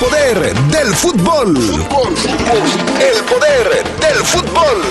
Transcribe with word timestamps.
poder 0.00 0.54
del 0.54 0.94
fútbol. 0.96 1.54
El 1.58 3.24
poder 3.24 3.84
del 4.00 4.24
fútbol. 4.24 4.82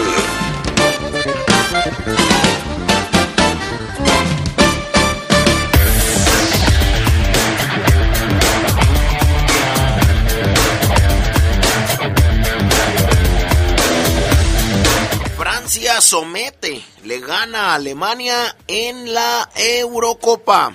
Francia 15.37 16.01
somete, 16.01 16.83
le 17.03 17.19
gana 17.19 17.71
a 17.71 17.75
Alemania 17.75 18.55
en 18.67 19.11
la 19.11 19.49
Eurocopa. 19.55 20.71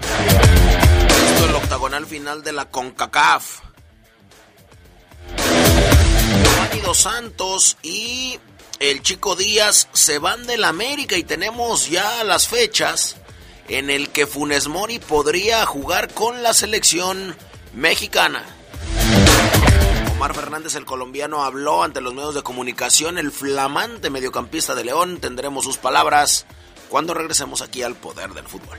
Esto 0.00 1.44
es 1.44 1.50
el 1.50 1.54
octagonal 1.54 2.06
final 2.06 2.42
de 2.42 2.52
la 2.52 2.64
CONCACAF. 2.70 3.63
Santos 6.94 7.76
y 7.82 8.38
el 8.80 9.02
Chico 9.02 9.36
Díaz 9.36 9.88
se 9.92 10.18
van 10.18 10.46
del 10.46 10.64
América 10.64 11.16
y 11.16 11.22
tenemos 11.22 11.88
ya 11.88 12.24
las 12.24 12.48
fechas 12.48 13.16
en 13.68 13.90
el 13.90 14.10
que 14.10 14.26
Funes 14.26 14.68
Mori 14.68 14.98
podría 14.98 15.64
jugar 15.66 16.12
con 16.12 16.42
la 16.42 16.52
selección 16.52 17.36
mexicana. 17.74 18.44
Omar 20.16 20.34
Fernández, 20.34 20.74
el 20.74 20.84
colombiano, 20.84 21.44
habló 21.44 21.82
ante 21.82 22.00
los 22.00 22.14
medios 22.14 22.34
de 22.34 22.42
comunicación. 22.42 23.18
El 23.18 23.32
flamante 23.32 24.10
mediocampista 24.10 24.74
de 24.74 24.84
León. 24.84 25.18
Tendremos 25.20 25.64
sus 25.64 25.78
palabras 25.78 26.46
cuando 26.88 27.14
regresemos 27.14 27.62
aquí 27.62 27.82
al 27.82 27.94
poder 27.94 28.32
del 28.34 28.46
fútbol. 28.46 28.78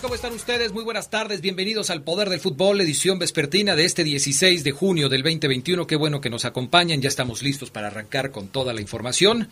¿Cómo 0.00 0.14
están 0.14 0.32
ustedes? 0.32 0.72
Muy 0.72 0.84
buenas 0.84 1.10
tardes. 1.10 1.40
Bienvenidos 1.40 1.90
al 1.90 2.02
Poder 2.02 2.28
del 2.28 2.38
Fútbol, 2.38 2.80
edición 2.80 3.18
vespertina 3.18 3.74
de 3.74 3.84
este 3.84 4.04
16 4.04 4.62
de 4.62 4.70
junio 4.70 5.08
del 5.08 5.22
2021. 5.24 5.88
Qué 5.88 5.96
bueno 5.96 6.20
que 6.20 6.30
nos 6.30 6.44
acompañan. 6.44 7.02
Ya 7.02 7.08
estamos 7.08 7.42
listos 7.42 7.72
para 7.72 7.88
arrancar 7.88 8.30
con 8.30 8.46
toda 8.46 8.72
la 8.72 8.80
información. 8.80 9.48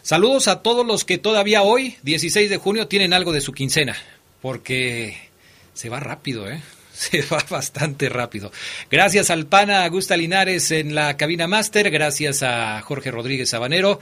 Saludos 0.00 0.48
a 0.48 0.62
todos 0.62 0.86
los 0.86 1.04
que 1.04 1.18
todavía 1.18 1.62
hoy, 1.62 1.96
16 2.02 2.48
de 2.48 2.56
junio, 2.56 2.88
tienen 2.88 3.12
algo 3.12 3.32
de 3.32 3.42
su 3.42 3.52
quincena. 3.52 3.94
Porque 4.40 5.18
se 5.74 5.90
va 5.90 6.00
rápido, 6.00 6.50
¿eh? 6.50 6.62
Se 6.92 7.22
va 7.22 7.44
bastante 7.48 8.08
rápido. 8.08 8.52
Gracias 8.90 9.30
al 9.30 9.46
pana 9.46 9.84
Augusta 9.84 10.16
Linares 10.16 10.70
en 10.70 10.94
la 10.94 11.16
cabina 11.16 11.46
máster. 11.46 11.90
Gracias 11.90 12.42
a 12.42 12.80
Jorge 12.82 13.10
Rodríguez 13.10 13.50
Sabanero. 13.50 14.00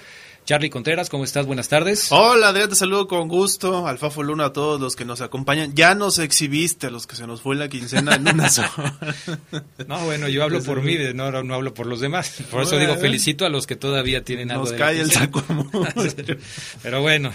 Charlie 0.48 0.70
Contreras, 0.70 1.10
¿cómo 1.10 1.24
estás? 1.24 1.44
Buenas 1.44 1.68
tardes. 1.68 2.10
Hola, 2.10 2.48
Adrián, 2.48 2.70
te 2.70 2.74
saludo 2.74 3.06
con 3.06 3.28
gusto. 3.28 3.86
Alfafo 3.86 4.22
Luna 4.22 4.46
a 4.46 4.52
todos 4.54 4.80
los 4.80 4.96
que 4.96 5.04
nos 5.04 5.20
acompañan. 5.20 5.74
Ya 5.74 5.94
nos 5.94 6.18
exhibiste 6.18 6.86
a 6.86 6.90
los 6.90 7.06
que 7.06 7.16
se 7.16 7.26
nos 7.26 7.42
fue 7.42 7.54
la 7.54 7.68
quincena 7.68 8.14
en 8.14 8.26
una 8.26 8.48
sola. 8.48 8.96
No, 9.86 10.02
bueno, 10.06 10.26
yo 10.28 10.42
hablo 10.42 10.62
por 10.62 10.82
mí, 10.82 10.96
no, 11.14 11.30
no 11.42 11.54
hablo 11.54 11.74
por 11.74 11.84
los 11.84 12.00
demás. 12.00 12.42
Por 12.50 12.62
eso 12.62 12.78
digo, 12.78 12.96
felicito 12.96 13.44
a 13.44 13.50
los 13.50 13.66
que 13.66 13.76
todavía 13.76 14.24
tienen 14.24 14.50
algo 14.50 14.64
Nos 14.64 14.72
de 14.72 14.78
cae 14.78 14.96
la 14.96 15.02
el 15.02 15.12
saco. 15.12 15.44
Pero 16.82 17.02
bueno, 17.02 17.30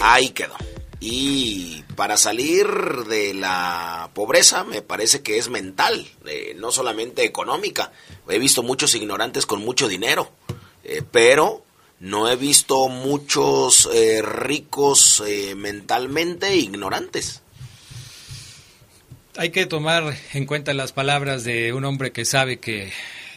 Ahí 0.00 0.30
quedó. 0.30 0.56
Y 0.98 1.84
para 1.94 2.16
salir 2.16 2.66
de 3.06 3.34
la 3.34 4.10
pobreza 4.14 4.64
me 4.64 4.82
parece 4.82 5.22
que 5.22 5.38
es 5.38 5.48
mental, 5.48 6.08
eh, 6.26 6.54
no 6.56 6.72
solamente 6.72 7.24
económica. 7.24 7.92
He 8.28 8.38
visto 8.38 8.64
muchos 8.64 8.96
ignorantes 8.96 9.46
con 9.46 9.60
mucho 9.60 9.86
dinero, 9.86 10.30
eh, 10.82 11.02
pero 11.08 11.64
no 12.02 12.28
he 12.28 12.34
visto 12.34 12.88
muchos 12.88 13.88
eh, 13.94 14.20
ricos 14.22 15.22
eh, 15.24 15.54
mentalmente 15.54 16.56
ignorantes. 16.56 17.42
Hay 19.36 19.50
que 19.50 19.64
tomar 19.66 20.14
en 20.34 20.44
cuenta 20.46 20.74
las 20.74 20.92
palabras 20.92 21.44
de 21.44 21.72
un 21.72 21.84
hombre 21.84 22.10
que 22.12 22.24
sabe 22.24 22.58
que 22.58 22.92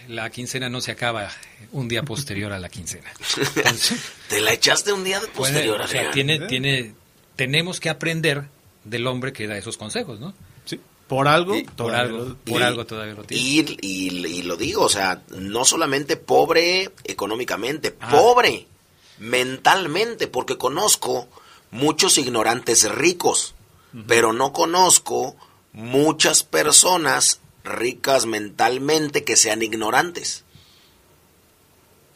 la 0.08 0.30
quincena 0.30 0.68
no 0.70 0.82
se 0.82 0.92
acaba 0.92 1.32
un 1.72 1.88
día 1.88 2.04
posterior 2.04 2.52
a 2.54 2.60
la 2.60 2.70
quincena. 2.70 3.12
Entonces, 3.56 4.00
¿Te 4.30 4.42
la 4.42 4.52
echaste 4.52 4.92
un 4.92 5.04
día 5.04 5.20
de 5.20 5.28
puede- 5.28 5.54
posterior, 5.54 5.82
o 5.82 5.88
sea, 5.88 6.12
tiene, 6.12 6.40
tiene, 6.48 6.94
tenemos 7.36 7.80
que 7.80 7.90
aprender 7.90 8.46
del 8.84 9.06
hombre 9.08 9.32
que 9.32 9.48
da 9.48 9.58
esos 9.58 9.78
consejos, 9.78 10.20
¿no? 10.20 10.34
Por 11.08 11.28
algo, 11.28 11.56
Por 11.78 11.94
algo, 11.94 12.18
lo- 12.18 12.36
por 12.38 12.62
Y- 12.62 12.64
algo 12.64 12.86
todavía 12.86 13.14
lo 13.14 13.24
tiene. 13.24 13.44
Y, 13.44 13.78
y- 13.82 14.26
y 14.26 14.42
lo 14.42 14.58
digo, 14.58 14.82
o 14.84 14.90
sea, 14.90 15.22
no 15.30 15.64
solamente 15.64 16.18
pobre 16.18 16.92
económicamente, 17.04 17.96
Ah. 18.00 18.10
pobre 18.12 18.66
mentalmente, 19.20 20.28
porque 20.28 20.58
conozco 20.58 21.28
muchos 21.72 22.18
ignorantes 22.18 22.90
ricos, 22.90 23.54
pero 24.08 24.34
no 24.34 24.52
conozco 24.52 25.36
muchas 25.74 26.44
personas 26.44 27.40
ricas 27.64 28.26
mentalmente 28.26 29.24
que 29.24 29.36
sean 29.36 29.62
ignorantes. 29.62 30.44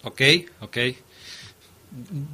Ok, 0.04 0.22
ok. 0.62 0.78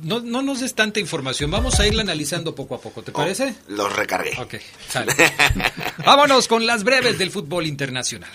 No, 0.03 0.19
no 0.19 0.41
nos 0.41 0.59
des 0.59 0.75
tanta 0.75 0.99
información, 0.99 1.49
vamos 1.49 1.79
a 1.79 1.87
irla 1.87 2.01
analizando 2.01 2.53
poco 2.53 2.75
a 2.75 2.81
poco, 2.81 3.03
¿te 3.03 3.13
parece? 3.13 3.55
Oh, 3.67 3.71
los 3.71 3.95
recargué. 3.95 4.37
Ok, 4.37 4.55
sale. 4.89 5.13
Vámonos 6.05 6.47
con 6.49 6.65
las 6.65 6.83
breves 6.83 7.17
del 7.17 7.31
fútbol 7.31 7.65
internacional. 7.65 8.29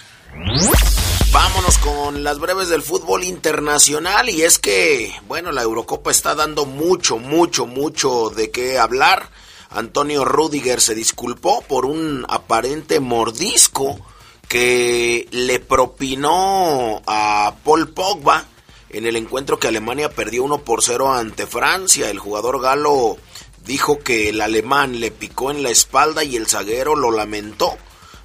Vámonos 1.32 1.78
con 1.78 2.24
las 2.24 2.38
breves 2.38 2.70
del 2.70 2.82
fútbol 2.82 3.24
internacional 3.24 4.30
y 4.30 4.42
es 4.42 4.58
que, 4.58 5.12
bueno, 5.28 5.52
la 5.52 5.62
Eurocopa 5.62 6.10
está 6.10 6.34
dando 6.34 6.64
mucho, 6.64 7.18
mucho, 7.18 7.66
mucho 7.66 8.30
de 8.30 8.50
qué 8.50 8.78
hablar. 8.78 9.28
Antonio 9.68 10.24
Rudiger 10.24 10.80
se 10.80 10.94
disculpó 10.94 11.62
por 11.62 11.84
un 11.84 12.24
aparente 12.28 12.98
mordisco 12.98 14.00
que 14.48 15.28
le 15.30 15.60
propinó 15.60 17.02
a 17.06 17.54
Paul 17.62 17.90
Pogba 17.90 18.46
en 18.90 19.06
el 19.06 19.16
encuentro 19.16 19.58
que 19.58 19.68
Alemania 19.68 20.10
perdió 20.10 20.44
1 20.44 20.64
por 20.64 20.82
0 20.82 21.12
ante 21.12 21.46
Francia. 21.46 22.10
El 22.10 22.18
jugador 22.18 22.60
galo 22.60 23.16
dijo 23.64 23.98
que 24.00 24.28
el 24.28 24.40
alemán 24.40 25.00
le 25.00 25.10
picó 25.10 25.50
en 25.50 25.62
la 25.62 25.70
espalda 25.70 26.24
y 26.24 26.36
el 26.36 26.46
zaguero 26.46 26.96
lo 26.96 27.10
lamentó. 27.10 27.76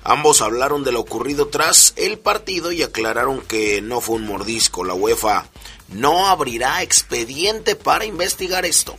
Ambos 0.04 0.42
hablaron 0.42 0.84
de 0.84 0.92
lo 0.92 1.00
ocurrido 1.00 1.48
tras 1.48 1.94
el 1.96 2.20
partido 2.20 2.72
y 2.72 2.84
aclararon 2.84 3.42
que 3.42 3.82
no 3.82 4.02
fue 4.02 4.18
un 4.18 4.28
mordisco. 4.28 4.84
La 4.84 4.94
UEFA 4.94 5.48
no 5.90 6.28
abrirá 6.28 6.84
expediente 6.84 7.76
para 7.76 8.06
investigar 8.06 8.66
esto. 8.66 8.96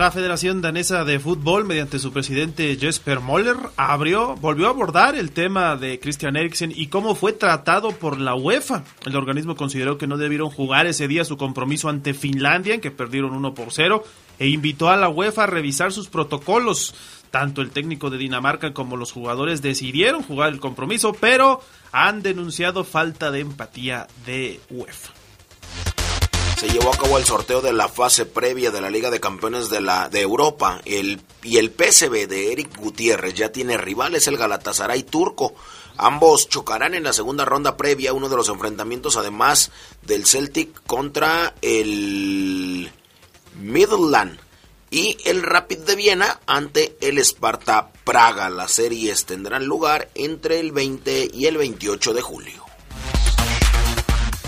La 0.00 0.10
Federación 0.10 0.62
Danesa 0.62 1.04
de 1.04 1.20
Fútbol, 1.20 1.66
mediante 1.66 1.98
su 1.98 2.10
presidente 2.10 2.74
Jesper 2.80 3.20
Moller, 3.20 3.56
abrió, 3.76 4.34
volvió 4.36 4.66
a 4.66 4.70
abordar 4.70 5.14
el 5.14 5.30
tema 5.30 5.76
de 5.76 6.00
Christian 6.00 6.36
Eriksen 6.36 6.72
y 6.74 6.86
cómo 6.86 7.14
fue 7.14 7.34
tratado 7.34 7.90
por 7.90 8.18
la 8.18 8.34
UEFA. 8.34 8.82
El 9.04 9.14
organismo 9.14 9.56
consideró 9.56 9.98
que 9.98 10.06
no 10.06 10.16
debieron 10.16 10.48
jugar 10.48 10.86
ese 10.86 11.06
día 11.06 11.26
su 11.26 11.36
compromiso 11.36 11.90
ante 11.90 12.14
Finlandia, 12.14 12.72
en 12.72 12.80
que 12.80 12.90
perdieron 12.90 13.32
1 13.32 13.52
por 13.52 13.74
0, 13.74 14.02
e 14.38 14.48
invitó 14.48 14.88
a 14.88 14.96
la 14.96 15.10
UEFA 15.10 15.44
a 15.44 15.48
revisar 15.48 15.92
sus 15.92 16.08
protocolos. 16.08 16.94
Tanto 17.30 17.60
el 17.60 17.70
técnico 17.70 18.08
de 18.08 18.16
Dinamarca 18.16 18.72
como 18.72 18.96
los 18.96 19.12
jugadores 19.12 19.60
decidieron 19.60 20.22
jugar 20.22 20.50
el 20.50 20.60
compromiso, 20.60 21.12
pero 21.12 21.60
han 21.92 22.22
denunciado 22.22 22.84
falta 22.84 23.30
de 23.30 23.40
empatía 23.40 24.06
de 24.24 24.60
UEFA 24.70 25.19
se 26.60 26.68
llevó 26.68 26.92
a 26.92 26.98
cabo 26.98 27.16
el 27.16 27.24
sorteo 27.24 27.62
de 27.62 27.72
la 27.72 27.88
fase 27.88 28.26
previa 28.26 28.70
de 28.70 28.82
la 28.82 28.90
Liga 28.90 29.10
de 29.10 29.18
Campeones 29.18 29.70
de, 29.70 29.80
la, 29.80 30.10
de 30.10 30.20
Europa 30.20 30.82
el, 30.84 31.22
y 31.42 31.56
el 31.56 31.70
PSV 31.70 32.28
de 32.28 32.52
Eric 32.52 32.76
Gutiérrez 32.76 33.32
ya 33.32 33.50
tiene 33.50 33.78
rivales, 33.78 34.26
el 34.26 34.36
Galatasaray 34.36 35.04
turco. 35.04 35.54
Ambos 35.96 36.50
chocarán 36.50 36.92
en 36.92 37.04
la 37.04 37.14
segunda 37.14 37.46
ronda 37.46 37.78
previa, 37.78 38.12
uno 38.12 38.28
de 38.28 38.36
los 38.36 38.50
enfrentamientos 38.50 39.16
además 39.16 39.70
del 40.02 40.26
Celtic 40.26 40.82
contra 40.86 41.54
el 41.62 42.92
Midland 43.58 44.38
y 44.90 45.16
el 45.24 45.42
Rapid 45.42 45.78
de 45.78 45.96
Viena 45.96 46.40
ante 46.46 46.94
el 47.00 47.16
Sparta 47.20 47.90
Praga. 48.04 48.50
Las 48.50 48.72
series 48.72 49.24
tendrán 49.24 49.64
lugar 49.64 50.10
entre 50.14 50.60
el 50.60 50.72
20 50.72 51.30
y 51.32 51.46
el 51.46 51.56
28 51.56 52.12
de 52.12 52.20
julio. 52.20 52.69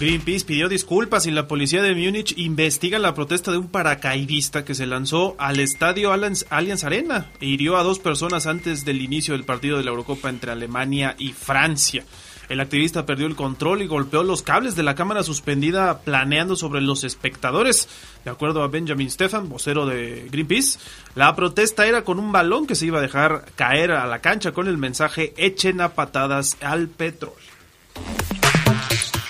Greenpeace 0.02 0.44
pidió 0.44 0.68
disculpas 0.68 1.26
y 1.26 1.30
la 1.30 1.46
policía 1.46 1.80
de 1.80 1.94
Múnich 1.94 2.36
investiga 2.36 2.98
la 2.98 3.14
protesta 3.14 3.52
de 3.52 3.58
un 3.58 3.68
paracaidista 3.68 4.64
que 4.64 4.74
se 4.74 4.84
lanzó 4.84 5.36
al 5.38 5.60
estadio 5.60 6.10
Allianz 6.10 6.44
Arena 6.50 7.30
e 7.40 7.46
hirió 7.46 7.76
a 7.76 7.84
dos 7.84 8.00
personas 8.00 8.48
antes 8.48 8.84
del 8.84 9.00
inicio 9.00 9.34
del 9.34 9.44
partido 9.44 9.78
de 9.78 9.84
la 9.84 9.90
Eurocopa 9.90 10.28
entre 10.28 10.50
Alemania 10.50 11.14
y 11.20 11.32
Francia. 11.32 12.04
El 12.48 12.58
activista 12.58 13.06
perdió 13.06 13.28
el 13.28 13.36
control 13.36 13.80
y 13.80 13.86
golpeó 13.86 14.24
los 14.24 14.42
cables 14.42 14.74
de 14.74 14.82
la 14.82 14.96
cámara 14.96 15.22
suspendida 15.22 16.00
planeando 16.00 16.56
sobre 16.56 16.80
los 16.80 17.04
espectadores. 17.04 17.88
De 18.24 18.30
acuerdo 18.32 18.64
a 18.64 18.66
Benjamin 18.66 19.08
Stefan, 19.08 19.48
vocero 19.48 19.86
de 19.86 20.26
Greenpeace, 20.32 20.80
la 21.14 21.36
protesta 21.36 21.86
era 21.86 22.02
con 22.02 22.18
un 22.18 22.32
balón 22.32 22.66
que 22.66 22.74
se 22.74 22.86
iba 22.86 22.98
a 22.98 23.02
dejar 23.02 23.44
caer 23.54 23.92
a 23.92 24.08
la 24.08 24.18
cancha 24.18 24.50
con 24.50 24.66
el 24.66 24.78
mensaje 24.78 25.32
echen 25.36 25.80
a 25.80 25.90
patadas 25.90 26.56
al 26.60 26.88
petróleo. 26.88 27.52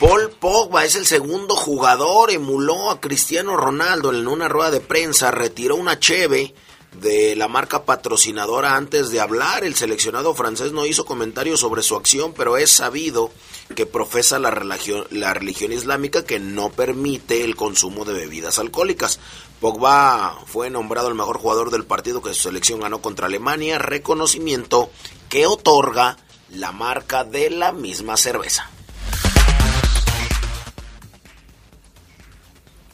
Paul 0.03 0.31
Pogba 0.31 0.85
es 0.85 0.97
el 0.97 1.07
segundo 1.07 1.55
jugador, 1.55 2.33
emuló 2.33 2.91
a 2.91 3.01
Cristiano 3.01 3.57
Ronaldo 3.57 4.13
en 4.13 4.27
una 4.27 4.49
rueda 4.49 4.73
de 4.73 4.81
prensa, 4.81 5.31
retiró 5.31 5.77
una 5.77 6.01
cheve 6.01 6.57
de 7.01 7.37
la 7.37 7.47
marca 7.47 7.85
patrocinadora 7.85 8.75
antes 8.75 9.11
de 9.11 9.21
hablar. 9.21 9.63
El 9.63 9.77
seleccionado 9.77 10.35
francés 10.35 10.73
no 10.73 10.87
hizo 10.87 11.05
comentarios 11.05 11.61
sobre 11.61 11.85
su 11.85 11.95
acción, 11.95 12.35
pero 12.35 12.57
es 12.57 12.73
sabido 12.73 13.31
que 13.77 13.87
profesa 13.87 14.41
la 14.41 14.51
religión, 14.51 15.07
la 15.11 15.35
religión 15.35 15.71
islámica 15.71 16.25
que 16.25 16.41
no 16.41 16.71
permite 16.71 17.45
el 17.45 17.55
consumo 17.55 18.05
de 18.05 18.15
bebidas 18.15 18.59
alcohólicas. 18.59 19.21
Pogba 19.61 20.37
fue 20.47 20.69
nombrado 20.69 21.07
el 21.07 21.15
mejor 21.15 21.39
jugador 21.39 21.71
del 21.71 21.85
partido 21.85 22.23
que 22.23 22.35
su 22.35 22.43
selección 22.43 22.81
ganó 22.81 23.01
contra 23.01 23.27
Alemania, 23.27 23.79
reconocimiento 23.79 24.91
que 25.29 25.47
otorga 25.47 26.17
la 26.51 26.73
marca 26.73 27.23
de 27.23 27.51
la 27.51 27.71
misma 27.71 28.17
cerveza. 28.17 28.69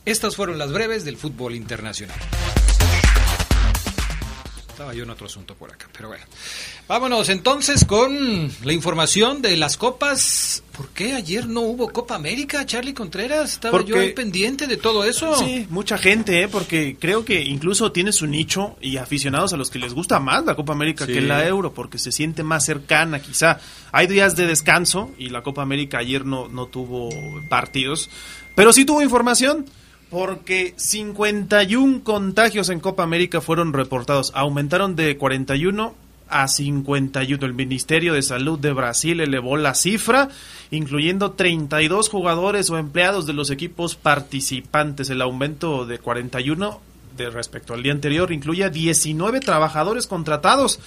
Estas 0.08 0.37
fueron 0.37 0.56
las 0.56 0.72
breves 0.72 1.05
del 1.05 1.19
fútbol 1.19 1.55
internacional. 1.55 2.16
Estaba 4.66 4.94
yo 4.94 5.02
en 5.02 5.10
otro 5.10 5.26
asunto 5.26 5.55
por 5.55 5.70
acá, 5.70 5.87
pero 5.94 6.08
bueno. 6.08 6.25
Vámonos 6.88 7.28
entonces 7.28 7.84
con 7.84 8.50
la 8.64 8.72
información 8.72 9.43
de 9.43 9.58
las 9.58 9.76
copas. 9.76 10.62
¿Por 10.75 10.88
qué 10.88 11.12
ayer 11.12 11.46
no 11.46 11.60
hubo 11.60 11.90
Copa 11.93 12.14
América, 12.14 12.64
Charlie 12.64 12.94
Contreras? 12.94 13.52
Estaba 13.52 13.84
yo 13.84 14.00
ahí 14.00 14.14
pendiente 14.14 14.66
de 14.66 14.78
todo 14.78 15.05
eso. 15.05 15.37
Sí, 15.37 15.66
mucha 15.69 15.99
gente, 15.99 16.40
¿eh? 16.40 16.49
porque 16.49 16.96
creo 16.99 17.26
que 17.26 17.43
incluso 17.43 17.93
tiene 17.93 18.12
su 18.12 18.26
nicho 18.26 18.78
y 18.81 18.96
aficionados 18.96 19.52
a 19.52 19.58
los 19.58 19.69
que 19.69 19.78
les 19.78 19.93
gusta 19.93 20.20
más 20.20 20.43
la 20.46 20.54
Copa 20.54 20.72
América 20.72 21.06
que 21.06 21.20
la 21.20 21.46
Euro, 21.46 21.75
porque 21.75 21.99
se 21.99 22.12
siente 22.12 22.43
más 22.43 22.64
cercana 22.64 23.20
quizá. 23.20 23.61
Hay 23.93 24.06
días 24.06 24.37
de 24.37 24.46
descanso 24.46 25.11
y 25.19 25.28
la 25.28 25.43
Copa 25.43 25.61
América 25.61 25.99
ayer 25.99 26.25
no, 26.25 26.49
no 26.49 26.64
tuvo 26.64 27.11
partidos, 27.50 28.08
pero 28.54 28.72
sí 28.72 28.87
tuvo 28.87 29.02
información 29.02 29.66
porque 30.10 30.75
51 30.76 32.02
contagios 32.02 32.69
en 32.70 32.81
Copa 32.81 33.02
América 33.02 33.40
fueron 33.40 33.72
reportados. 33.72 34.32
Aumentaron 34.34 34.96
de 34.96 35.16
41 35.16 35.94
a 36.28 36.49
51. 36.49 37.44
El 37.44 37.55
Ministerio 37.55 38.14
de 38.14 38.22
Salud 38.22 38.58
de 38.58 38.72
Brasil 38.72 39.20
elevó 39.20 39.56
la 39.56 39.75
cifra, 39.75 40.28
incluyendo 40.70 41.32
32 41.32 42.08
jugadores 42.08 42.70
o 42.70 42.78
empleados 42.78 43.26
de 43.26 43.32
los 43.32 43.50
equipos 43.50 43.96
participantes. 43.96 45.10
El 45.10 45.22
aumento 45.22 45.87
de 45.87 45.99
41 45.99 46.81
de 47.16 47.31
respecto 47.31 47.75
al 47.75 47.82
día 47.82 47.93
anterior 47.93 48.32
incluye 48.32 48.64
a 48.64 48.70
19 48.70 49.40
trabajadores 49.40 50.06
contratados 50.06 50.78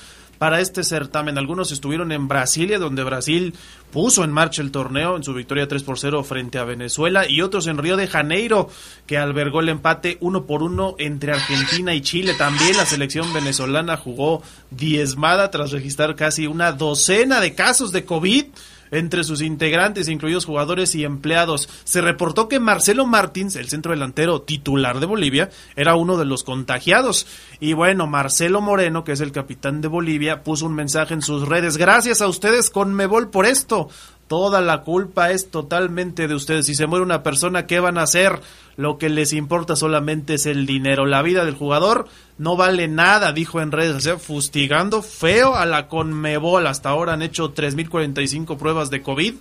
para 0.41 0.59
este 0.59 0.83
certamen. 0.83 1.37
Algunos 1.37 1.71
estuvieron 1.71 2.11
en 2.11 2.27
Brasilia, 2.27 2.79
donde 2.79 3.03
Brasil 3.03 3.53
puso 3.91 4.23
en 4.23 4.31
marcha 4.31 4.63
el 4.63 4.71
torneo 4.71 5.15
en 5.15 5.23
su 5.23 5.35
victoria 5.35 5.67
3 5.67 5.83
por 5.83 5.99
0 5.99 6.23
frente 6.23 6.57
a 6.57 6.63
Venezuela, 6.63 7.29
y 7.29 7.43
otros 7.43 7.67
en 7.67 7.77
Río 7.77 7.95
de 7.95 8.07
Janeiro, 8.07 8.67
que 9.05 9.19
albergó 9.19 9.59
el 9.59 9.69
empate 9.69 10.17
1 10.19 10.47
por 10.47 10.63
1 10.63 10.95
entre 10.97 11.33
Argentina 11.33 11.93
y 11.93 12.01
Chile. 12.01 12.33
También 12.33 12.75
la 12.75 12.87
selección 12.87 13.31
venezolana 13.33 13.97
jugó 13.97 14.41
diezmada 14.71 15.51
tras 15.51 15.69
registrar 15.69 16.15
casi 16.15 16.47
una 16.47 16.71
docena 16.71 17.39
de 17.39 17.53
casos 17.53 17.91
de 17.91 18.03
COVID 18.03 18.45
entre 18.91 19.23
sus 19.23 19.41
integrantes, 19.41 20.09
incluidos 20.09 20.45
jugadores 20.45 20.93
y 20.95 21.03
empleados. 21.03 21.69
Se 21.83 22.01
reportó 22.01 22.47
que 22.47 22.59
Marcelo 22.59 23.05
Martins, 23.07 23.55
el 23.55 23.69
centro 23.69 23.91
delantero 23.91 24.41
titular 24.41 24.99
de 24.99 25.05
Bolivia, 25.05 25.49
era 25.75 25.95
uno 25.95 26.17
de 26.17 26.25
los 26.25 26.43
contagiados. 26.43 27.25
Y 27.59 27.73
bueno, 27.73 28.07
Marcelo 28.07 28.61
Moreno, 28.61 29.03
que 29.03 29.13
es 29.13 29.21
el 29.21 29.31
capitán 29.31 29.81
de 29.81 29.87
Bolivia, 29.87 30.43
puso 30.43 30.65
un 30.65 30.75
mensaje 30.75 31.13
en 31.13 31.21
sus 31.21 31.47
redes. 31.47 31.77
Gracias 31.77 32.21
a 32.21 32.27
ustedes, 32.27 32.69
Conmebol, 32.69 33.29
por 33.29 33.45
esto. 33.45 33.89
Toda 34.31 34.61
la 34.61 34.83
culpa 34.83 35.31
es 35.31 35.51
totalmente 35.51 36.29
de 36.29 36.35
ustedes. 36.35 36.65
Si 36.65 36.73
se 36.73 36.87
muere 36.87 37.03
una 37.03 37.21
persona, 37.21 37.67
¿qué 37.67 37.81
van 37.81 37.97
a 37.97 38.03
hacer? 38.03 38.39
Lo 38.77 38.97
que 38.97 39.09
les 39.09 39.33
importa 39.33 39.75
solamente 39.75 40.35
es 40.35 40.45
el 40.45 40.65
dinero. 40.65 41.05
La 41.05 41.21
vida 41.21 41.43
del 41.43 41.55
jugador 41.55 42.07
no 42.37 42.55
vale 42.55 42.87
nada, 42.87 43.33
dijo 43.33 43.59
en 43.59 43.73
redes, 43.73 43.93
o 43.93 43.99
sea, 43.99 44.17
fustigando 44.17 45.01
feo 45.01 45.55
a 45.55 45.65
la 45.65 45.89
Conmebol. 45.89 46.65
Hasta 46.65 46.87
ahora 46.87 47.11
han 47.11 47.23
hecho 47.23 47.53
3.045 47.53 48.55
pruebas 48.55 48.89
de 48.89 49.01
COVID 49.01 49.33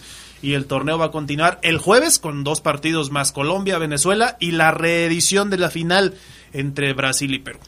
y 0.43 0.55
el 0.55 0.67
torneo 0.67 0.99
va 0.99 1.07
a 1.07 1.11
continuar 1.13 1.61
el 1.63 1.79
jueves 1.79 2.19
con 2.19 2.43
dos 2.43 2.61
partidos 2.61 3.13
más, 3.13 3.31
Colombia, 3.31 3.79
Venezuela 3.79 4.37
y 4.41 4.51
la 4.51 4.73
reedición 4.73 5.51
de 5.51 5.59
la 5.59 5.71
final 5.71 6.15
entre 6.53 6.93
Brasil 6.95 7.33
y 7.33 7.39
Perú. 7.39 7.61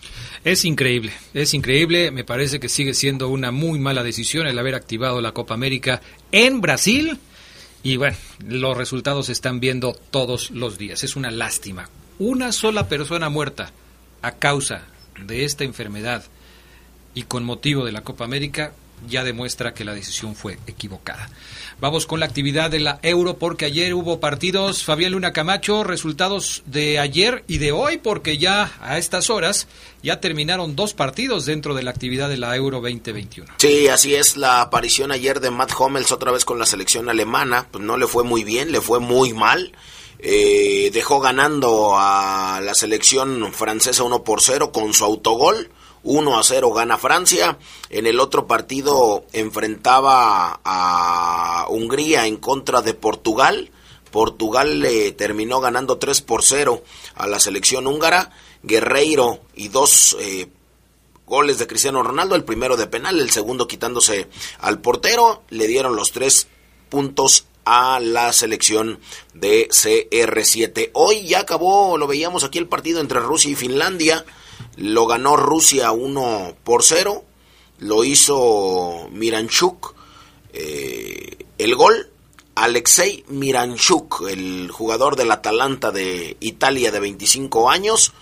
Es 0.45 0.65
increíble, 0.65 1.13
es 1.35 1.55
increíble. 1.55 2.11
Me 2.11 2.25
parece 2.25 2.59
que 2.59 2.69
sigue 2.69 2.95
siendo 2.95 3.29
una 3.29 3.53
muy 3.53 3.79
mala 3.79 4.03
decisión 4.03 4.49
el 4.49 4.59
haber 4.59 4.75
activado 4.75 5.21
la 5.21 5.31
Copa 5.31 5.55
América 5.55 6.01
en 6.33 6.61
Brasil. 6.61 7.19
Y 7.83 7.97
bueno, 7.97 8.17
los 8.47 8.77
resultados 8.77 9.27
se 9.27 9.33
están 9.33 9.61
viendo 9.61 9.93
todos 9.93 10.51
los 10.51 10.79
días. 10.79 11.05
Es 11.05 11.17
una 11.17 11.31
lástima. 11.31 11.89
Una 12.19 12.53
sola 12.53 12.89
persona 12.89 13.29
muerta 13.29 13.73
a 14.23 14.33
causa 14.33 14.83
de 15.25 15.45
esta 15.45 15.65
enfermedad 15.65 16.25
y 17.15 17.23
con 17.25 17.45
motivo 17.45 17.85
de 17.85 17.93
la 17.93 18.03
Copa 18.03 18.25
América 18.25 18.73
ya 19.09 19.25
demuestra 19.25 19.75
que 19.75 19.85
la 19.85 19.95
decisión 19.95 20.35
fue 20.35 20.59
equivocada. 20.67 21.29
Vamos 21.81 22.07
con 22.07 22.21
la 22.21 22.27
actividad 22.27 22.71
de 22.71 22.79
la 22.79 23.01
Euro 23.03 23.39
porque 23.39 23.65
ayer 23.65 23.93
hubo 23.95 24.21
partidos. 24.21 24.85
Fabián 24.85 25.13
Luna 25.13 25.33
Camacho, 25.33 25.83
resultados 25.83 26.63
de 26.67 26.99
ayer 26.99 27.45
y 27.49 27.59
de 27.59 27.73
hoy 27.73 27.99
porque 27.99 28.39
ya 28.39 28.73
a 28.81 28.99
estas 28.99 29.31
horas 29.31 29.67
ya 30.03 30.21
terminaron 30.21 30.77
dos 30.77 30.95
partidos 30.95 31.45
dentro 31.45 31.75
de 31.75 31.83
la 31.83 31.91
actividad 31.91 32.29
de 32.29 32.37
la 32.37 32.55
Euro 32.55 32.81
2021. 32.81 33.55
Sí, 33.59 33.89
así 33.89 34.15
es 34.15 34.37
la 34.37 34.61
aparición 34.61 35.11
ayer 35.11 35.41
de 35.41 35.51
Matt 35.51 35.73
Hummels 35.79 36.13
otra 36.13 36.31
vez 36.31 36.45
con 36.45 36.59
la 36.59 36.67
selección 36.67 37.09
alemana. 37.09 37.67
Pues 37.71 37.83
no 37.83 37.97
le 37.97 38.07
fue 38.07 38.23
muy 38.23 38.45
bien, 38.45 38.71
le 38.71 38.81
fue 38.81 39.01
muy 39.01 39.33
mal. 39.33 39.73
Eh, 40.21 40.91
dejó 40.93 41.19
ganando 41.19 41.95
a 41.97 42.61
la 42.63 42.75
selección 42.75 43.53
francesa 43.53 44.05
1 44.05 44.23
por 44.23 44.41
0 44.41 44.71
con 44.71 44.95
su 44.95 45.05
autogol 45.05 45.69
1 46.03 46.39
a 46.39 46.43
0 46.43 46.73
gana 46.73 46.99
Francia. 46.99 47.59
En 47.91 48.07
el 48.07 48.21
otro 48.21 48.47
partido 48.47 49.25
enfrentaba 49.33 50.61
a 50.65 51.67
Hungría 51.69 52.27
en 52.27 52.37
contra 52.37 52.83
de 52.83 52.95
Portugal. 52.95 53.71
Portugal 54.11 54.81
le 54.81 55.13
terminó 55.13 55.61
ganando 55.61 55.99
3 55.99 56.21
por 56.23 56.43
0 56.43 56.83
a 57.15 57.27
la 57.27 57.41
selección 57.41 57.87
húngara. 57.87 58.31
Guerreiro 58.63 59.41
y 59.55 59.69
dos 59.69 60.17
eh, 60.21 60.49
goles 61.27 61.59
de 61.59 61.67
Cristiano 61.67 62.03
Ronaldo, 62.03 62.35
el 62.35 62.45
primero 62.45 62.77
de 62.77 62.87
penal, 62.87 63.19
el 63.19 63.31
segundo 63.31 63.67
quitándose 63.67 64.29
al 64.59 64.81
portero, 64.81 65.43
le 65.51 65.67
dieron 65.67 65.97
los 65.97 66.13
tres 66.13 66.47
puntos 66.89 67.47
a 67.65 68.01
la 68.01 68.33
selección 68.33 69.01
de 69.35 69.69
CR7. 69.69 70.91
Hoy 70.93 71.27
ya 71.27 71.41
acabó, 71.41 71.97
lo 71.97 72.07
veíamos 72.07 72.45
aquí 72.45 72.59
el 72.59 72.69
partido 72.69 73.01
entre 73.01 73.21
Rusia 73.21 73.51
y 73.51 73.55
Finlandia, 73.55 74.25
lo 74.77 75.07
ganó 75.07 75.37
Rusia 75.37 75.93
1 75.93 76.57
por 76.65 76.83
0, 76.83 77.25
lo 77.79 78.05
hizo 78.05 79.09
Miranchuk, 79.11 79.95
eh, 80.53 81.47
el 81.59 81.75
gol. 81.75 82.09
Alexei 82.55 83.25
Miranchuk, 83.29 84.25
el 84.29 84.71
jugador 84.71 85.17
del 85.17 85.31
Atalanta 85.31 85.91
de 85.91 86.37
Italia 86.41 86.91
de 86.91 87.01
25 87.01 87.71
años, 87.71 88.13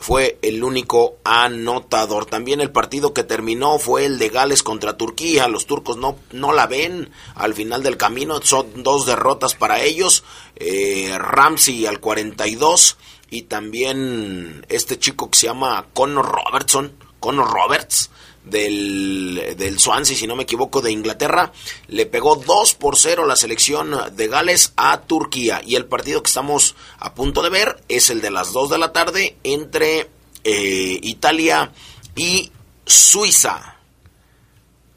fue 0.00 0.38
el 0.40 0.64
único 0.64 1.18
anotador. 1.24 2.24
También 2.24 2.62
el 2.62 2.72
partido 2.72 3.12
que 3.12 3.22
terminó 3.22 3.78
fue 3.78 4.06
el 4.06 4.18
de 4.18 4.30
Gales 4.30 4.62
contra 4.62 4.96
Turquía. 4.96 5.46
Los 5.46 5.66
turcos 5.66 5.98
no, 5.98 6.16
no 6.32 6.52
la 6.52 6.66
ven 6.66 7.10
al 7.34 7.52
final 7.52 7.82
del 7.82 7.98
camino. 7.98 8.40
Son 8.42 8.82
dos 8.82 9.04
derrotas 9.04 9.54
para 9.54 9.82
ellos. 9.82 10.24
Eh, 10.56 11.14
Ramsey 11.18 11.84
al 11.84 12.00
42 12.00 12.96
y 13.28 13.42
también 13.42 14.64
este 14.70 14.98
chico 14.98 15.30
que 15.30 15.38
se 15.38 15.48
llama 15.48 15.86
Conor 15.92 16.26
Robertson. 16.26 16.92
Conor 17.20 17.50
Roberts 17.52 18.10
del, 18.44 19.54
del 19.56 19.78
Swansea, 19.78 20.16
si 20.16 20.26
no 20.26 20.36
me 20.36 20.44
equivoco, 20.44 20.80
de 20.80 20.90
Inglaterra, 20.90 21.52
le 21.88 22.06
pegó 22.06 22.36
2 22.36 22.74
por 22.74 22.96
0 22.96 23.26
la 23.26 23.36
selección 23.36 23.96
de 24.14 24.28
Gales 24.28 24.72
a 24.76 25.02
Turquía. 25.02 25.62
Y 25.64 25.76
el 25.76 25.86
partido 25.86 26.22
que 26.22 26.28
estamos 26.28 26.74
a 26.98 27.14
punto 27.14 27.42
de 27.42 27.50
ver 27.50 27.82
es 27.88 28.10
el 28.10 28.20
de 28.20 28.30
las 28.30 28.52
2 28.52 28.70
de 28.70 28.78
la 28.78 28.92
tarde 28.92 29.36
entre 29.44 30.08
eh, 30.44 30.98
Italia 31.02 31.72
y 32.16 32.50
Suiza. 32.86 33.76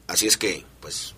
Así 0.06 0.26
es 0.26 0.36
que, 0.36 0.64
pues, 0.80 1.13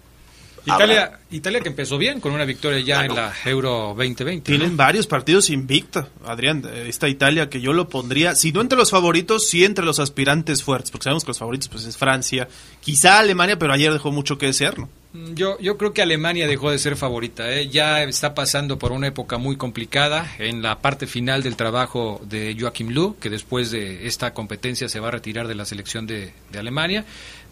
Italia, 0.67 1.21
Italia 1.31 1.61
que 1.61 1.69
empezó 1.69 1.97
bien 1.97 2.21
con 2.21 2.33
una 2.33 2.45
victoria 2.45 2.81
ya 2.81 3.05
en 3.05 3.15
la 3.15 3.33
Euro 3.45 3.95
2020. 3.97 4.51
Tienen 4.51 4.77
varios 4.77 5.07
partidos 5.07 5.49
invicta, 5.49 6.09
Adrián. 6.25 6.65
Esta 6.87 7.09
Italia 7.09 7.49
que 7.49 7.61
yo 7.61 7.73
lo 7.73 7.89
pondría, 7.89 8.35
si 8.35 8.53
no 8.53 8.61
entre 8.61 8.77
los 8.77 8.91
favoritos, 8.91 9.49
sí 9.49 9.65
entre 9.65 9.85
los 9.85 10.01
aspirantes 10.01 10.63
fuertes, 10.63 10.91
porque 10.91 11.05
sabemos 11.05 11.25
que 11.25 11.29
los 11.29 11.39
favoritos 11.39 11.69
pues 11.69 11.85
es 11.85 11.97
Francia, 11.97 12.49
quizá 12.81 13.21
Alemania, 13.21 13.59
pero 13.59 13.73
ayer 13.73 13.93
dejó 13.93 14.11
mucho 14.11 14.39
que 14.39 14.47
desear, 14.47 14.79
¿no? 14.79 14.89
Mm, 15.13 15.35
yo, 15.35 15.59
yo 15.61 15.79
creo 15.79 15.93
que 15.93 16.03
Alemania 16.03 16.47
dejó 16.47 16.71
de 16.71 16.79
ser 16.79 16.97
favorita. 16.97 17.51
¿eh? 17.51 17.69
Ya 17.69 18.03
está 18.03 18.35
pasando 18.35 18.79
por 18.79 18.93
una 18.93 19.07
época 19.07 19.39
muy 19.39 19.57
complicada 19.57 20.35
en 20.39 20.63
la 20.63 20.81
parte 20.81 21.07
final 21.07 21.43
del 21.43 21.57
trabajo 21.57 22.21
de 22.25 22.57
Joachim 22.59 22.91
Löw, 22.91 23.17
que 23.19 23.31
después 23.31 23.71
de 23.71 24.07
esta 24.07 24.35
competencia 24.35 24.89
se 24.89 25.01
va 25.01 25.09
a 25.09 25.13
retirar 25.13 25.49
de 25.49 25.55
la 25.55 25.65
selección 25.65 26.07
de, 26.07 26.33
de 26.51 26.59
Alemania. 26.59 27.05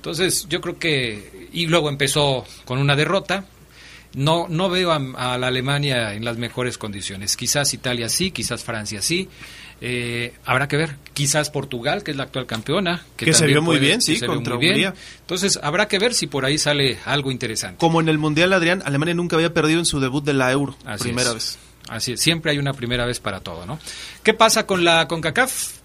Entonces, 0.04 0.46
yo 0.50 0.60
creo 0.60 0.78
que. 0.78 1.48
Y 1.54 1.66
luego 1.66 1.88
empezó 1.88 2.44
con 2.66 2.78
una 2.78 2.94
derrota. 2.94 3.46
No, 4.12 4.46
no 4.50 4.68
veo 4.68 4.92
a, 4.92 5.38
la 5.38 5.46
Alemania 5.46 6.12
en 6.12 6.26
las 6.26 6.36
mejores 6.36 6.76
condiciones. 6.76 7.38
Quizás 7.38 7.72
Italia 7.72 8.10
sí, 8.10 8.30
quizás 8.30 8.62
Francia 8.62 9.00
sí. 9.00 9.30
Eh, 9.80 10.34
habrá 10.44 10.68
que 10.68 10.76
ver. 10.76 10.96
Quizás 11.14 11.48
Portugal, 11.48 12.04
que 12.04 12.10
es 12.10 12.18
la 12.18 12.24
actual 12.24 12.44
campeona. 12.44 13.02
Que, 13.16 13.32
se 13.32 13.46
vio 13.46 13.62
muy 13.62 13.78
bien, 13.78 14.02
sí, 14.02 14.20
contra 14.20 14.56
Hungría. 14.56 14.92
Entonces, 15.20 15.58
habrá 15.62 15.88
que 15.88 15.98
ver 15.98 16.12
si 16.12 16.26
por 16.26 16.44
ahí 16.44 16.58
sale 16.58 16.98
algo 17.06 17.30
interesante. 17.30 17.78
Como 17.78 18.02
en 18.02 18.10
el 18.10 18.18
Mundial, 18.18 18.52
Adrián, 18.52 18.82
Alemania 18.84 19.14
nunca 19.14 19.36
había 19.36 19.54
perdido 19.54 19.78
en 19.78 19.86
su 19.86 20.00
debut 20.00 20.22
de 20.22 20.34
la 20.34 20.52
Euro. 20.52 20.76
primera 21.00 21.32
vez. 21.32 21.58
Así 21.88 22.12
es, 22.12 22.20
siempre 22.20 22.50
hay 22.50 22.58
una 22.58 22.74
primera 22.74 23.06
vez 23.06 23.20
para 23.20 23.40
todo, 23.40 23.66
¿no? 23.66 23.78
¿Qué 24.22 24.34
pasa 24.34 24.66
con 24.66 24.84
la 24.84 25.08
CONCACAF? 25.08 25.83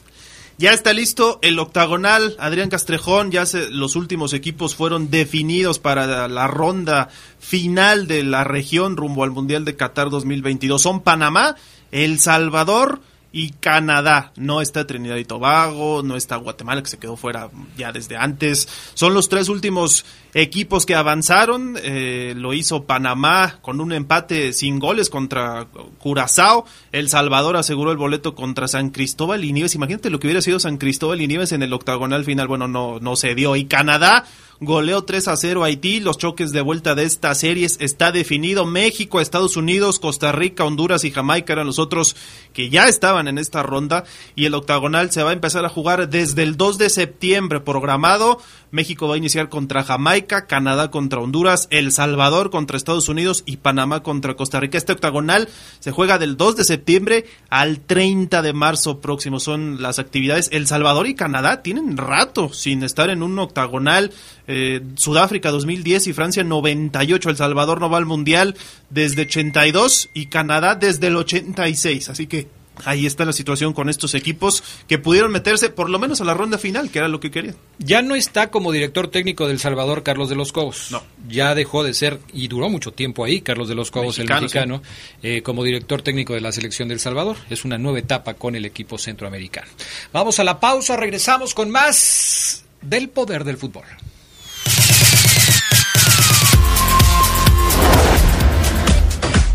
Ya 0.59 0.73
está 0.73 0.91
listo 0.91 1.39
el 1.41 1.57
octagonal. 1.57 2.35
Adrián 2.37 2.69
Castrejón, 2.69 3.31
ya 3.31 3.45
se, 3.45 3.69
los 3.69 3.95
últimos 3.95 4.33
equipos 4.33 4.75
fueron 4.75 5.09
definidos 5.09 5.79
para 5.79 6.27
la 6.27 6.47
ronda 6.47 7.07
final 7.39 8.07
de 8.07 8.23
la 8.23 8.43
región 8.43 8.97
rumbo 8.97 9.23
al 9.23 9.31
Mundial 9.31 9.63
de 9.63 9.77
Qatar 9.77 10.09
2022. 10.09 10.81
Son 10.81 10.99
Panamá, 10.99 11.55
El 11.91 12.19
Salvador, 12.19 12.99
y 13.31 13.51
Canadá. 13.51 14.31
No 14.35 14.61
está 14.61 14.87
Trinidad 14.87 15.17
y 15.17 15.25
Tobago, 15.25 16.01
no 16.03 16.15
está 16.15 16.37
Guatemala, 16.37 16.81
que 16.81 16.89
se 16.89 16.97
quedó 16.97 17.15
fuera 17.15 17.49
ya 17.77 17.91
desde 17.91 18.17
antes. 18.17 18.67
Son 18.93 19.13
los 19.13 19.29
tres 19.29 19.49
últimos 19.49 20.05
equipos 20.33 20.85
que 20.85 20.95
avanzaron. 20.95 21.77
Eh, 21.81 22.33
lo 22.35 22.53
hizo 22.53 22.85
Panamá 22.85 23.59
con 23.61 23.81
un 23.81 23.91
empate 23.93 24.53
sin 24.53 24.79
goles 24.79 25.09
contra 25.09 25.67
Curazao. 25.99 26.65
El 26.91 27.09
Salvador 27.09 27.57
aseguró 27.57 27.91
el 27.91 27.97
boleto 27.97 28.35
contra 28.35 28.67
San 28.67 28.89
Cristóbal 28.89 29.43
y 29.43 29.53
Nieves. 29.53 29.75
Imagínate 29.75 30.09
lo 30.09 30.19
que 30.19 30.27
hubiera 30.27 30.41
sido 30.41 30.59
San 30.59 30.77
Cristóbal 30.77 31.21
y 31.21 31.27
Nieves 31.27 31.51
en 31.51 31.63
el 31.63 31.73
octagonal 31.73 32.25
final. 32.25 32.47
Bueno, 32.47 32.67
no, 32.67 32.99
no 32.99 33.15
se 33.15 33.35
dio. 33.35 33.55
Y 33.55 33.65
Canadá 33.65 34.25
goleó 34.61 35.03
3 35.03 35.27
a 35.27 35.37
0 35.37 35.63
Haití. 35.63 35.99
Los 35.99 36.17
choques 36.17 36.51
de 36.51 36.61
vuelta 36.61 36.95
de 36.95 37.03
esta 37.03 37.33
series 37.35 37.77
está 37.79 38.11
definido. 38.11 38.65
México, 38.65 39.19
Estados 39.19 39.57
Unidos, 39.57 39.99
Costa 39.99 40.31
Rica, 40.31 40.65
Honduras 40.65 41.03
y 41.03 41.11
Jamaica 41.11 41.53
eran 41.53 41.67
los 41.67 41.79
otros 41.79 42.15
que 42.53 42.69
ya 42.69 42.87
estaban 42.87 43.27
en 43.27 43.37
esta 43.37 43.63
ronda. 43.63 44.03
Y 44.35 44.45
el 44.45 44.55
octagonal 44.55 45.11
se 45.11 45.23
va 45.23 45.31
a 45.31 45.33
empezar 45.33 45.65
a 45.65 45.69
jugar 45.69 46.09
desde 46.09 46.43
el 46.43 46.57
2 46.57 46.77
de 46.77 46.89
septiembre 46.89 47.59
programado. 47.59 48.41
México 48.71 49.07
va 49.07 49.15
a 49.15 49.17
iniciar 49.17 49.49
contra 49.49 49.83
Jamaica, 49.83 50.45
Canadá 50.45 50.91
contra 50.91 51.19
Honduras, 51.19 51.67
El 51.71 51.91
Salvador 51.91 52.49
contra 52.49 52.77
Estados 52.77 53.09
Unidos 53.09 53.43
y 53.45 53.57
Panamá 53.57 54.03
contra 54.03 54.35
Costa 54.35 54.59
Rica. 54.59 54.77
Este 54.77 54.93
octagonal 54.93 55.49
se 55.79 55.91
juega 55.91 56.17
del 56.17 56.37
2 56.37 56.57
de 56.57 56.63
septiembre 56.63 57.25
al 57.49 57.79
30 57.79 58.41
de 58.41 58.53
marzo 58.53 58.99
próximo. 58.99 59.39
Son 59.39 59.81
las 59.81 59.99
actividades. 59.99 60.49
El 60.51 60.67
Salvador 60.67 61.07
y 61.07 61.15
Canadá 61.15 61.61
tienen 61.61 61.97
rato 61.97 62.53
sin 62.53 62.83
estar 62.83 63.09
en 63.09 63.23
un 63.23 63.37
octagonal. 63.39 64.11
Eh, 64.47 64.81
Sudáfrica 64.95 65.51
2010 65.51 66.07
y 66.07 66.13
Francia 66.13 66.43
98. 66.43 67.29
El 67.29 67.37
Salvador 67.37 67.79
no 67.79 67.89
va 67.89 67.97
al 67.97 68.05
Mundial 68.05 68.55
desde 68.89 69.23
82 69.23 70.09
y 70.13 70.27
Canadá 70.27 70.75
desde 70.75 71.07
el 71.07 71.15
86. 71.15 72.09
Así 72.09 72.27
que 72.27 72.58
Ahí 72.85 73.05
está 73.05 73.25
la 73.25 73.33
situación 73.33 73.73
con 73.73 73.89
estos 73.89 74.13
equipos 74.13 74.63
que 74.87 74.97
pudieron 74.97 75.31
meterse 75.31 75.69
por 75.69 75.89
lo 75.89 75.99
menos 75.99 76.21
a 76.21 76.23
la 76.23 76.33
ronda 76.33 76.57
final, 76.57 76.89
que 76.89 76.99
era 76.99 77.07
lo 77.07 77.19
que 77.19 77.31
querían. 77.31 77.55
Ya 77.77 78.01
no 78.01 78.15
está 78.15 78.49
como 78.51 78.71
director 78.71 79.07
técnico 79.07 79.47
del 79.47 79.59
Salvador 79.59 80.03
Carlos 80.03 80.29
de 80.29 80.35
los 80.35 80.51
Cobos. 80.51 80.91
No. 80.91 81.03
Ya 81.27 81.55
dejó 81.55 81.83
de 81.83 81.93
ser, 81.93 82.19
y 82.33 82.47
duró 82.47 82.69
mucho 82.69 82.91
tiempo 82.91 83.23
ahí, 83.23 83.41
Carlos 83.41 83.67
de 83.67 83.75
los 83.75 83.91
Cobos, 83.91 84.19
el 84.19 84.27
mexicano, 84.27 84.81
eh, 85.21 85.41
como 85.41 85.63
director 85.63 86.01
técnico 86.01 86.33
de 86.33 86.41
la 86.41 86.51
selección 86.51 86.87
del 86.87 86.99
Salvador. 86.99 87.37
Es 87.49 87.65
una 87.65 87.77
nueva 87.77 87.99
etapa 87.99 88.33
con 88.33 88.55
el 88.55 88.65
equipo 88.65 88.97
centroamericano. 88.97 89.67
Vamos 90.11 90.39
a 90.39 90.43
la 90.43 90.59
pausa, 90.59 90.97
regresamos 90.97 91.53
con 91.53 91.69
más 91.69 92.65
del 92.81 93.09
poder 93.09 93.43
del 93.43 93.57
fútbol. 93.57 93.85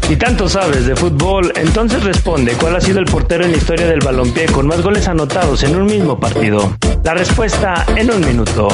Si 0.06 0.16
tanto 0.16 0.48
sabes 0.50 0.86
de 0.86 0.94
fútbol, 0.94 1.50
entonces 1.56 2.04
responde 2.04 2.52
cuál 2.60 2.76
ha 2.76 2.80
sido 2.80 2.98
el 2.98 3.06
portero 3.06 3.44
en 3.44 3.52
la 3.52 3.56
historia 3.56 3.86
del 3.86 4.00
balompié 4.00 4.44
con 4.46 4.66
más 4.66 4.82
goles 4.82 5.08
anotados 5.08 5.62
en 5.62 5.76
un 5.76 5.86
mismo 5.86 6.20
partido. 6.20 6.76
La 7.02 7.14
respuesta 7.14 7.86
en 7.96 8.10
un 8.10 8.20
minuto. 8.20 8.68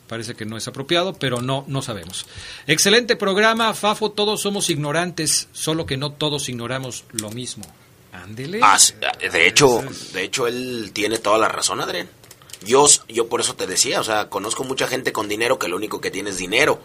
parece 0.07 0.35
que 0.35 0.45
no 0.45 0.59
es 0.59 0.69
apropiado, 0.69 1.15
pero 1.15 1.41
no, 1.41 1.65
no 1.67 1.81
sabemos. 1.81 2.27
Excelente 2.67 3.17
programa, 3.17 3.73
Fafo, 3.73 4.11
todos 4.11 4.43
somos 4.43 4.69
ignorantes, 4.69 5.49
solo 5.53 5.87
que 5.87 5.97
no 5.97 6.13
todos 6.13 6.51
ignoramos 6.51 7.05
lo 7.13 7.31
mismo. 7.31 7.65
Ándele. 8.13 8.61
Ah, 8.63 8.79
sí, 8.79 8.93
de 9.33 9.49
hecho, 9.49 9.83
de 10.13 10.25
hecho 10.25 10.47
él 10.47 10.91
tiene 10.93 11.17
toda 11.17 11.39
la 11.39 11.49
razón, 11.49 11.81
Adrián. 11.81 12.11
Yo, 12.67 12.87
yo 13.09 13.27
por 13.27 13.41
eso 13.41 13.55
te 13.55 13.67
decía, 13.67 14.01
o 14.01 14.05
sea, 14.05 14.29
conozco 14.29 14.63
mucha 14.63 14.89
gente 14.89 15.11
con 15.11 15.27
dinero 15.27 15.59
que 15.59 15.69
lo 15.69 15.77
único 15.77 16.03
que 16.03 16.11
tiene 16.11 16.29
es 16.29 16.37
dinero. 16.37 16.83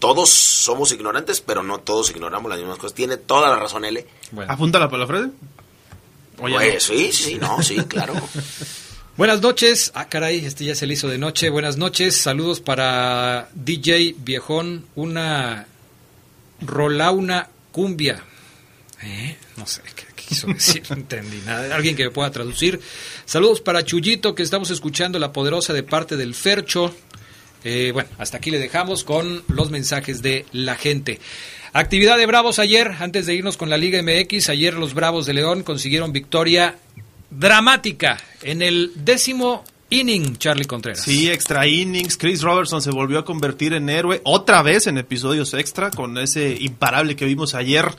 Todos 0.00 0.30
somos 0.30 0.90
ignorantes, 0.90 1.40
pero 1.40 1.62
no 1.62 1.78
todos 1.78 2.10
ignoramos 2.10 2.50
las 2.50 2.58
mismas 2.58 2.78
cosas. 2.78 2.94
Tiene 2.94 3.16
toda 3.16 3.48
la 3.48 3.60
razón. 3.60 3.84
¿eh? 3.84 4.06
Bueno. 4.32 4.52
Apúntala 4.52 4.88
para 4.90 5.02
la 5.02 5.06
frase. 5.06 5.30
Oye, 6.38 6.54
Pues, 6.54 6.82
sí, 6.82 7.10
sí, 7.12 7.34
no, 7.40 7.62
sí, 7.62 7.76
claro. 7.88 8.14
Buenas 9.16 9.40
noches. 9.40 9.92
Ah, 9.94 10.08
caray, 10.08 10.44
este 10.44 10.64
ya 10.64 10.74
se 10.74 10.86
le 10.86 10.94
hizo 10.94 11.08
de 11.08 11.18
noche. 11.18 11.48
Buenas 11.48 11.76
noches. 11.78 12.16
Saludos 12.16 12.60
para 12.60 13.48
DJ 13.54 14.16
Viejón. 14.18 14.84
Una 14.94 15.66
Rolauna 16.60 17.48
Cumbia. 17.72 18.22
¿Eh? 19.02 19.36
No 19.56 19.66
sé 19.66 19.82
qué, 19.94 20.04
qué 20.14 20.22
quiso 20.28 20.46
decir, 20.52 20.82
no 20.90 20.96
entendí 20.96 21.38
nada. 21.46 21.74
Alguien 21.74 21.96
que 21.96 22.04
me 22.04 22.10
pueda 22.10 22.30
traducir. 22.30 22.80
Saludos 23.24 23.60
para 23.60 23.84
Chuyito, 23.84 24.34
que 24.34 24.42
estamos 24.42 24.70
escuchando 24.70 25.18
la 25.18 25.32
poderosa 25.32 25.72
de 25.72 25.82
parte 25.82 26.16
del 26.16 26.34
Fercho. 26.34 26.94
Eh, 27.64 27.90
bueno, 27.92 28.08
hasta 28.18 28.36
aquí 28.36 28.50
le 28.50 28.58
dejamos 28.58 29.02
con 29.02 29.42
los 29.48 29.70
mensajes 29.70 30.22
de 30.22 30.46
la 30.52 30.76
gente. 30.76 31.20
Actividad 31.78 32.16
de 32.16 32.24
Bravos 32.24 32.58
ayer, 32.58 32.90
antes 33.00 33.26
de 33.26 33.34
irnos 33.34 33.58
con 33.58 33.68
la 33.68 33.76
Liga 33.76 34.00
MX, 34.02 34.48
ayer 34.48 34.72
los 34.72 34.94
Bravos 34.94 35.26
de 35.26 35.34
León 35.34 35.62
consiguieron 35.62 36.10
victoria 36.10 36.78
dramática 37.28 38.16
en 38.40 38.62
el 38.62 38.92
décimo 38.94 39.62
inning, 39.90 40.38
Charlie 40.38 40.64
Contreras. 40.64 41.02
Sí, 41.02 41.30
extra 41.30 41.66
innings. 41.66 42.16
Chris 42.16 42.40
Robertson 42.40 42.80
se 42.80 42.90
volvió 42.90 43.18
a 43.18 43.26
convertir 43.26 43.74
en 43.74 43.90
héroe 43.90 44.22
otra 44.24 44.62
vez 44.62 44.86
en 44.86 44.96
episodios 44.96 45.52
extra 45.52 45.90
con 45.90 46.16
ese 46.16 46.56
imparable 46.58 47.14
que 47.14 47.26
vimos 47.26 47.54
ayer 47.54 47.94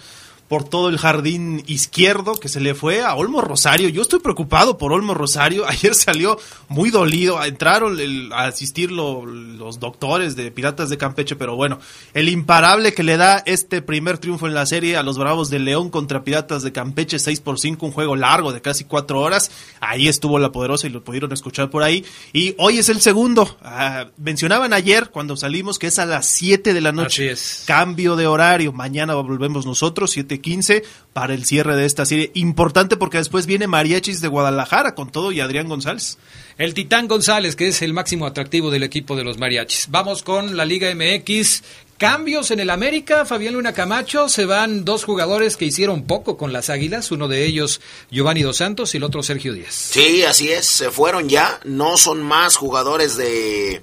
por 0.47 0.63
todo 0.63 0.89
el 0.89 0.97
jardín 0.97 1.63
izquierdo 1.67 2.35
que 2.35 2.47
se 2.49 2.59
le 2.61 2.73
fue 2.75 3.01
a 3.03 3.13
Olmo 3.15 3.41
Rosario. 3.41 3.89
Yo 3.89 4.01
estoy 4.01 4.19
preocupado 4.19 4.77
por 4.77 4.93
Olmo 4.93 5.13
Rosario. 5.13 5.65
Ayer 5.67 5.93
salió 5.93 6.37
muy 6.69 6.89
dolido. 6.89 7.43
Entraron 7.43 7.99
el- 7.99 8.31
a 8.33 8.45
asistir 8.45 8.91
lo- 8.91 9.25
los 9.25 9.79
doctores 9.79 10.35
de 10.35 10.49
Piratas 10.51 10.89
de 10.89 10.97
Campeche, 10.97 11.35
pero 11.35 11.55
bueno, 11.55 11.79
el 12.13 12.29
imparable 12.29 12.93
que 12.93 13.03
le 13.03 13.17
da 13.17 13.43
este 13.45 13.81
primer 13.81 14.17
triunfo 14.19 14.47
en 14.47 14.53
la 14.53 14.65
serie 14.65 14.95
a 14.97 15.03
los 15.03 15.17
Bravos 15.17 15.49
de 15.49 15.59
León 15.59 15.89
contra 15.89 16.23
Piratas 16.23 16.63
de 16.63 16.71
Campeche 16.71 17.19
6 17.19 17.41
por 17.41 17.59
5, 17.59 17.85
un 17.85 17.91
juego 17.91 18.15
largo 18.15 18.53
de 18.53 18.61
casi 18.61 18.83
cuatro 18.85 19.19
horas. 19.19 19.51
Ahí 19.81 20.07
estuvo 20.07 20.39
la 20.39 20.51
poderosa 20.51 20.87
y 20.87 20.91
lo 20.91 21.03
pudieron 21.03 21.31
escuchar 21.33 21.69
por 21.69 21.83
ahí. 21.83 22.05
Y 22.33 22.55
hoy 22.57 22.77
es 22.77 22.89
el 22.89 23.01
segundo. 23.01 23.57
Ah, 23.61 24.07
mencionaban 24.17 24.73
ayer 24.73 25.09
cuando 25.11 25.35
salimos 25.35 25.77
que 25.79 25.87
es 25.87 25.99
a 25.99 26.05
las 26.05 26.25
7 26.27 26.73
de 26.73 26.81
la 26.81 26.91
noche. 26.91 27.31
Así 27.33 27.41
es. 27.59 27.63
Cambio 27.67 28.15
de 28.15 28.27
horario. 28.27 28.71
Mañana 28.71 29.15
volvemos 29.15 29.65
nosotros, 29.65 30.11
7:15, 30.41 30.83
para 31.13 31.33
el 31.33 31.45
cierre 31.45 31.75
de 31.75 31.85
esta 31.85 32.05
serie. 32.05 32.31
Importante 32.33 32.97
porque 32.97 33.17
después 33.17 33.45
viene 33.45 33.67
Mariachis 33.67 34.21
de 34.21 34.27
Guadalajara 34.27 34.95
con 34.95 35.11
todo 35.11 35.31
y 35.31 35.39
Adrián 35.39 35.67
González. 35.67 36.17
El 36.57 36.73
Titán 36.73 37.07
González, 37.07 37.55
que 37.55 37.67
es 37.67 37.81
el 37.81 37.93
máximo 37.93 38.25
atractivo 38.25 38.71
del 38.71 38.83
equipo 38.83 39.15
de 39.15 39.23
los 39.23 39.37
mariachis. 39.37 39.87
Vamos 39.89 40.23
con 40.23 40.57
la 40.57 40.65
Liga 40.65 40.93
MX. 40.93 41.63
Cambios 41.97 42.51
en 42.51 42.59
el 42.59 42.69
América, 42.69 43.25
Fabián 43.25 43.55
Luna 43.55 43.73
Camacho, 43.73 44.29
se 44.29 44.45
van 44.45 44.85
dos 44.85 45.03
jugadores 45.03 45.57
que 45.57 45.65
hicieron 45.65 46.03
poco 46.03 46.37
con 46.37 46.53
las 46.53 46.69
Águilas, 46.69 47.11
uno 47.11 47.27
de 47.27 47.43
ellos 47.45 47.81
Giovanni 48.11 48.43
Dos 48.43 48.57
Santos 48.57 48.93
y 48.93 48.97
el 48.97 49.03
otro 49.03 49.23
Sergio 49.23 49.53
Díaz. 49.53 49.73
Sí, 49.73 50.21
así 50.21 50.49
es, 50.49 50.67
se 50.67 50.91
fueron 50.91 51.27
ya, 51.27 51.59
no 51.63 51.97
son 51.97 52.21
más 52.21 52.55
jugadores 52.55 53.17
de, 53.17 53.81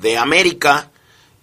de 0.00 0.16
América 0.16 0.91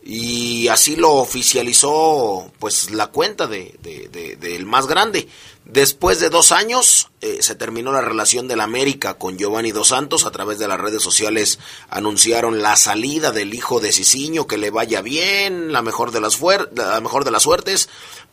y 0.04 0.68
así 0.70 0.96
lo 0.96 1.14
oficializó 1.16 2.52
pues 2.60 2.92
la 2.92 3.08
cuenta 3.08 3.48
de, 3.48 3.76
de- 3.82 4.08
de- 4.10 4.36
del 4.38 4.66
más 4.66 4.88
grande. 4.88 5.28
Después 5.66 6.20
de 6.20 6.30
dos 6.30 6.52
años 6.52 7.10
eh, 7.22 7.40
se 7.42 7.54
terminó 7.54 7.92
la 7.92 8.02
relación 8.02 8.48
del 8.48 8.62
América 8.62 9.16
con 9.20 9.38
Giovanni 9.38 9.72
Dos 9.72 9.90
Santos. 9.90 10.26
A 10.26 10.32
través 10.32 10.58
de 10.58 10.68
las 10.68 10.80
redes 10.80 11.04
sociales 11.04 11.60
anunciaron 11.90 12.62
la 12.64 12.76
salida 12.76 13.32
del 13.32 13.54
hijo 13.54 13.80
de 13.80 13.92
Cicinho, 13.92 14.48
que 14.48 14.58
le 14.58 14.72
vaya 14.72 15.02
bien, 15.02 15.72
la 15.72 15.84
mejor 15.84 16.12
de 16.12 16.22
las, 16.22 16.40
la 16.76 17.02
mejor 17.02 17.24
de 17.24 17.32
las 17.32 17.44
suertes. 17.44 17.90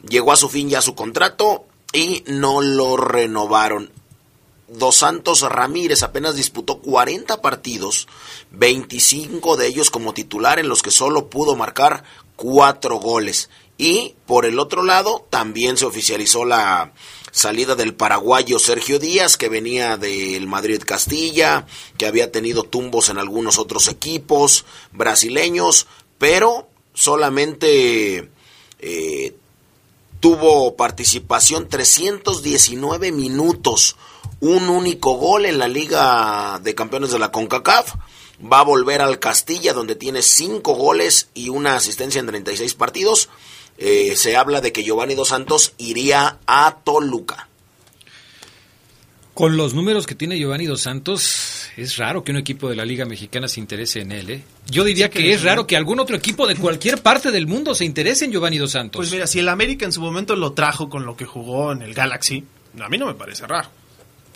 Llegó 0.08 0.32
a 0.32 0.36
su 0.36 0.48
fin 0.48 0.70
ya 0.70 0.80
su 0.80 0.94
contrato 0.94 1.66
y 1.92 2.24
no 2.26 2.62
lo 2.62 2.96
renovaron. 2.96 3.90
Dos 4.68 4.96
Santos 4.96 5.42
Ramírez 5.42 6.02
apenas 6.02 6.34
disputó 6.34 6.78
40 6.80 7.40
partidos, 7.40 8.08
25 8.50 9.56
de 9.56 9.68
ellos 9.68 9.90
como 9.90 10.12
titular 10.12 10.58
en 10.58 10.68
los 10.68 10.82
que 10.82 10.90
solo 10.90 11.28
pudo 11.28 11.54
marcar 11.54 12.02
cuatro 12.34 12.96
goles. 12.96 13.48
Y 13.78 14.14
por 14.26 14.46
el 14.46 14.58
otro 14.58 14.82
lado 14.82 15.26
también 15.30 15.76
se 15.76 15.84
oficializó 15.84 16.44
la 16.44 16.92
salida 17.30 17.74
del 17.74 17.94
paraguayo 17.94 18.58
Sergio 18.58 18.98
Díaz 18.98 19.36
que 19.36 19.50
venía 19.50 19.98
del 19.98 20.46
Madrid 20.46 20.82
Castilla, 20.84 21.66
que 21.98 22.06
había 22.06 22.32
tenido 22.32 22.62
tumbos 22.62 23.10
en 23.10 23.18
algunos 23.18 23.58
otros 23.58 23.88
equipos 23.88 24.64
brasileños, 24.92 25.86
pero 26.16 26.68
solamente 26.94 28.30
eh, 28.78 29.36
tuvo 30.20 30.76
participación 30.76 31.68
319 31.68 33.12
minutos, 33.12 33.96
un 34.46 34.68
único 34.68 35.16
gol 35.16 35.44
en 35.44 35.58
la 35.58 35.68
Liga 35.68 36.60
de 36.62 36.74
Campeones 36.74 37.10
de 37.10 37.18
la 37.18 37.30
CONCACAF. 37.30 37.94
Va 38.40 38.60
a 38.60 38.64
volver 38.64 39.00
al 39.00 39.18
Castilla 39.18 39.72
donde 39.72 39.94
tiene 39.94 40.22
5 40.22 40.74
goles 40.74 41.28
y 41.34 41.48
una 41.48 41.76
asistencia 41.76 42.20
en 42.20 42.26
36 42.26 42.74
partidos. 42.74 43.28
Eh, 43.78 44.14
se 44.16 44.36
habla 44.36 44.60
de 44.60 44.72
que 44.72 44.84
Giovanni 44.84 45.14
Dos 45.14 45.28
Santos 45.28 45.74
iría 45.78 46.38
a 46.46 46.78
Toluca. 46.84 47.48
Con 49.34 49.58
los 49.58 49.74
números 49.74 50.06
que 50.06 50.14
tiene 50.14 50.38
Giovanni 50.38 50.64
Dos 50.64 50.80
Santos, 50.80 51.68
es 51.76 51.98
raro 51.98 52.24
que 52.24 52.32
un 52.32 52.38
equipo 52.38 52.70
de 52.70 52.76
la 52.76 52.86
Liga 52.86 53.04
Mexicana 53.04 53.48
se 53.48 53.60
interese 53.60 54.00
en 54.00 54.12
él. 54.12 54.30
¿eh? 54.30 54.42
Yo 54.70 54.82
diría 54.82 55.10
que 55.10 55.30
es 55.30 55.42
raro 55.42 55.66
que 55.66 55.76
algún 55.76 56.00
otro 56.00 56.16
equipo 56.16 56.46
de 56.46 56.56
cualquier 56.56 57.02
parte 57.02 57.30
del 57.30 57.46
mundo 57.46 57.74
se 57.74 57.84
interese 57.84 58.24
en 58.24 58.32
Giovanni 58.32 58.56
Dos 58.56 58.70
Santos. 58.70 58.98
Pues 58.98 59.12
mira, 59.12 59.26
si 59.26 59.40
el 59.40 59.50
América 59.50 59.84
en 59.84 59.92
su 59.92 60.00
momento 60.00 60.36
lo 60.36 60.52
trajo 60.52 60.88
con 60.88 61.04
lo 61.04 61.18
que 61.18 61.26
jugó 61.26 61.72
en 61.72 61.82
el 61.82 61.92
Galaxy, 61.92 62.44
a 62.80 62.88
mí 62.88 62.96
no 62.96 63.04
me 63.04 63.12
parece 63.12 63.46
raro. 63.46 63.68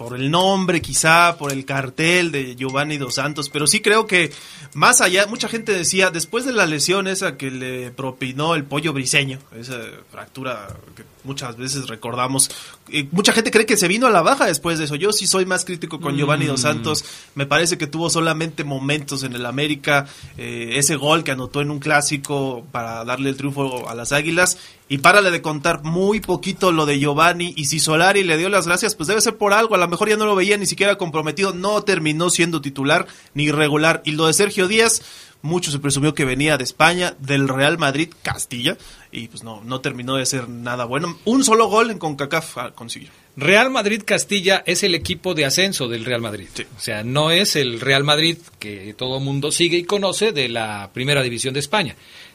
Por 0.00 0.18
el 0.18 0.30
nombre, 0.30 0.80
quizá, 0.80 1.36
por 1.36 1.52
el 1.52 1.66
cartel 1.66 2.32
de 2.32 2.56
Giovanni 2.56 2.96
Dos 2.96 3.16
Santos, 3.16 3.50
pero 3.50 3.66
sí 3.66 3.80
creo 3.80 4.06
que 4.06 4.32
más 4.72 5.02
allá, 5.02 5.26
mucha 5.26 5.46
gente 5.46 5.72
decía, 5.72 6.10
después 6.10 6.46
de 6.46 6.52
la 6.52 6.64
lesión 6.64 7.06
esa 7.06 7.36
que 7.36 7.50
le 7.50 7.90
propinó 7.90 8.54
el 8.54 8.64
pollo 8.64 8.94
briseño, 8.94 9.40
esa 9.54 9.78
fractura 10.10 10.68
que 10.96 11.04
muchas 11.22 11.58
veces 11.58 11.86
recordamos, 11.86 12.50
eh, 12.88 13.08
mucha 13.12 13.34
gente 13.34 13.50
cree 13.50 13.66
que 13.66 13.76
se 13.76 13.88
vino 13.88 14.06
a 14.06 14.10
la 14.10 14.22
baja 14.22 14.46
después 14.46 14.78
de 14.78 14.86
eso. 14.86 14.94
Yo 14.94 15.12
sí 15.12 15.26
soy 15.26 15.44
más 15.44 15.66
crítico 15.66 16.00
con 16.00 16.16
Giovanni 16.16 16.46
Dos 16.46 16.62
Santos, 16.62 17.04
me 17.34 17.44
parece 17.44 17.76
que 17.76 17.86
tuvo 17.86 18.08
solamente 18.08 18.64
momentos 18.64 19.22
en 19.22 19.34
el 19.34 19.44
América, 19.44 20.06
eh, 20.38 20.70
ese 20.76 20.96
gol 20.96 21.24
que 21.24 21.32
anotó 21.32 21.60
en 21.60 21.70
un 21.70 21.78
clásico 21.78 22.66
para 22.72 23.04
darle 23.04 23.28
el 23.28 23.36
triunfo 23.36 23.86
a 23.86 23.94
las 23.94 24.12
Águilas. 24.12 24.56
Y 24.90 24.98
párale 24.98 25.30
de 25.30 25.40
contar 25.40 25.84
muy 25.84 26.18
poquito 26.18 26.72
lo 26.72 26.84
de 26.84 26.98
Giovanni. 26.98 27.54
Y 27.56 27.66
si 27.66 27.78
Solari 27.78 28.24
le 28.24 28.36
dio 28.36 28.48
las 28.48 28.66
gracias, 28.66 28.96
pues 28.96 29.06
debe 29.06 29.20
ser 29.20 29.36
por 29.36 29.52
algo. 29.52 29.76
A 29.76 29.78
lo 29.78 29.86
mejor 29.86 30.08
ya 30.08 30.16
no 30.16 30.26
lo 30.26 30.34
veía 30.34 30.56
ni 30.56 30.66
siquiera 30.66 30.98
comprometido. 30.98 31.54
No 31.54 31.84
terminó 31.84 32.28
siendo 32.28 32.60
titular 32.60 33.06
ni 33.32 33.52
regular. 33.52 34.02
Y 34.04 34.10
lo 34.10 34.26
de 34.26 34.32
Sergio 34.32 34.66
Díaz, 34.66 35.02
mucho 35.42 35.70
se 35.70 35.78
presumió 35.78 36.12
que 36.12 36.24
venía 36.24 36.58
de 36.58 36.64
España, 36.64 37.14
del 37.20 37.48
Real 37.48 37.78
Madrid, 37.78 38.08
Castilla. 38.22 38.76
Y 39.12 39.28
pues 39.28 39.44
no, 39.44 39.62
no 39.62 39.80
terminó 39.80 40.16
de 40.16 40.26
ser 40.26 40.48
nada 40.48 40.86
bueno. 40.86 41.16
Un 41.24 41.44
solo 41.44 41.68
gol 41.68 41.92
en 41.92 42.00
CONCACAF 42.00 42.58
ah, 42.58 42.72
consiguió. 42.74 43.10
Real 43.36 43.70
Madrid 43.70 44.02
Castilla 44.04 44.64
es 44.66 44.82
el 44.82 44.96
equipo 44.96 45.34
de 45.34 45.44
ascenso 45.44 45.86
del 45.86 46.04
Real 46.04 46.20
Madrid. 46.20 46.48
Sí. 46.52 46.64
O 46.76 46.80
sea, 46.80 47.04
no 47.04 47.30
es 47.30 47.54
el 47.54 47.78
Real 47.78 48.02
Madrid 48.02 48.38
que 48.58 48.92
todo 48.98 49.20
mundo 49.20 49.52
sigue 49.52 49.78
y 49.78 49.84
conoce 49.84 50.32
de 50.32 50.48
la 50.48 50.90
Primera 50.92 51.22
División 51.22 51.54
de 51.54 51.60
España. 51.60 51.94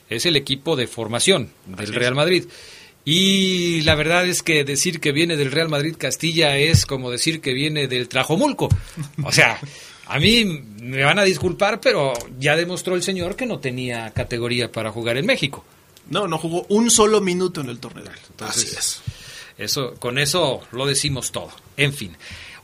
Es 0.09 0.25
el 0.25 0.35
equipo 0.35 0.75
de 0.75 0.87
formación 0.87 1.51
del. 1.65 1.93
Real 1.93 2.15
Madrid. 2.15 2.45
Y 3.03 3.81
la 3.81 3.93
verdad 3.93 4.25
es 4.25 4.41
que 4.41 4.63
decir 4.63 4.99
que 4.99 5.11
viene 5.11 5.37
del 5.37 5.51
Real 5.51 5.69
Madrid 5.69 5.95
Castilla 5.97 6.57
es 6.57 6.87
como 6.87 7.11
decir 7.11 7.39
que 7.39 7.53
viene 7.53 7.87
del 7.87 8.07
Trajomulco. 8.09 8.67
O 9.23 9.31
sea, 9.31 9.59
a 10.07 10.19
mí 10.19 10.43
me 10.81 11.03
van 11.03 11.19
a 11.19 11.23
disculpar, 11.23 11.79
pero 11.79 12.13
ya 12.39 12.55
demostró 12.55 12.95
el 12.95 13.03
señor 13.03 13.35
que 13.35 13.45
no 13.45 13.59
tenía 13.59 14.11
categoría 14.11 14.71
para 14.71 14.91
jugar 14.91 15.17
en 15.17 15.27
México. 15.27 15.63
No, 16.09 16.27
no 16.27 16.37
jugó 16.37 16.65
un 16.69 16.89
solo 16.89 17.21
minuto 17.21 17.61
en 17.61 17.69
el 17.69 17.79
torneo. 17.79 18.05
Entonces, 18.29 18.63
Así 18.65 18.75
es. 18.75 19.01
Eso, 19.57 19.95
con 19.95 20.17
eso 20.17 20.61
lo 20.71 20.85
decimos 20.85 21.31
todo. 21.31 21.51
En 21.77 21.93
fin. 21.93 22.15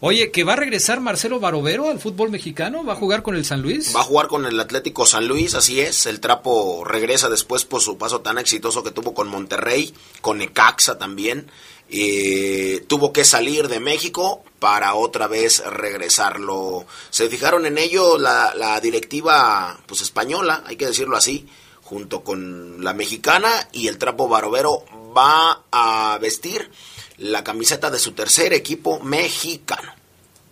Oye, 0.04 0.32
¿que 0.32 0.44
va 0.44 0.54
a 0.54 0.56
regresar 0.56 1.00
Marcelo 1.00 1.40
Barovero 1.40 1.92
al 1.92 2.00
fútbol 2.00 2.32
mexicano? 2.32 2.84
¿Va 2.84 2.94
a 2.94 2.96
jugar 2.96 3.22
con 3.22 3.36
el 3.36 3.46
San 3.46 3.62
Luis? 3.62 3.96
Va 3.96 4.00
a 4.00 4.04
jugar 4.04 4.30
con 4.30 4.48
el 4.48 4.60
Atlético 4.60 5.06
San 5.06 5.28
Luis, 5.28 5.54
así 5.54 5.80
es. 5.80 6.08
El 6.08 6.20
Trapo 6.20 6.84
regresa 6.84 7.30
después 7.30 7.66
por 7.66 7.82
su 7.82 8.00
paso 8.00 8.22
tan 8.22 8.40
exitoso 8.40 8.82
que 8.84 8.90
tuvo 8.90 9.14
con 9.14 9.28
Monterrey, 9.28 9.94
con 10.22 10.40
Necaxa 10.40 10.98
también. 10.98 11.52
Eh, 11.88 12.84
tuvo 12.88 13.14
que 13.14 13.24
salir 13.24 13.68
de 13.68 13.80
México 13.80 14.44
para 14.58 14.96
otra 14.96 15.28
vez 15.28 15.64
regresarlo. 15.64 16.88
Se 17.12 17.30
fijaron 17.30 17.68
en 17.68 17.78
ello 17.78 18.18
la, 18.18 18.56
la 18.56 18.82
directiva 18.82 19.80
pues 19.86 20.02
española, 20.02 20.64
hay 20.66 20.78
que 20.78 20.88
decirlo 20.88 21.16
así, 21.16 21.48
junto 21.84 22.24
con 22.24 22.84
la 22.84 22.96
mexicana 22.96 23.52
y 23.72 23.88
el 23.88 24.00
Trapo 24.00 24.28
Barovero 24.28 24.84
va 25.16 25.62
a 25.72 26.18
vestir 26.20 26.72
la 27.22 27.44
camiseta 27.44 27.90
de 27.90 28.00
su 28.00 28.12
tercer 28.14 28.54
equipo 28.54 29.00
mexicano. 29.00 29.94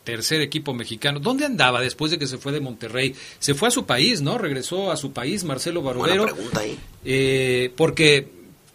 Tercer 0.04 0.42
equipo 0.42 0.74
mexicano. 0.74 1.20
¿Dónde 1.20 1.46
andaba 1.46 1.82
después 1.82 2.12
de 2.12 2.20
que 2.20 2.28
se 2.28 2.38
fue 2.38 2.52
de 2.52 2.62
Monterrey? 2.62 3.16
Se 3.40 3.54
fue 3.54 3.68
a 3.68 3.72
su 3.72 3.86
país, 3.86 4.22
¿no? 4.22 4.38
Regresó 4.38 4.92
a 4.92 4.98
su 4.98 5.12
país 5.12 5.44
Marcelo 5.44 5.82
Barovero. 5.82 6.24
Buena 6.24 6.36
pregunta 6.36 6.60
ahí. 6.62 6.80
Eh, 7.06 7.74
porque 7.76 8.28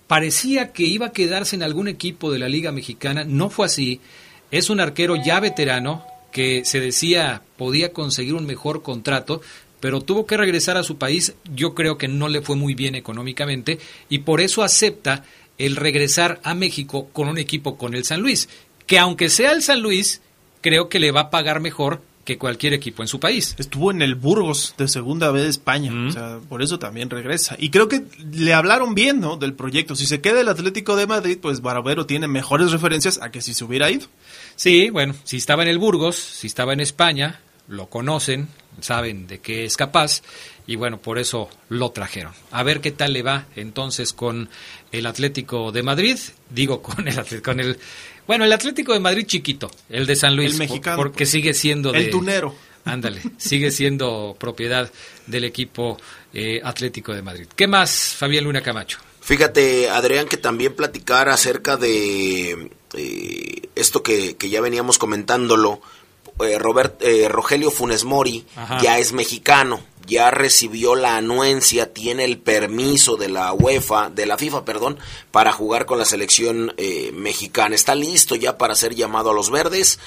parecía 0.07 0.73
que 0.73 0.85
iba 0.85 1.07
a 1.07 1.13
quedarse 1.13 1.57
en 1.57 1.63
algún 1.63 1.89
equipo 1.89 2.31
de 2.31 2.39
la 2.39 2.49
Liga 2.49 2.73
Mexicana. 2.73 3.25
No 3.25 3.49
fue 3.49 3.67
así. 3.67 4.01
Es 4.51 4.71
un 4.71 4.81
arquero 4.81 5.17
ya 5.17 5.41
veterano 5.41 6.05
que 6.31 6.65
se 6.65 6.81
decía 6.81 7.43
podía 7.57 7.93
conseguir 7.93 8.35
un 8.35 8.45
mejor 8.45 8.83
contrato, 8.83 9.41
pero 9.81 10.01
tuvo 10.01 10.27
que 10.27 10.37
regresar 10.37 10.77
a 10.77 10.83
su 10.83 10.99
país. 10.99 11.35
Yo 11.55 11.75
creo 11.75 11.97
que 11.97 12.09
no 12.09 12.29
le 12.29 12.43
fue 12.43 12.57
muy 12.57 12.75
bien 12.75 12.97
económicamente 12.97 13.79
y 14.09 14.19
por 14.21 14.41
eso 14.41 14.63
acepta 14.63 15.25
el 15.59 15.77
regresar 15.77 16.41
a 16.43 16.55
México 16.55 17.09
con 17.13 17.29
un 17.29 17.39
equipo 17.39 17.77
con 17.77 17.95
el 17.95 18.05
San 18.05 18.21
Luis, 18.21 18.49
que 18.87 18.99
aunque 18.99 19.29
sea 19.31 19.53
el 19.53 19.63
San 19.63 19.81
Luis, 19.81 20.21
creo 20.61 20.89
que 20.89 20.99
le 20.99 21.13
va 21.13 21.23
a 21.23 21.31
pagar 21.31 21.61
mejor 21.61 22.03
que 22.25 22.39
cualquier 22.39 22.73
equipo 22.73 23.03
en 23.03 23.09
su 23.09 23.21
país. 23.21 23.55
Estuvo 23.59 23.91
en 23.91 24.03
el 24.03 24.15
Burgos 24.15 24.75
de 24.79 24.89
segunda 24.89 25.31
vez 25.31 25.43
de 25.45 25.51
España, 25.51 25.93
o 26.09 26.11
sea, 26.11 26.41
por 26.49 26.63
eso 26.63 26.79
también 26.79 27.11
regresa. 27.11 27.55
Y 27.59 27.71
creo 27.71 27.89
que 27.89 28.05
le 28.33 28.55
hablaron 28.55 28.95
bien, 28.95 29.21
¿no? 29.21 29.37
Del 29.37 29.53
proyecto. 29.53 29.95
Si 29.95 30.07
se 30.07 30.21
queda 30.21 30.41
el 30.41 30.49
Atlético 30.49 30.97
de 30.97 31.07
Madrid, 31.07 31.39
pues 31.41 31.61
Barovero 31.61 32.07
tiene 32.07 32.27
mejores 32.27 32.73
referencias 32.73 33.21
a 33.21 33.31
que 33.31 33.43
si 33.43 33.53
se 33.53 33.65
hubiera 33.65 33.91
ido. 33.91 34.07
Sí, 34.57 34.89
bueno, 34.91 35.15
si 35.25 35.37
estaba 35.37 35.63
en 35.63 35.69
el 35.69 35.79
Burgos, 35.79 36.17
si 36.17 36.47
estaba 36.47 36.73
en 36.73 36.81
España, 36.81 37.41
lo 37.69 37.89
conocen, 37.89 38.49
saben 38.81 39.27
de 39.27 39.41
qué 39.41 39.65
es 39.65 39.77
capaz 39.77 40.23
y 40.67 40.77
bueno, 40.77 41.01
por 41.01 41.19
eso 41.19 41.49
lo 41.69 41.91
trajeron. 41.91 42.33
A 42.51 42.63
ver 42.63 42.81
qué 42.81 42.91
tal 42.91 43.13
le 43.13 43.23
va 43.23 43.47
entonces 43.57 44.13
con 44.13 44.49
el 44.93 45.07
Atlético 45.07 45.73
de 45.73 45.83
Madrid, 45.83 46.19
digo 46.51 46.83
con 46.83 47.09
el 47.09 47.43
con 47.43 47.61
el 47.61 47.79
bueno, 48.27 48.45
el 48.45 48.53
Atlético 48.53 48.93
de 48.93 49.01
Madrid 49.01 49.27
chiquito, 49.27 49.71
el 49.91 50.07
de 50.07 50.17
San 50.17 50.35
Luis, 50.37 50.53
El 50.53 50.59
mexicano, 50.59 50.97
porque 50.97 51.19
pues. 51.19 51.31
sigue 51.31 51.55
siendo 51.55 51.93
de 51.93 51.99
El 51.99 52.11
tunero. 52.11 52.55
Ándale, 52.87 53.23
sigue 53.39 53.71
siendo 53.71 54.37
propiedad 54.39 54.91
del 55.27 55.45
equipo 55.45 55.99
eh, 56.35 56.61
Atlético 56.63 57.15
de 57.15 57.23
Madrid. 57.23 57.47
¿Qué 57.57 57.67
más, 57.67 58.15
Fabián 58.19 58.45
Luna 58.45 58.63
Camacho? 58.63 58.99
Fíjate, 59.23 59.89
Adrián, 59.89 60.29
que 60.29 60.37
también 60.37 60.75
platicar 60.75 61.31
acerca 61.31 61.79
de 61.79 62.71
eh, 62.93 63.69
esto 63.75 64.03
que, 64.03 64.37
que 64.37 64.51
ya 64.51 64.61
veníamos 64.61 64.99
comentándolo. 64.99 65.81
Eh, 66.41 66.59
Robert, 66.59 67.01
eh, 67.01 67.29
Rogelio 67.29 67.71
Funes 67.71 68.05
Mori 68.05 68.45
Ajá. 68.57 68.81
ya 68.83 68.99
es 68.99 69.13
mexicano, 69.13 69.81
ya 70.07 70.33
recibió 70.33 70.97
la 70.97 71.17
anuencia, 71.17 71.93
tiene 71.93 72.25
el 72.25 72.39
permiso 72.39 73.17
de 73.17 73.29
la 73.29 73.53
UEFA, 73.53 74.11
de 74.11 74.27
la 74.27 74.37
FIFA, 74.37 74.65
perdón, 74.65 74.99
para 75.31 75.53
jugar 75.53 75.87
con 75.87 75.99
la 75.99 76.05
selección 76.05 76.75
eh, 76.77 77.13
mexicana. 77.13 77.75
Está 77.77 77.95
listo 77.95 78.35
ya 78.35 78.59
para 78.59 78.75
ser 78.75 78.95
llamado 78.95 79.31
a 79.31 79.35
los 79.35 79.51
verdes. 79.51 80.01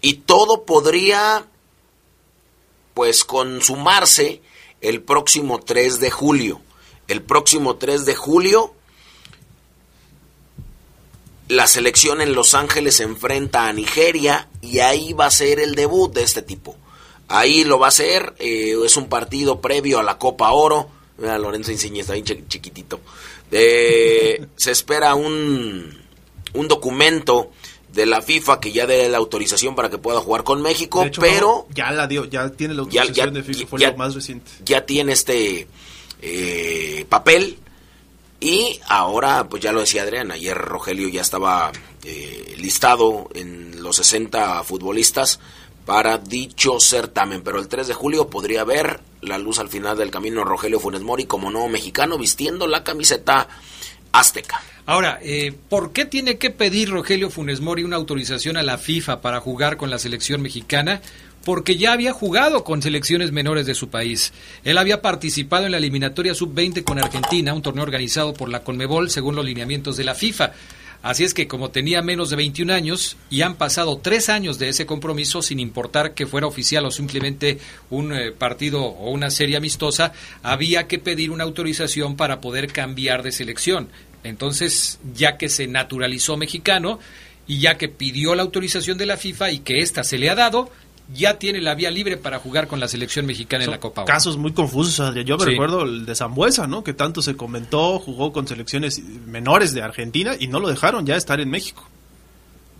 Y 0.00 0.14
todo 0.26 0.64
podría, 0.64 1.46
pues, 2.92 3.24
consumarse 3.24 4.42
el 4.82 5.00
próximo 5.00 5.60
3 5.60 5.98
de 6.00 6.10
julio. 6.10 6.60
El 7.08 7.22
próximo 7.22 7.76
3 7.76 8.04
de 8.04 8.14
julio, 8.14 8.74
la 11.48 11.66
selección 11.66 12.20
en 12.20 12.34
Los 12.34 12.54
Ángeles 12.54 12.96
se 12.96 13.02
enfrenta 13.02 13.66
a 13.68 13.72
Nigeria 13.72 14.48
y 14.62 14.78
ahí 14.80 15.12
va 15.12 15.26
a 15.26 15.30
ser 15.30 15.60
el 15.60 15.74
debut 15.74 16.12
de 16.12 16.22
este 16.22 16.42
tipo. 16.42 16.76
Ahí 17.28 17.64
lo 17.64 17.78
va 17.78 17.86
a 17.86 17.88
hacer, 17.88 18.34
eh, 18.38 18.74
es 18.84 18.96
un 18.96 19.08
partido 19.08 19.60
previo 19.60 19.98
a 19.98 20.02
la 20.02 20.18
Copa 20.18 20.50
Oro. 20.52 20.88
Mira, 21.18 21.38
Lorenzo 21.38 21.70
Insigne 21.70 22.00
está 22.00 22.14
bien 22.14 22.24
chi- 22.24 22.44
chiquitito. 22.48 23.00
Eh, 23.50 24.46
se 24.56 24.70
espera 24.72 25.14
un, 25.14 25.96
un 26.54 26.68
documento 26.68 27.50
de 27.92 28.06
la 28.06 28.20
FIFA 28.22 28.58
que 28.58 28.72
ya 28.72 28.86
dé 28.86 29.08
la 29.08 29.18
autorización 29.18 29.76
para 29.76 29.88
que 29.88 29.98
pueda 29.98 30.18
jugar 30.20 30.42
con 30.42 30.60
México, 30.62 31.04
hecho, 31.04 31.20
pero 31.20 31.66
no, 31.68 31.74
ya 31.74 31.92
la 31.92 32.06
dio, 32.08 32.24
ya 32.24 32.50
tiene 32.50 32.74
la 32.74 32.82
Ya- 32.90 33.02
autorización 33.02 33.34
ya- 33.34 33.40
de 33.40 33.42
FIFA, 33.44 33.66
fue 33.68 33.80
ya- 33.80 33.90
lo 33.92 33.96
más 33.98 34.14
reciente. 34.14 34.50
ya 34.64 34.84
tiene 34.84 35.12
este 35.12 35.68
eh, 36.22 37.06
papel 37.08 37.58
y 38.44 38.78
ahora, 38.88 39.48
pues 39.48 39.62
ya 39.62 39.72
lo 39.72 39.80
decía 39.80 40.02
Adrián, 40.02 40.30
ayer 40.30 40.54
Rogelio 40.54 41.08
ya 41.08 41.22
estaba 41.22 41.72
eh, 42.04 42.54
listado 42.58 43.30
en 43.34 43.82
los 43.82 43.96
60 43.96 44.62
futbolistas 44.64 45.40
para 45.86 46.18
dicho 46.18 46.78
certamen, 46.78 47.40
pero 47.40 47.58
el 47.58 47.68
3 47.68 47.86
de 47.88 47.94
julio 47.94 48.28
podría 48.28 48.62
ver 48.64 49.00
la 49.22 49.38
luz 49.38 49.60
al 49.60 49.70
final 49.70 49.96
del 49.96 50.10
camino 50.10 50.44
Rogelio 50.44 50.78
Funes 50.78 51.00
Mori 51.00 51.24
como 51.24 51.50
nuevo 51.50 51.70
mexicano 51.70 52.18
vistiendo 52.18 52.66
la 52.66 52.84
camiseta 52.84 53.48
azteca. 54.12 54.62
Ahora, 54.84 55.18
eh, 55.22 55.54
¿por 55.70 55.92
qué 55.92 56.04
tiene 56.04 56.36
que 56.36 56.50
pedir 56.50 56.90
Rogelio 56.90 57.30
Funes 57.30 57.62
Mori 57.62 57.82
una 57.82 57.96
autorización 57.96 58.58
a 58.58 58.62
la 58.62 58.76
FIFA 58.76 59.22
para 59.22 59.40
jugar 59.40 59.78
con 59.78 59.88
la 59.88 59.98
selección 59.98 60.42
mexicana? 60.42 61.00
Porque 61.44 61.76
ya 61.76 61.92
había 61.92 62.12
jugado 62.12 62.64
con 62.64 62.82
selecciones 62.82 63.32
menores 63.32 63.66
de 63.66 63.74
su 63.74 63.90
país. 63.90 64.32
Él 64.64 64.78
había 64.78 65.02
participado 65.02 65.66
en 65.66 65.72
la 65.72 65.78
eliminatoria 65.78 66.34
sub-20 66.34 66.84
con 66.84 66.98
Argentina, 66.98 67.52
un 67.52 67.62
torneo 67.62 67.84
organizado 67.84 68.32
por 68.32 68.48
la 68.48 68.64
Conmebol 68.64 69.10
según 69.10 69.36
los 69.36 69.44
lineamientos 69.44 69.96
de 69.96 70.04
la 70.04 70.14
FIFA. 70.14 70.52
Así 71.04 71.22
es 71.22 71.34
que 71.34 71.46
como 71.46 71.70
tenía 71.70 72.00
menos 72.00 72.30
de 72.30 72.36
21 72.36 72.72
años 72.72 73.18
y 73.28 73.42
han 73.42 73.56
pasado 73.56 73.98
tres 73.98 74.30
años 74.30 74.58
de 74.58 74.70
ese 74.70 74.86
compromiso 74.86 75.42
sin 75.42 75.60
importar 75.60 76.14
que 76.14 76.26
fuera 76.26 76.46
oficial 76.46 76.86
o 76.86 76.90
simplemente 76.90 77.58
un 77.90 78.14
eh, 78.14 78.32
partido 78.32 78.82
o 78.82 79.10
una 79.10 79.30
serie 79.30 79.58
amistosa, 79.58 80.14
había 80.42 80.86
que 80.86 80.98
pedir 80.98 81.30
una 81.30 81.44
autorización 81.44 82.16
para 82.16 82.40
poder 82.40 82.72
cambiar 82.72 83.22
de 83.22 83.32
selección. 83.32 83.90
Entonces, 84.22 84.98
ya 85.14 85.36
que 85.36 85.50
se 85.50 85.66
naturalizó 85.66 86.38
mexicano 86.38 86.98
y 87.46 87.58
ya 87.58 87.76
que 87.76 87.90
pidió 87.90 88.34
la 88.34 88.42
autorización 88.42 88.96
de 88.96 89.04
la 89.04 89.18
FIFA 89.18 89.50
y 89.50 89.58
que 89.58 89.80
ésta 89.80 90.04
se 90.04 90.16
le 90.16 90.30
ha 90.30 90.34
dado, 90.34 90.70
ya 91.12 91.38
tiene 91.38 91.60
la 91.60 91.74
vía 91.74 91.90
libre 91.90 92.16
para 92.16 92.38
jugar 92.38 92.66
con 92.66 92.80
la 92.80 92.88
selección 92.88 93.26
mexicana 93.26 93.64
en 93.64 93.70
la 93.70 93.80
Copa 93.80 94.02
Oro. 94.02 94.06
Casos 94.12 94.36
muy 94.36 94.52
confusos, 94.52 95.00
Adrián. 95.00 95.26
Yo 95.26 95.36
me 95.36 95.44
Sí. 95.44 95.50
recuerdo 95.50 95.82
el 95.82 96.06
de 96.06 96.14
Zambuesa, 96.14 96.66
¿no? 96.66 96.82
Que 96.82 96.94
tanto 96.94 97.20
se 97.22 97.36
comentó, 97.36 97.98
jugó 97.98 98.32
con 98.32 98.48
selecciones 98.48 99.00
menores 99.26 99.74
de 99.74 99.82
Argentina 99.82 100.34
y 100.38 100.46
no 100.48 100.60
lo 100.60 100.68
dejaron 100.68 101.04
ya 101.04 101.16
estar 101.16 101.40
en 101.40 101.50
México. 101.50 101.86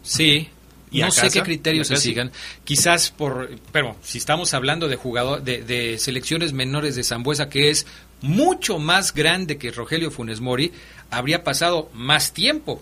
Sí. 0.02 0.48
¿Y 0.90 1.00
no 1.00 1.10
sé 1.10 1.22
casa? 1.22 1.32
qué 1.32 1.42
criterios 1.42 1.90
¿Y 1.90 1.96
se 1.96 2.00
sigan. 2.02 2.30
Quizás 2.64 3.10
por, 3.10 3.50
pero 3.72 3.96
si 4.02 4.18
estamos 4.18 4.54
hablando 4.54 4.87
de 4.88 4.94
jugador, 4.96 5.42
de, 5.42 5.62
de 5.64 5.98
selecciones 5.98 6.52
menores 6.52 6.94
de 6.94 7.02
Zambuesa, 7.02 7.48
que 7.48 7.70
es 7.70 7.84
mucho 8.22 8.78
más 8.78 9.12
grande 9.12 9.58
que 9.58 9.72
Rogelio 9.72 10.10
Funes 10.12 10.40
Mori, 10.40 10.72
habría 11.10 11.42
pasado 11.42 11.90
más 11.94 12.32
tiempo. 12.32 12.80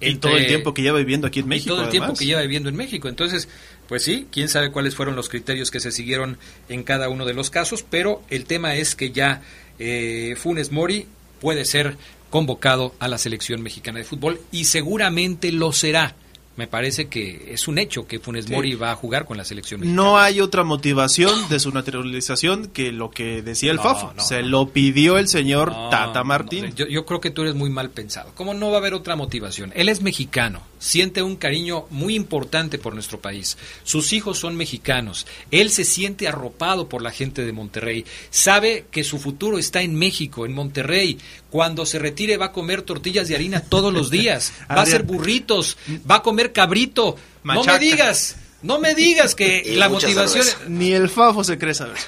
Y 0.00 0.12
entre- 0.12 0.30
todo 0.30 0.36
el 0.38 0.46
tiempo 0.46 0.72
que 0.74 0.82
lleva 0.82 0.98
viviendo 0.98 1.26
aquí 1.26 1.40
en 1.40 1.46
y 1.46 1.48
México. 1.48 1.74
todo 1.74 1.84
el 1.84 1.90
tiempo 1.90 2.14
que 2.14 2.24
lleva 2.26 2.40
viviendo 2.42 2.68
en 2.68 2.76
México. 2.76 3.08
Entonces, 3.08 3.48
pues 3.88 4.02
sí, 4.02 4.26
quién 4.32 4.48
sabe 4.48 4.70
cuáles 4.70 4.94
fueron 4.94 5.16
los 5.16 5.28
criterios 5.28 5.70
que 5.70 5.80
se 5.80 5.92
siguieron 5.92 6.38
en 6.68 6.82
cada 6.84 7.08
uno 7.08 7.24
de 7.26 7.34
los 7.34 7.50
casos, 7.50 7.84
pero 7.88 8.22
el 8.30 8.44
tema 8.44 8.76
es 8.76 8.94
que 8.94 9.10
ya 9.10 9.42
eh, 9.78 10.34
Funes 10.38 10.72
Mori 10.72 11.06
puede 11.40 11.64
ser 11.64 11.96
convocado 12.30 12.94
a 13.00 13.08
la 13.08 13.18
selección 13.18 13.60
mexicana 13.62 13.98
de 13.98 14.04
fútbol 14.04 14.40
y 14.52 14.64
seguramente 14.66 15.50
lo 15.52 15.72
será. 15.72 16.14
Me 16.60 16.66
parece 16.66 17.08
que 17.08 17.54
es 17.54 17.68
un 17.68 17.78
hecho 17.78 18.06
que 18.06 18.18
Funes 18.18 18.44
Sí. 18.44 18.52
Mori 18.52 18.74
va 18.74 18.90
a 18.92 18.94
jugar 18.94 19.24
con 19.24 19.38
la 19.38 19.44
selección 19.46 19.80
mexicana. 19.80 20.02
No 20.02 20.18
hay 20.18 20.42
otra 20.42 20.62
motivación 20.62 21.48
de 21.48 21.58
su 21.58 21.72
naturalización 21.72 22.66
que 22.66 22.92
lo 22.92 23.10
que 23.10 23.40
decía 23.40 23.70
el 23.70 23.78
No, 23.78 23.82
Fafo. 23.82 24.12
no, 24.14 24.22
Se 24.22 24.42
no. 24.42 24.48
lo 24.48 24.68
pidió 24.68 25.16
el 25.16 25.26
señor 25.26 25.72
Tata 25.90 26.22
Martín. 26.22 26.74
yo, 26.76 26.86
yo 26.86 27.06
creo 27.06 27.18
que 27.22 27.30
tú 27.30 27.40
eres 27.40 27.54
muy 27.54 27.70
mal 27.70 27.88
pensado. 27.88 28.32
¿Cómo 28.34 28.52
no 28.52 28.68
va 28.68 28.74
a 28.74 28.80
haber 28.80 28.92
otra 28.92 29.16
motivación? 29.16 29.72
Él 29.74 29.88
es 29.88 30.02
mexicano, 30.02 30.60
siente 30.80 31.22
un 31.22 31.36
cariño 31.36 31.86
muy 31.90 32.16
importante 32.16 32.78
por 32.78 32.94
nuestro 32.94 33.20
país. 33.20 33.56
Sus 33.84 34.12
hijos 34.12 34.38
son 34.38 34.56
mexicanos. 34.56 35.28
Él 35.52 35.70
se 35.70 35.84
siente 35.84 36.26
arropado 36.26 36.88
por 36.88 37.02
la 37.02 37.12
gente 37.12 37.44
de 37.44 37.52
Monterrey. 37.52 38.04
Sabe 38.30 38.86
que 38.90 39.04
su 39.04 39.20
futuro 39.20 39.58
está 39.58 39.82
en 39.82 39.94
México, 39.94 40.44
en 40.44 40.54
Monterrey. 40.54 41.18
Cuando 41.50 41.86
se 41.86 42.00
retire 42.00 42.36
va 42.36 42.46
a 42.46 42.52
comer 42.52 42.82
tortillas 42.82 43.28
de 43.28 43.36
harina 43.36 43.60
todos 43.60 43.92
los 43.92 44.10
días. 44.10 44.52
Va 44.70 44.76
a 44.76 44.82
hacer 44.82 45.02
burritos, 45.02 45.76
va 46.10 46.16
a 46.16 46.22
comer 46.22 46.52
cabrito. 46.52 47.16
No 47.44 47.62
me 47.64 47.78
digas, 47.78 48.36
no 48.62 48.78
me 48.78 48.94
digas 48.94 49.34
que 49.34 49.62
Y 49.66 49.74
la 49.74 49.88
motivación... 49.88 50.44
cerveza. 50.44 50.68
Ni 50.68 50.92
el 50.92 51.10
Fafo 51.10 51.44
se 51.44 51.58
cree 51.58 51.74
saber. 51.74 51.98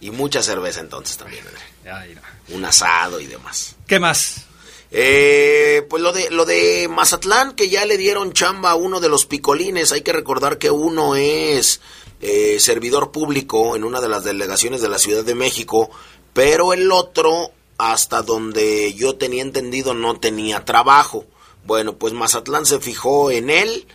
Y 0.00 0.10
mucha 0.10 0.42
cerveza 0.42 0.80
entonces 0.80 1.16
también, 1.16 1.44
Adrián. 1.46 2.02
Ay, 2.02 2.14
no. 2.14 2.56
un 2.56 2.64
asado 2.64 3.20
y 3.20 3.26
demás. 3.26 3.76
¿Qué 3.86 3.98
más? 3.98 4.47
Eh, 4.90 5.86
pues 5.90 6.02
lo 6.02 6.12
de, 6.12 6.30
lo 6.30 6.46
de 6.46 6.88
Mazatlán, 6.88 7.54
que 7.54 7.68
ya 7.68 7.84
le 7.84 7.98
dieron 7.98 8.32
chamba 8.32 8.70
a 8.70 8.74
uno 8.74 9.00
de 9.00 9.08
los 9.08 9.26
picolines, 9.26 9.92
hay 9.92 10.00
que 10.00 10.12
recordar 10.12 10.58
que 10.58 10.70
uno 10.70 11.14
es 11.14 11.80
eh, 12.20 12.58
servidor 12.58 13.12
público 13.12 13.76
en 13.76 13.84
una 13.84 14.00
de 14.00 14.08
las 14.08 14.24
delegaciones 14.24 14.80
de 14.80 14.88
la 14.88 14.98
Ciudad 14.98 15.24
de 15.24 15.34
México, 15.34 15.90
pero 16.32 16.72
el 16.72 16.90
otro, 16.90 17.52
hasta 17.76 18.22
donde 18.22 18.94
yo 18.94 19.16
tenía 19.16 19.42
entendido, 19.42 19.94
no 19.94 20.18
tenía 20.18 20.64
trabajo. 20.64 21.26
Bueno, 21.64 21.96
pues 21.96 22.14
Mazatlán 22.14 22.64
se 22.64 22.80
fijó 22.80 23.30
en 23.30 23.50
él. 23.50 23.86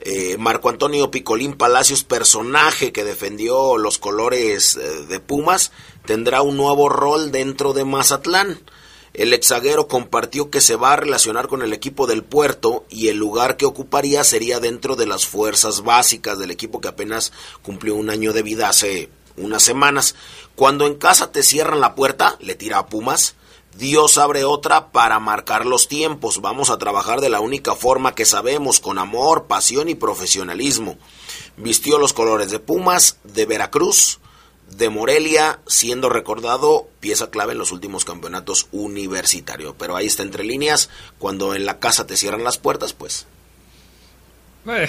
Eh, 0.00 0.36
Marco 0.38 0.68
Antonio 0.68 1.10
Picolín 1.10 1.54
Palacios, 1.54 2.04
personaje 2.04 2.92
que 2.92 3.04
defendió 3.04 3.76
los 3.76 3.98
colores 3.98 4.76
eh, 4.76 5.06
de 5.06 5.20
Pumas, 5.20 5.72
tendrá 6.06 6.40
un 6.40 6.56
nuevo 6.56 6.88
rol 6.88 7.32
dentro 7.32 7.72
de 7.72 7.84
Mazatlán. 7.84 8.60
El 9.18 9.32
exaguero 9.32 9.88
compartió 9.88 10.48
que 10.48 10.60
se 10.60 10.76
va 10.76 10.92
a 10.92 10.96
relacionar 10.96 11.48
con 11.48 11.62
el 11.62 11.72
equipo 11.72 12.06
del 12.06 12.22
puerto 12.22 12.84
y 12.88 13.08
el 13.08 13.16
lugar 13.16 13.56
que 13.56 13.66
ocuparía 13.66 14.22
sería 14.22 14.60
dentro 14.60 14.94
de 14.94 15.06
las 15.06 15.26
fuerzas 15.26 15.82
básicas 15.82 16.38
del 16.38 16.52
equipo 16.52 16.80
que 16.80 16.86
apenas 16.86 17.32
cumplió 17.60 17.96
un 17.96 18.10
año 18.10 18.32
de 18.32 18.42
vida 18.42 18.68
hace 18.68 19.10
unas 19.36 19.64
semanas. 19.64 20.14
Cuando 20.54 20.86
en 20.86 20.94
casa 20.94 21.32
te 21.32 21.42
cierran 21.42 21.80
la 21.80 21.96
puerta, 21.96 22.36
le 22.38 22.54
tira 22.54 22.78
a 22.78 22.86
Pumas, 22.86 23.34
Dios 23.76 24.18
abre 24.18 24.44
otra 24.44 24.92
para 24.92 25.18
marcar 25.18 25.66
los 25.66 25.88
tiempos. 25.88 26.40
Vamos 26.40 26.70
a 26.70 26.78
trabajar 26.78 27.20
de 27.20 27.28
la 27.28 27.40
única 27.40 27.74
forma 27.74 28.14
que 28.14 28.24
sabemos, 28.24 28.78
con 28.78 29.00
amor, 29.00 29.46
pasión 29.48 29.88
y 29.88 29.96
profesionalismo. 29.96 30.96
Vistió 31.56 31.98
los 31.98 32.12
colores 32.12 32.52
de 32.52 32.60
Pumas, 32.60 33.18
de 33.24 33.46
Veracruz, 33.46 34.20
de 34.76 34.88
Morelia, 34.88 35.60
siendo 35.66 36.08
recordado 36.08 36.88
pieza 37.00 37.30
clave 37.30 37.52
en 37.52 37.58
los 37.58 37.72
últimos 37.72 38.04
campeonatos 38.04 38.68
universitarios. 38.72 39.74
Pero 39.78 39.96
ahí 39.96 40.06
está 40.06 40.22
entre 40.22 40.44
líneas, 40.44 40.90
cuando 41.18 41.54
en 41.54 41.66
la 41.66 41.78
casa 41.78 42.06
te 42.06 42.16
cierran 42.16 42.44
las 42.44 42.58
puertas, 42.58 42.92
pues 42.92 43.26
eh, 44.66 44.88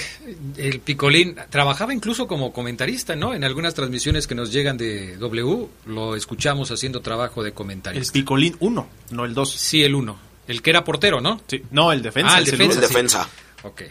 el 0.58 0.80
Picolín 0.82 1.36
trabajaba 1.50 1.94
incluso 1.94 2.28
como 2.28 2.52
comentarista, 2.52 3.16
¿no? 3.16 3.34
En 3.34 3.44
algunas 3.44 3.74
transmisiones 3.74 4.28
que 4.28 4.36
nos 4.36 4.52
llegan 4.52 4.78
de 4.78 5.18
W, 5.18 5.68
lo 5.86 6.16
escuchamos 6.16 6.72
haciendo 6.72 7.02
trabajo 7.02 7.44
de 7.44 7.54
comentarista. 7.54 8.18
El 8.18 8.24
Picolín 8.24 8.56
1, 8.60 8.90
no 9.12 9.26
el 9.26 9.34
2. 9.34 9.50
Sí, 9.50 9.84
el 9.84 9.96
1. 9.96 10.30
El 10.48 10.62
que 10.62 10.72
era 10.72 10.84
portero, 10.84 11.22
¿no? 11.22 11.40
Sí. 11.48 11.62
No, 11.72 11.92
el 11.92 12.02
defensa. 12.02 12.36
Ah, 12.36 12.40
el, 12.40 12.46
defensa. 12.46 12.76
El 12.76 12.82
defensa. 12.82 13.30
Ok, 13.64 13.84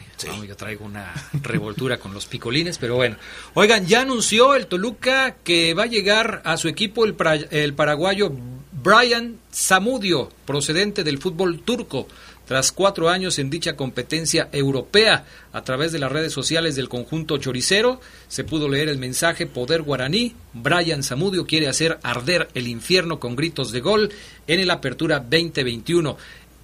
yo 0.46 0.57
traigo 0.57 0.85
una 0.85 1.12
revoltura 1.42 1.98
con 1.98 2.14
los 2.14 2.26
picolines, 2.26 2.78
pero 2.78 2.96
bueno. 2.96 3.16
Oigan, 3.54 3.87
ya 3.87 4.02
anunció 4.02 4.54
el 4.54 4.66
Toluca 4.66 5.37
que 5.44 5.74
va 5.74 5.85
a 5.85 5.87
llegar 5.87 6.40
a 6.44 6.57
su 6.57 6.68
equipo 6.68 7.04
el, 7.04 7.16
el 7.50 7.74
paraguayo 7.74 8.33
Brian 8.72 9.38
Zamudio, 9.52 10.31
procedente 10.46 11.04
del 11.04 11.18
fútbol 11.18 11.61
turco 11.61 12.07
tras 12.48 12.72
cuatro 12.72 13.11
años 13.11 13.38
en 13.38 13.50
dicha 13.50 13.76
competencia 13.76 14.48
europea. 14.52 15.26
A 15.52 15.64
través 15.64 15.92
de 15.92 15.98
las 15.98 16.11
redes 16.11 16.33
sociales 16.33 16.76
del 16.76 16.88
conjunto 16.88 17.37
choricero 17.37 18.00
se 18.26 18.42
pudo 18.42 18.70
leer 18.70 18.88
el 18.88 18.96
mensaje 18.96 19.46
Poder 19.46 19.83
Guaraní. 19.83 20.35
Brian 20.54 21.02
Zamudio 21.02 21.44
quiere 21.44 21.68
hacer 21.68 21.98
arder 22.02 22.48
el 22.54 22.66
infierno 22.66 23.20
con 23.20 23.37
gritos 23.37 23.70
de 23.70 23.81
gol 23.81 24.11
en 24.46 24.61
el 24.61 24.70
Apertura 24.70 25.20
2021. 25.20 26.16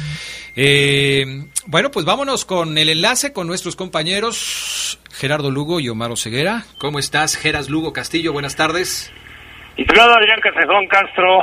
Eh, 0.54 1.46
bueno, 1.66 1.90
pues 1.90 2.06
vámonos 2.06 2.44
con 2.44 2.78
el 2.78 2.90
enlace 2.90 3.32
con 3.32 3.48
nuestros 3.48 3.74
compañeros 3.74 5.00
Gerardo 5.10 5.50
Lugo 5.50 5.80
y 5.80 5.88
Omar 5.88 6.16
Ceguera. 6.16 6.62
¿Cómo 6.78 7.00
estás, 7.00 7.36
Geras 7.36 7.70
Lugo 7.70 7.92
Castillo? 7.92 8.32
Buenas 8.32 8.54
tardes. 8.54 9.12
Titulado 9.74 10.14
Adrián 10.14 10.38
Casejón 10.40 10.86
Castro, 10.86 11.40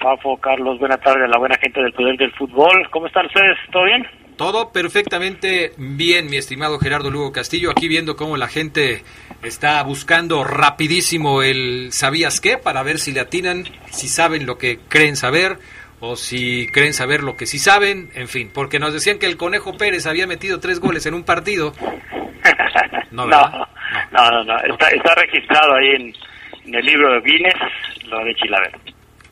Pafo, 0.00 0.36
Carlos, 0.36 0.78
buenas 0.78 1.00
tardes, 1.00 1.28
la 1.28 1.38
buena 1.38 1.56
gente 1.56 1.82
del 1.82 1.92
poder 1.92 2.16
del 2.16 2.30
fútbol. 2.34 2.88
¿Cómo 2.90 3.08
están 3.08 3.26
ustedes? 3.26 3.58
¿Todo 3.72 3.86
bien? 3.86 4.06
Todo 4.40 4.72
perfectamente 4.72 5.74
bien, 5.76 6.30
mi 6.30 6.38
estimado 6.38 6.78
Gerardo 6.78 7.10
Lugo 7.10 7.30
Castillo. 7.30 7.70
Aquí 7.70 7.88
viendo 7.88 8.16
cómo 8.16 8.38
la 8.38 8.48
gente 8.48 9.04
está 9.42 9.82
buscando 9.82 10.44
rapidísimo 10.44 11.42
el 11.42 11.92
¿sabías 11.92 12.40
qué? 12.40 12.56
para 12.56 12.82
ver 12.82 12.98
si 12.98 13.12
le 13.12 13.20
atinan, 13.20 13.66
si 13.90 14.08
saben 14.08 14.46
lo 14.46 14.56
que 14.56 14.78
creen 14.88 15.16
saber 15.16 15.58
o 16.00 16.16
si 16.16 16.66
creen 16.72 16.94
saber 16.94 17.22
lo 17.22 17.36
que 17.36 17.44
sí 17.44 17.58
saben, 17.58 18.08
en 18.14 18.28
fin, 18.28 18.50
porque 18.50 18.78
nos 18.78 18.94
decían 18.94 19.18
que 19.18 19.26
el 19.26 19.36
Conejo 19.36 19.76
Pérez 19.76 20.06
había 20.06 20.26
metido 20.26 20.58
tres 20.58 20.80
goles 20.80 21.04
en 21.04 21.12
un 21.12 21.24
partido. 21.24 21.74
No, 23.10 23.26
no, 23.26 23.68
no, 24.12 24.44
no, 24.44 24.58
Está, 24.60 25.14
registrado 25.16 25.74
ahí 25.74 25.88
en, 25.96 26.14
en, 26.64 26.74
el 26.76 26.86
libro 26.86 27.12
de 27.12 27.20
Guinness, 27.20 27.56
lo 28.06 28.24
de 28.24 28.34
Chilaver. 28.36 28.78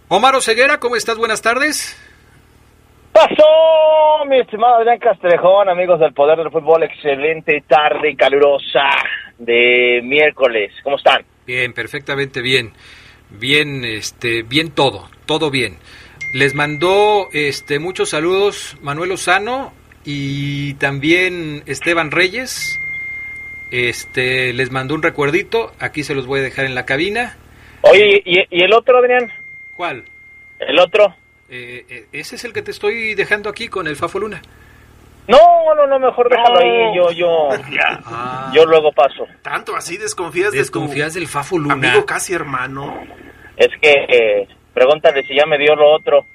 Omar 0.09 0.35
Oseguera, 0.35 0.79
¿cómo 0.79 0.97
estás? 0.97 1.17
Buenas 1.17 1.41
tardes 1.41 1.97
pasó, 3.13 4.25
mi 4.29 4.41
estimado 4.41 4.77
Adrián 4.77 4.99
Castrejón, 4.99 5.69
amigos 5.69 6.01
del 6.01 6.13
Poder 6.13 6.39
del 6.39 6.51
Fútbol? 6.51 6.83
Excelente 6.83 7.63
tarde 7.67 8.15
calurosa 8.17 8.89
de 9.39 10.01
miércoles. 10.03 10.73
¿Cómo 10.83 10.97
están? 10.97 11.25
Bien, 11.47 11.73
perfectamente 11.73 12.41
bien. 12.41 12.73
bien, 13.31 13.85
este, 13.85 14.43
bien 14.43 14.71
todo, 14.71 15.09
todo 15.27 15.51
bien. 15.51 15.79
Les 16.35 16.55
mandó 16.55 17.29
este, 17.33 17.79
muchos 17.79 18.11
saludos 18.11 18.77
Manuel 18.83 19.13
Osano 19.13 19.73
y 20.05 20.75
también 20.75 21.63
Esteban 21.67 22.11
Reyes. 22.11 22.79
Este, 23.71 24.53
les 24.53 24.71
mandó 24.71 24.95
un 24.95 25.03
recuerdito, 25.03 25.73
aquí 25.79 26.03
se 26.03 26.15
los 26.15 26.27
voy 26.27 26.41
a 26.41 26.43
dejar 26.43 26.65
en 26.65 26.75
la 26.75 26.87
cabina. 26.87 27.37
Oye, 27.83 28.23
¿y, 28.25 28.63
el 28.63 28.73
otro, 28.73 28.99
Adrián? 28.99 29.31
¿Cuál? 29.77 30.05
¿El 30.59 30.79
otro? 30.81 31.15
Eh, 31.49 31.87
eh, 31.89 32.07
ese 32.13 32.37
es 32.37 32.45
el 32.45 32.53
que 32.53 32.63
te 32.63 32.71
estoy 32.71 33.15
dejando 33.15 33.49
aquí 33.49 33.69
con 33.69 33.87
el 33.87 33.97
Fafo 33.97 34.19
Luna. 34.19 34.43
No, 35.27 35.75
no, 35.75 35.87
no, 35.87 35.99
mejor 35.99 36.29
déjalo 36.31 36.59
ahí, 36.59 36.97
yo, 36.97 37.11
yo, 37.13 37.49
ah. 38.07 38.51
yo 38.55 38.65
luego 38.65 38.93
paso. 38.93 39.27
Tanto 39.43 39.77
así 39.77 39.97
desconfías, 39.99 40.53
desconfías 40.53 41.15
del 41.15 41.29
Fafo 41.29 41.59
Luna. 41.59 41.75
Amigo 41.75 42.07
casi 42.07 42.33
hermano. 42.33 43.03
Es 43.57 43.69
que, 43.81 43.93
eh, 43.93 44.49
pregúntale 44.73 45.23
si 45.27 45.35
ya 45.35 45.45
me 45.47 45.59
dio 45.59 45.75
lo 45.75 45.95
otro. 45.95 46.27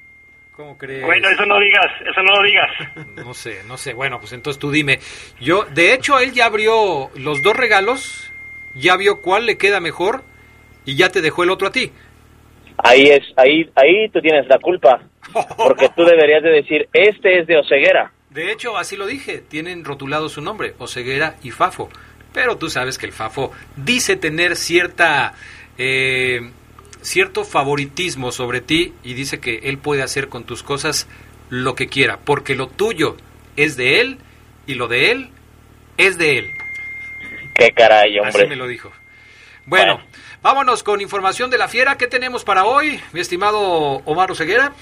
¿Cómo 0.52 0.78
crees? 0.78 1.04
Bueno, 1.04 1.28
eso 1.28 1.44
no 1.46 1.58
digas, 1.58 1.90
eso 2.02 2.22
no 2.22 2.36
lo 2.36 2.46
digas. 2.46 2.70
No 3.16 3.34
sé, 3.34 3.62
no 3.66 3.76
sé. 3.76 3.92
Bueno, 3.92 4.20
pues 4.20 4.32
entonces 4.32 4.60
tú 4.60 4.70
dime. 4.70 5.00
Yo, 5.40 5.64
de 5.64 5.92
hecho, 5.92 6.20
él 6.20 6.32
ya 6.32 6.46
abrió 6.46 7.10
los 7.16 7.42
dos 7.42 7.56
regalos, 7.56 8.32
ya 8.74 8.96
vio 8.96 9.20
cuál 9.20 9.46
le 9.46 9.58
queda 9.58 9.80
mejor 9.80 10.22
y 10.84 10.94
ya 10.94 11.10
te 11.10 11.22
dejó 11.22 11.42
el 11.42 11.50
otro 11.50 11.68
a 11.68 11.72
ti. 11.72 11.90
Ahí 12.78 13.04
es, 13.04 13.22
ahí, 13.36 13.70
ahí 13.76 14.08
tú 14.08 14.20
tienes 14.20 14.46
la 14.48 14.58
culpa, 14.58 15.02
porque 15.56 15.88
tú 15.94 16.04
deberías 16.04 16.42
de 16.42 16.50
decir, 16.50 16.88
este 16.92 17.40
es 17.40 17.46
de 17.46 17.58
Oceguera. 17.58 18.12
De 18.30 18.50
hecho, 18.50 18.76
así 18.76 18.96
lo 18.96 19.06
dije, 19.06 19.38
tienen 19.38 19.84
rotulado 19.84 20.28
su 20.28 20.40
nombre, 20.40 20.74
Oceguera 20.78 21.36
y 21.42 21.50
Fafo. 21.50 21.88
Pero 22.32 22.58
tú 22.58 22.68
sabes 22.68 22.98
que 22.98 23.06
el 23.06 23.12
Fafo 23.12 23.52
dice 23.76 24.16
tener 24.16 24.56
cierta 24.56 25.34
eh, 25.78 26.40
cierto 27.04 27.44
favoritismo 27.44 28.32
sobre 28.32 28.60
ti 28.60 28.94
y 29.04 29.14
dice 29.14 29.38
que 29.38 29.60
él 29.64 29.78
puede 29.78 30.02
hacer 30.02 30.28
con 30.28 30.44
tus 30.44 30.62
cosas 30.62 31.06
lo 31.50 31.74
que 31.74 31.86
quiera, 31.86 32.18
porque 32.24 32.54
lo 32.54 32.66
tuyo 32.66 33.16
es 33.56 33.76
de 33.76 34.00
él 34.00 34.18
y 34.66 34.74
lo 34.74 34.88
de 34.88 35.12
él 35.12 35.28
es 35.98 36.18
de 36.18 36.38
él. 36.38 36.50
Qué 37.54 37.70
caray, 37.72 38.18
hombre. 38.18 38.42
Así 38.42 38.48
me 38.48 38.56
lo 38.56 38.66
dijo. 38.66 38.90
Bueno, 39.66 40.00
vámonos 40.44 40.82
con 40.82 41.00
información 41.00 41.50
de 41.50 41.56
la 41.56 41.68
fiera. 41.68 41.96
¿Qué 41.96 42.06
tenemos 42.06 42.44
para 42.44 42.66
hoy, 42.66 43.00
mi 43.12 43.20
estimado 43.20 44.02
Omar 44.04 44.30
Oseguera? 44.30 44.72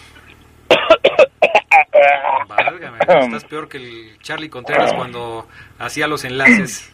Válgame, 2.48 2.98
estás 2.98 3.44
peor 3.44 3.68
que 3.68 3.76
el 3.78 4.18
Charlie 4.18 4.50
Contreras 4.50 4.92
cuando 4.92 5.46
hacía 5.78 6.08
los 6.08 6.24
enlaces. 6.24 6.92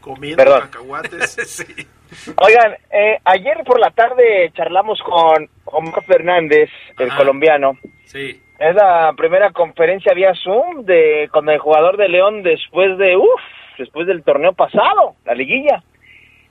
Comiendo 0.00 0.44
cacahuates. 0.44 1.32
sí. 1.46 1.86
Oigan, 2.36 2.74
eh, 2.92 3.18
ayer 3.24 3.64
por 3.64 3.80
la 3.80 3.90
tarde 3.90 4.52
charlamos 4.54 5.00
con 5.02 5.48
Omar 5.64 6.04
Fernández, 6.04 6.68
el 6.98 7.12
colombiano. 7.16 7.78
Sí. 8.04 8.40
Es 8.58 8.74
la 8.74 9.12
primera 9.16 9.50
conferencia 9.52 10.12
vía 10.14 10.32
Zoom 10.44 10.84
de 10.84 11.28
con 11.32 11.48
el 11.48 11.58
jugador 11.58 11.96
de 11.96 12.08
León 12.08 12.42
después 12.42 12.96
de, 12.98 13.16
uff, 13.16 13.40
después 13.78 14.06
del 14.06 14.22
torneo 14.22 14.52
pasado, 14.52 15.16
la 15.24 15.34
liguilla. 15.34 15.82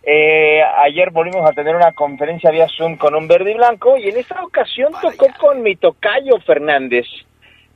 Eh, 0.08 0.62
ayer 0.62 1.10
volvimos 1.10 1.50
a 1.50 1.54
tener 1.54 1.76
una 1.76 1.92
conferencia 1.94 2.52
vía 2.52 2.68
Zoom 2.68 2.96
con 2.96 3.16
un 3.16 3.28
verde 3.28 3.54
y 3.54 3.56
blanco 3.56 3.98
y 3.98 4.08
en 4.08 4.18
esta 4.18 4.44
ocasión 4.44 4.94
tocó 5.02 5.26
con 5.40 5.64
mi 5.64 5.76
tocayo 5.78 6.40
Fernández, 6.46 7.08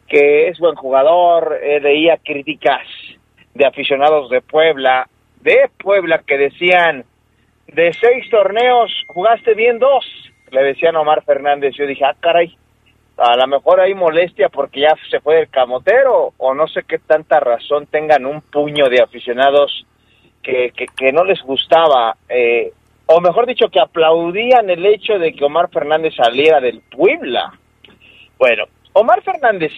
que 0.07 0.47
es 0.47 0.59
buen 0.59 0.75
jugador, 0.75 1.57
eh, 1.59 1.79
leía 1.79 2.17
críticas 2.23 2.85
de 3.55 3.65
aficionados 3.65 4.29
de 4.29 4.41
Puebla, 4.41 5.09
de 5.41 5.71
Puebla 5.81 6.19
que 6.19 6.37
decían, 6.37 7.03
de 7.65 7.93
seis 7.93 8.29
torneos 8.29 8.91
jugaste 9.07 9.55
bien 9.55 9.79
dos, 9.79 10.05
le 10.51 10.61
decían 10.61 10.97
Omar 10.97 11.23
Fernández. 11.23 11.73
Yo 11.75 11.87
dije, 11.87 12.05
ah, 12.05 12.15
caray, 12.19 12.55
a 13.17 13.37
lo 13.37 13.47
mejor 13.47 13.79
hay 13.79 13.95
molestia 13.95 14.49
porque 14.49 14.81
ya 14.81 14.95
se 15.09 15.19
fue 15.19 15.41
el 15.41 15.49
camotero 15.49 16.33
o 16.37 16.53
no 16.53 16.67
sé 16.67 16.83
qué 16.87 16.99
tanta 16.99 17.39
razón 17.39 17.87
tengan 17.87 18.27
un 18.27 18.41
puño 18.41 18.87
de 18.87 19.01
aficionados 19.01 19.87
que, 20.75 20.87
que, 20.87 21.11
no 21.11 21.23
les 21.23 21.41
gustaba, 21.41 22.15
eh, 22.27 22.71
o 23.05 23.19
mejor 23.21 23.45
dicho, 23.45 23.69
que 23.69 23.79
aplaudían 23.79 24.69
el 24.69 24.85
hecho 24.85 25.17
de 25.19 25.33
que 25.33 25.45
Omar 25.45 25.69
Fernández 25.69 26.13
saliera 26.15 26.59
del 26.59 26.81
Puebla. 26.81 27.53
Bueno, 28.37 28.65
Omar 28.93 29.21
Fernández 29.21 29.71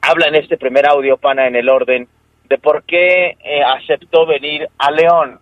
habla 0.00 0.28
en 0.28 0.36
este 0.36 0.56
primer 0.56 0.86
audio, 0.86 1.16
pana, 1.16 1.46
en 1.46 1.56
el 1.56 1.68
orden, 1.68 2.08
de 2.48 2.58
por 2.58 2.84
qué 2.84 3.36
eh, 3.42 3.62
aceptó 3.62 4.26
venir 4.26 4.68
a 4.78 4.90
León 4.90 5.40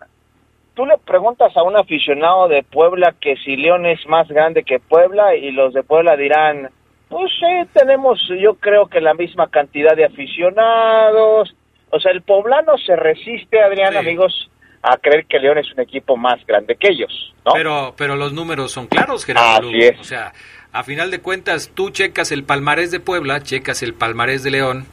tú 0.74 0.84
le 0.84 0.98
preguntas 0.98 1.56
a 1.56 1.62
un 1.62 1.76
aficionado 1.76 2.48
de 2.48 2.62
Puebla 2.62 3.14
que 3.20 3.36
si 3.36 3.56
León 3.56 3.86
es 3.86 4.06
más 4.08 4.28
grande 4.28 4.64
que 4.64 4.80
Puebla 4.80 5.34
y 5.36 5.52
los 5.52 5.72
de 5.72 5.82
Puebla 5.82 6.16
dirán, 6.16 6.68
pues 7.08 7.30
sí, 7.38 7.68
tenemos 7.72 8.20
yo 8.40 8.54
creo 8.54 8.86
que 8.86 9.00
la 9.00 9.14
misma 9.14 9.48
cantidad 9.48 9.96
de 9.96 10.04
aficionados. 10.04 11.54
O 11.94 12.00
sea, 12.00 12.10
el 12.10 12.22
poblano 12.22 12.76
se 12.84 12.96
resiste, 12.96 13.62
Adrián, 13.62 13.96
amigos, 13.96 14.50
a 14.82 14.96
creer 14.96 15.26
que 15.26 15.38
León 15.38 15.58
es 15.58 15.72
un 15.72 15.80
equipo 15.80 16.16
más 16.16 16.44
grande 16.44 16.74
que 16.74 16.88
ellos, 16.88 17.32
¿no? 17.46 17.52
Pero, 17.52 17.94
pero 17.96 18.16
los 18.16 18.32
números 18.32 18.72
son 18.72 18.88
claros, 18.88 19.24
Gerardo. 19.24 19.68
Así 19.68 19.78
es. 19.78 20.00
O 20.00 20.04
sea, 20.04 20.32
a 20.72 20.82
final 20.82 21.12
de 21.12 21.20
cuentas, 21.20 21.70
tú 21.72 21.90
checas 21.90 22.32
el 22.32 22.42
palmarés 22.42 22.90
de 22.90 22.98
Puebla, 22.98 23.44
checas 23.44 23.84
el 23.84 23.94
palmarés 23.94 24.42
de 24.42 24.50
León, 24.50 24.86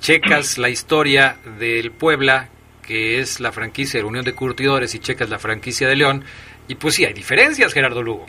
checas 0.00 0.56
la 0.56 0.70
historia 0.70 1.36
del 1.58 1.90
Puebla, 1.90 2.48
que 2.80 3.18
es 3.18 3.38
la 3.38 3.52
franquicia 3.52 4.00
de 4.00 4.06
Unión 4.06 4.24
de 4.24 4.34
Curtidores 4.34 4.94
y 4.94 4.98
checas 4.98 5.28
la 5.28 5.38
franquicia 5.38 5.86
de 5.86 5.96
León, 5.96 6.24
y 6.68 6.76
pues 6.76 6.94
sí, 6.94 7.04
hay 7.04 7.12
diferencias, 7.12 7.74
Gerardo 7.74 8.02
Lugo. 8.02 8.24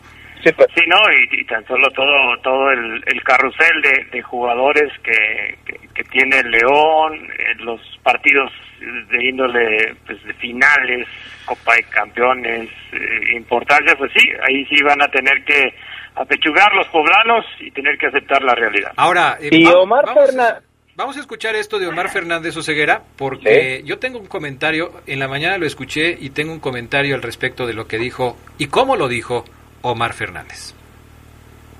Sí, 0.47 0.53
pues. 0.55 0.67
sí 0.75 0.81
¿no? 0.87 0.97
Y, 1.31 1.45
tan 1.45 1.65
solo 1.67 1.89
todo 1.91 2.37
todo 2.41 2.71
el, 2.71 3.23
carrusel 3.23 3.81
de, 4.11 4.21
jugadores 4.21 4.91
que, 5.03 5.57
que, 5.93 6.03
tiene 6.05 6.41
León, 6.43 7.27
los 7.59 7.81
partidos 8.03 8.51
de 8.79 9.25
índole 9.25 9.95
pues, 10.05 10.23
de 10.23 10.33
finales, 10.35 11.07
Copa 11.45 11.75
de 11.75 11.83
Campeones, 11.83 12.69
eh, 12.91 13.35
importancia, 13.35 13.95
pues 13.97 14.11
sí, 14.15 14.29
ahí 14.47 14.65
sí 14.65 14.81
van 14.83 15.01
a 15.01 15.07
tener 15.07 15.43
que 15.43 15.73
apechugar 16.15 16.73
los 16.75 16.87
poblanos 16.87 17.45
y 17.59 17.71
tener 17.71 17.97
que 17.97 18.07
aceptar 18.07 18.41
la 18.43 18.55
realidad. 18.55 18.93
Ahora, 18.95 19.37
eh, 19.41 19.49
y 19.51 19.65
Omar 19.67 20.05
Fernández 20.13 20.63
Vamos 20.97 21.15
a 21.15 21.19
escuchar 21.19 21.55
esto 21.55 21.77
de 21.77 21.85
Omar 21.85 22.09
Fernández 22.09 22.57
Oseguera, 22.57 23.03
porque 23.17 23.83
yo 23.85 23.99
tengo 23.99 24.17
un 24.17 24.25
comentario, 24.25 24.93
en 25.05 25.19
la 25.19 25.27
mañana 25.27 25.59
lo 25.59 25.67
escuché 25.67 26.17
y 26.19 26.31
tengo 26.31 26.51
un 26.51 26.59
comentario 26.59 27.13
al 27.13 27.21
respecto 27.21 27.67
de 27.67 27.75
lo 27.75 27.87
que 27.87 27.99
dijo 27.99 28.35
y 28.57 28.65
cómo 28.65 28.95
lo 28.95 29.07
dijo 29.07 29.45
Omar 29.91 30.13
Fernández. 30.13 30.75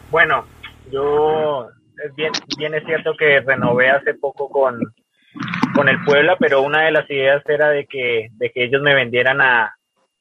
Bueno, 0.10 0.46
yo 0.91 1.67
bien, 2.15 2.32
bien 2.58 2.74
es 2.76 2.84
cierto 2.86 3.15
que 3.17 3.41
renové 3.41 3.89
hace 3.89 4.13
poco 4.13 4.50
con, 4.50 4.80
con 5.74 5.89
el 5.89 6.04
Puebla, 6.04 6.38
pero 6.39 6.62
una 6.62 6.86
de 6.86 6.91
las 6.91 7.10
ideas 7.10 7.43
era 7.48 7.70
de 7.70 7.86
que, 7.86 8.30
de 8.32 8.52
que 8.52 8.63
ellos 8.63 8.82
me 8.82 8.96
vendieran 8.96 9.41
a, 9.41 9.76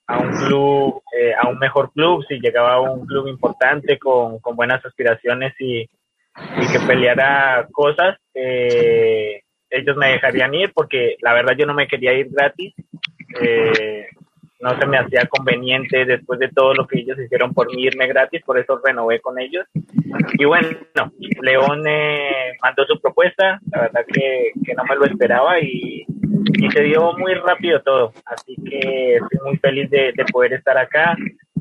a 0.07 0.19
un 0.19 0.31
club, 0.31 1.03
eh, 1.19 1.33
a 1.35 1.49
un 1.49 1.59
mejor 1.59 1.93
club, 1.93 2.25
si 2.29 2.41
llegaba 2.41 2.75
a 2.75 2.81
un 2.81 3.07
club 3.07 3.29
importante 3.29 3.99
con, 3.99 4.39
con 4.41 4.57
buenas 4.57 4.85
aspiraciones 4.85 5.55
y, 5.59 5.81
y 5.81 6.67
que 6.73 6.81
peleara 6.87 7.67
cosas, 7.73 8.17
eh, 8.35 9.43
ellos 9.71 9.97
me 9.97 10.11
dejarían 10.11 10.55
ir 10.55 10.73
porque 10.73 11.17
la 11.21 11.33
verdad 11.33 11.55
yo 11.57 11.67
no 11.67 11.75
me 11.75 11.89
quería 11.89 12.13
ir 12.13 12.29
gratis. 12.31 12.75
Eh, 13.41 14.07
no 14.61 14.79
se 14.79 14.87
me 14.87 14.99
hacía 14.99 15.27
conveniente 15.27 16.05
después 16.05 16.39
de 16.41 16.49
todo 16.49 16.75
lo 16.75 16.87
que 16.87 17.01
ellos 17.01 17.19
hicieron 17.19 17.53
por 17.53 17.67
mí 17.75 17.85
irme 17.85 18.07
gratis, 18.07 18.43
por 18.45 18.59
eso 18.59 18.81
renové 18.83 19.21
con 19.21 19.39
ellos. 19.39 19.67
Y 20.39 20.45
bueno, 20.45 20.69
León 21.43 21.85
eh, 21.87 22.53
mandó 22.63 22.85
su 22.87 23.01
propuesta, 23.01 23.61
la 23.71 23.83
verdad 23.83 24.05
que, 24.13 24.53
que 24.65 24.75
no 24.75 24.85
me 24.85 24.97
lo 24.97 25.05
esperaba 25.05 25.61
y, 25.61 26.07
y, 26.55 26.71
se 26.71 26.83
dio 26.83 27.13
muy 27.19 27.35
rápido 27.35 27.83
todo. 27.83 28.13
Así 28.25 28.57
que 28.65 29.17
estoy 29.17 29.39
muy 29.45 29.57
feliz 29.59 29.91
de, 29.91 30.13
de 30.13 30.25
poder 30.33 30.55
estar 30.55 30.77
acá. 30.79 31.17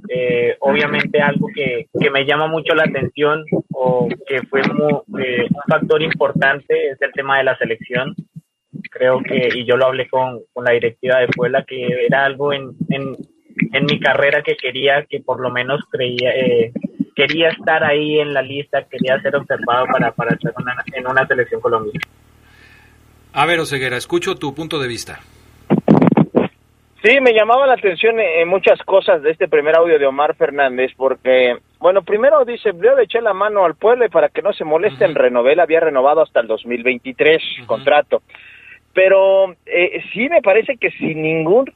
Eh, 0.07 0.55
obviamente 0.59 1.19
algo 1.19 1.47
que, 1.53 1.87
que, 1.99 2.09
me 2.11 2.25
llama 2.25 2.47
mucho 2.47 2.75
la 2.75 2.83
atención 2.83 3.43
o 3.73 4.07
que 4.27 4.43
fue 4.43 4.61
eh, 4.61 5.47
un 5.49 5.61
factor 5.67 6.01
importante 6.03 6.91
es 6.91 7.01
el 7.01 7.11
tema 7.11 7.39
de 7.39 7.43
la 7.43 7.57
selección. 7.57 8.15
Creo 8.91 9.19
que, 9.21 9.49
y 9.53 9.65
yo 9.65 9.77
lo 9.77 9.87
hablé 9.87 10.07
con, 10.07 10.39
con 10.53 10.65
la 10.65 10.71
directiva 10.71 11.19
de 11.19 11.27
Puebla, 11.27 11.63
que 11.67 12.05
era 12.05 12.25
algo 12.25 12.53
en, 12.53 12.71
en, 12.89 13.15
en, 13.73 13.85
mi 13.85 13.99
carrera 13.99 14.41
que 14.41 14.55
quería, 14.55 15.05
que 15.09 15.19
por 15.19 15.39
lo 15.39 15.49
menos 15.49 15.81
creía, 15.89 16.31
eh, 16.31 16.71
quería 17.15 17.49
estar 17.49 17.83
ahí 17.83 18.19
en 18.19 18.33
la 18.33 18.41
lista, 18.41 18.85
quería 18.89 19.19
ser 19.21 19.35
observado 19.35 19.85
para, 19.91 20.11
para 20.11 20.35
estar 20.35 20.53
en 20.93 21.07
una 21.07 21.27
selección 21.27 21.61
colombiana. 21.61 21.99
A 23.33 23.45
ver, 23.45 23.59
Oseguera, 23.59 23.97
escucho 23.97 24.35
tu 24.35 24.53
punto 24.55 24.79
de 24.79 24.87
vista. 24.87 25.19
Sí, 27.05 27.19
me 27.21 27.33
llamaba 27.33 27.67
la 27.67 27.73
atención 27.75 28.19
en 28.19 28.41
eh, 28.41 28.45
muchas 28.45 28.79
cosas 28.83 29.21
de 29.21 29.29
este 29.29 29.47
primer 29.47 29.75
audio 29.75 29.99
de 29.99 30.07
Omar 30.07 30.35
Fernández, 30.35 30.91
porque, 30.97 31.55
bueno, 31.77 32.01
primero 32.01 32.43
dice, 32.45 32.71
yo 32.81 32.95
le 32.95 33.03
eché 33.03 33.21
la 33.21 33.33
mano 33.33 33.63
al 33.63 33.75
pueblo 33.75 34.05
y 34.05 34.09
para 34.09 34.29
que 34.29 34.41
no 34.41 34.53
se 34.53 34.63
moleste, 34.63 35.05
uh 35.05 35.09
-huh. 35.09 35.61
había 35.61 35.79
renovado 35.81 36.23
hasta 36.23 36.39
el 36.39 36.47
2023 36.47 37.43
contrato. 37.67 38.23
Pero 38.95 39.53
eh, 39.67 40.01
sí 40.13 40.27
me 40.29 40.41
parece 40.41 40.77
que 40.77 40.89
sin 40.89 41.21
ningún 41.21 41.71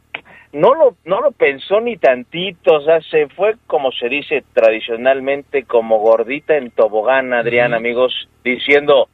no 0.52 0.74
lo, 0.74 0.96
no 1.06 1.22
lo 1.22 1.32
pensó 1.32 1.80
ni 1.80 1.98
tantito, 1.98 2.76
o 2.76 2.82
sea, 2.82 3.02
se 3.02 3.28
fue 3.28 3.56
como 3.68 3.92
se 3.92 4.10
dice 4.10 4.44
tradicionalmente, 4.54 5.64
como 5.64 6.00
gordita 6.00 6.58
en 6.58 6.72
tobogán, 6.72 7.34
Adrián, 7.34 7.76
amigos, 7.76 8.28
diciendo, 8.44 9.10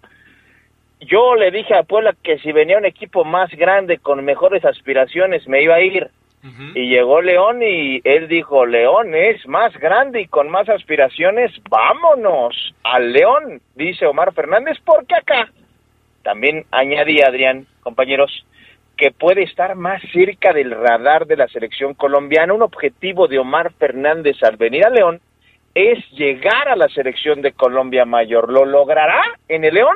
yo 1.01 1.35
le 1.35 1.51
dije 1.51 1.73
a 1.73 1.83
Puebla 1.83 2.15
que 2.23 2.37
si 2.39 2.51
venía 2.51 2.77
un 2.77 2.85
equipo 2.85 3.25
más 3.25 3.51
grande 3.51 3.97
con 3.97 4.23
mejores 4.23 4.63
aspiraciones 4.63 5.47
me 5.47 5.61
iba 5.61 5.75
a 5.75 5.81
ir. 5.81 6.09
Y 6.75 6.89
llegó 6.89 7.21
León 7.21 7.63
y 7.63 8.01
él 8.03 8.27
dijo, 8.27 8.67
León 8.67 9.15
es 9.15 9.47
más 9.47 9.75
grande 9.79 10.21
y 10.21 10.27
con 10.27 10.47
más 10.47 10.69
aspiraciones, 10.69 11.51
vámonos 11.71 12.75
al 12.83 13.13
León, 13.13 13.61
dice 13.73 14.05
Omar 14.05 14.31
Fernández, 14.31 14.77
porque 14.85 15.15
acá 15.15 15.49
también 16.25 16.65
añadí, 16.71 17.21
Adrián, 17.21 17.67
compañeros, 17.81 18.31
que 18.97 19.11
puede 19.11 19.43
estar 19.43 19.75
más 19.75 20.01
cerca 20.11 20.53
del 20.53 20.71
radar 20.71 21.27
de 21.27 21.37
la 21.37 21.47
selección 21.47 21.93
colombiana. 21.93 22.51
Un 22.53 22.63
objetivo 22.63 23.27
de 23.27 23.37
Omar 23.37 23.73
Fernández 23.73 24.41
al 24.41 24.57
venir 24.57 24.83
a 24.85 24.89
León 24.89 25.21
es 25.75 26.03
llegar 26.11 26.67
a 26.67 26.75
la 26.75 26.89
selección 26.89 27.43
de 27.43 27.51
Colombia 27.51 28.05
mayor. 28.05 28.51
¿Lo 28.51 28.65
logrará 28.65 29.21
en 29.47 29.65
el 29.65 29.75
León? 29.75 29.95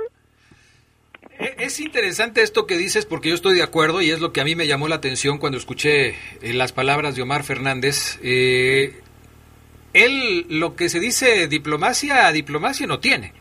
E, 1.40 1.56
es 1.58 1.80
interesante 1.80 2.44
esto 2.44 2.68
que 2.68 2.78
dices 2.78 3.08
porque 3.08 3.30
yo 3.30 3.36
estoy 3.36 3.56
de 3.56 3.64
acuerdo 3.64 4.00
y 4.00 4.12
es 4.12 4.20
lo 4.20 4.32
que 4.32 4.42
a 4.42 4.44
mí 4.46 4.56
me 4.56 4.68
llamó 4.68 4.88
la 4.88 4.96
atención 4.96 5.40
cuando 5.40 5.58
escuché 5.58 6.10
eh, 6.10 6.54
las 6.54 6.74
palabras 6.74 7.16
de 7.16 7.24
Omar 7.24 7.44
Fernández. 7.44 8.20
Eh, 8.22 8.94
él 9.94 10.46
lo 10.48 10.76
que 10.76 10.90
se 10.90 11.00
dice 11.00 11.48
diplomacia, 11.48 12.32
diplomacia 12.32 12.86
no 12.86 13.00
tiene. 13.00 13.34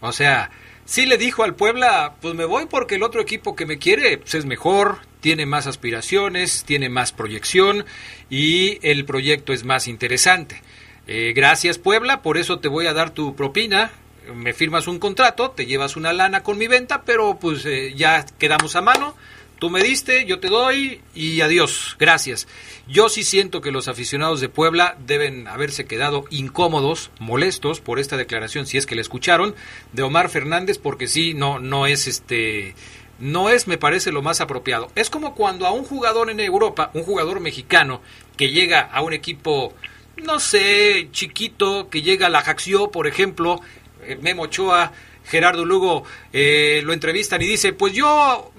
O 0.00 0.12
sea, 0.12 0.50
sí 0.90 1.06
le 1.06 1.18
dijo 1.18 1.44
al 1.44 1.54
Puebla, 1.54 2.16
pues 2.20 2.34
me 2.34 2.44
voy 2.44 2.66
porque 2.66 2.96
el 2.96 3.04
otro 3.04 3.20
equipo 3.20 3.54
que 3.54 3.64
me 3.64 3.78
quiere 3.78 4.18
pues 4.18 4.34
es 4.34 4.44
mejor, 4.44 4.98
tiene 5.20 5.46
más 5.46 5.68
aspiraciones, 5.68 6.64
tiene 6.64 6.88
más 6.88 7.12
proyección 7.12 7.84
y 8.28 8.80
el 8.82 9.04
proyecto 9.04 9.52
es 9.52 9.64
más 9.64 9.86
interesante. 9.86 10.60
Eh, 11.06 11.32
gracias 11.32 11.78
Puebla, 11.78 12.22
por 12.22 12.38
eso 12.38 12.58
te 12.58 12.66
voy 12.66 12.88
a 12.88 12.92
dar 12.92 13.10
tu 13.10 13.36
propina, 13.36 13.92
me 14.34 14.52
firmas 14.52 14.88
un 14.88 14.98
contrato, 14.98 15.52
te 15.52 15.64
llevas 15.64 15.94
una 15.94 16.12
lana 16.12 16.42
con 16.42 16.58
mi 16.58 16.66
venta, 16.66 17.02
pero 17.02 17.38
pues 17.38 17.64
eh, 17.66 17.94
ya 17.94 18.26
quedamos 18.40 18.74
a 18.74 18.80
mano. 18.80 19.14
Tú 19.60 19.68
me 19.68 19.82
diste, 19.82 20.24
yo 20.24 20.40
te 20.40 20.48
doy 20.48 21.02
y 21.14 21.42
adiós, 21.42 21.94
gracias. 21.98 22.48
Yo 22.88 23.10
sí 23.10 23.24
siento 23.24 23.60
que 23.60 23.70
los 23.70 23.88
aficionados 23.88 24.40
de 24.40 24.48
Puebla 24.48 24.96
deben 25.06 25.46
haberse 25.46 25.84
quedado 25.84 26.24
incómodos, 26.30 27.10
molestos 27.18 27.82
por 27.82 27.98
esta 27.98 28.16
declaración, 28.16 28.66
si 28.66 28.78
es 28.78 28.86
que 28.86 28.94
la 28.94 29.02
escucharon, 29.02 29.54
de 29.92 30.02
Omar 30.02 30.30
Fernández, 30.30 30.78
porque 30.78 31.08
sí, 31.08 31.34
no, 31.34 31.58
no 31.58 31.86
es 31.86 32.06
este, 32.06 32.74
no 33.18 33.50
es, 33.50 33.68
me 33.68 33.76
parece, 33.76 34.12
lo 34.12 34.22
más 34.22 34.40
apropiado. 34.40 34.90
Es 34.94 35.10
como 35.10 35.34
cuando 35.34 35.66
a 35.66 35.72
un 35.72 35.84
jugador 35.84 36.30
en 36.30 36.40
Europa, 36.40 36.90
un 36.94 37.02
jugador 37.02 37.40
mexicano, 37.40 38.00
que 38.38 38.52
llega 38.52 38.80
a 38.80 39.02
un 39.02 39.12
equipo, 39.12 39.74
no 40.16 40.40
sé, 40.40 41.08
chiquito, 41.12 41.90
que 41.90 42.00
llega 42.00 42.28
a 42.28 42.30
la 42.30 42.40
Jaxio, 42.40 42.90
por 42.90 43.06
ejemplo, 43.06 43.60
eh, 44.04 44.18
Memo 44.22 44.44
Ochoa, 44.44 44.90
Gerardo 45.26 45.66
Lugo 45.66 46.04
eh, 46.32 46.80
lo 46.82 46.94
entrevistan 46.94 47.42
y 47.42 47.46
dice, 47.46 47.74
pues 47.74 47.92
yo 47.92 48.52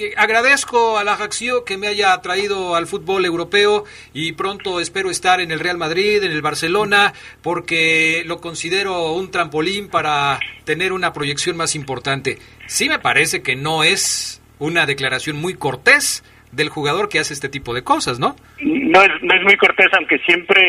que 0.00 0.14
agradezco 0.16 0.96
a 0.96 1.04
la 1.04 1.16
Jaxio 1.16 1.62
que 1.66 1.76
me 1.76 1.86
haya 1.86 2.16
traído 2.22 2.74
al 2.74 2.86
fútbol 2.86 3.26
europeo 3.26 3.84
y 4.14 4.32
pronto 4.32 4.80
espero 4.80 5.10
estar 5.10 5.42
en 5.42 5.50
el 5.50 5.60
Real 5.60 5.76
Madrid, 5.76 6.24
en 6.24 6.32
el 6.32 6.40
Barcelona, 6.40 7.12
porque 7.42 8.22
lo 8.24 8.40
considero 8.40 9.12
un 9.12 9.30
trampolín 9.30 9.90
para 9.90 10.40
tener 10.64 10.94
una 10.94 11.12
proyección 11.12 11.58
más 11.58 11.74
importante. 11.74 12.38
Sí 12.66 12.88
me 12.88 12.98
parece 12.98 13.42
que 13.42 13.56
no 13.56 13.84
es 13.84 14.42
una 14.58 14.86
declaración 14.86 15.36
muy 15.36 15.52
cortés 15.52 16.24
del 16.50 16.70
jugador 16.70 17.10
que 17.10 17.18
hace 17.18 17.34
este 17.34 17.50
tipo 17.50 17.74
de 17.74 17.84
cosas, 17.84 18.18
¿no? 18.18 18.36
No 18.58 19.02
es, 19.02 19.10
no 19.22 19.34
es 19.34 19.42
muy 19.42 19.56
cortés, 19.58 19.88
aunque 19.92 20.18
siempre, 20.20 20.62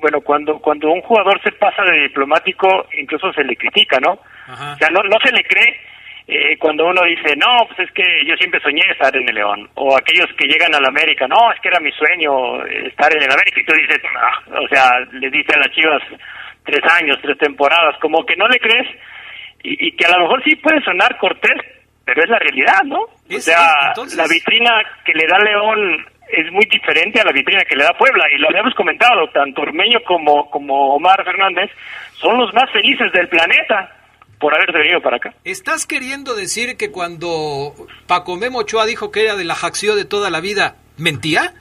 bueno, 0.00 0.20
cuando, 0.20 0.60
cuando 0.60 0.92
un 0.92 1.02
jugador 1.02 1.42
se 1.42 1.50
pasa 1.52 1.82
de 1.82 2.02
diplomático, 2.02 2.86
incluso 2.96 3.32
se 3.32 3.42
le 3.42 3.56
critica, 3.56 3.98
¿no? 3.98 4.12
O 4.12 4.76
sea, 4.78 4.90
no, 4.90 5.02
no 5.02 5.16
se 5.24 5.32
le 5.32 5.42
cree 5.42 5.90
eh, 6.32 6.56
cuando 6.58 6.86
uno 6.86 7.02
dice, 7.02 7.34
no, 7.34 7.66
pues 7.66 7.88
es 7.88 7.92
que 7.92 8.04
yo 8.24 8.36
siempre 8.36 8.60
soñé 8.60 8.82
estar 8.88 9.14
en 9.16 9.28
el 9.28 9.34
León, 9.34 9.68
o 9.74 9.96
aquellos 9.96 10.28
que 10.38 10.46
llegan 10.46 10.72
a 10.72 10.80
la 10.80 10.86
América, 10.86 11.26
no, 11.26 11.50
es 11.52 11.58
que 11.60 11.66
era 11.66 11.80
mi 11.80 11.90
sueño 11.90 12.64
estar 12.86 13.12
en 13.12 13.24
el 13.24 13.32
América, 13.32 13.60
y 13.60 13.64
tú 13.64 13.72
dices, 13.74 14.00
o 14.46 14.68
sea, 14.68 14.92
le 15.10 15.28
dice 15.28 15.52
a 15.56 15.58
las 15.58 15.74
chivas 15.74 16.00
tres 16.64 16.80
años, 16.94 17.18
tres 17.20 17.36
temporadas, 17.36 17.98
como 18.00 18.24
que 18.24 18.36
no 18.36 18.46
le 18.46 18.60
crees, 18.60 18.86
y, 19.64 19.88
y 19.88 19.92
que 19.96 20.06
a 20.06 20.16
lo 20.16 20.20
mejor 20.20 20.44
sí 20.44 20.54
puede 20.54 20.80
sonar 20.82 21.18
cortés, 21.18 21.58
pero 22.04 22.22
es 22.22 22.30
la 22.30 22.38
realidad, 22.38 22.84
¿no? 22.84 23.00
o 23.00 23.40
sea, 23.40 23.92
la 24.16 24.26
vitrina 24.28 24.70
que 25.04 25.12
le 25.12 25.26
da 25.26 25.38
León 25.40 26.06
es 26.28 26.52
muy 26.52 26.64
diferente 26.70 27.20
a 27.20 27.24
la 27.24 27.32
vitrina 27.32 27.64
que 27.64 27.74
le 27.74 27.82
da 27.82 27.98
Puebla, 27.98 28.26
y 28.32 28.38
lo 28.38 28.50
habíamos 28.50 28.74
comentado, 28.74 29.26
tanto 29.30 29.62
Ormeño 29.62 29.98
como, 30.06 30.48
como 30.48 30.94
Omar 30.94 31.24
Fernández 31.24 31.72
son 32.20 32.38
los 32.38 32.54
más 32.54 32.70
felices 32.70 33.10
del 33.10 33.28
planeta 33.28 33.96
por 34.40 34.54
haberse 34.54 34.76
venido 34.76 35.00
para 35.00 35.18
acá. 35.18 35.34
¿Estás 35.44 35.86
queriendo 35.86 36.34
decir 36.34 36.76
que 36.76 36.90
cuando 36.90 37.74
Paco 38.06 38.36
Memo 38.36 38.60
Ochoa 38.60 38.86
dijo 38.86 39.12
que 39.12 39.22
era 39.22 39.36
de 39.36 39.44
la 39.44 39.54
Jaxio 39.54 39.94
de 39.94 40.06
toda 40.06 40.30
la 40.30 40.40
vida, 40.40 40.76
mentía? 40.96 41.54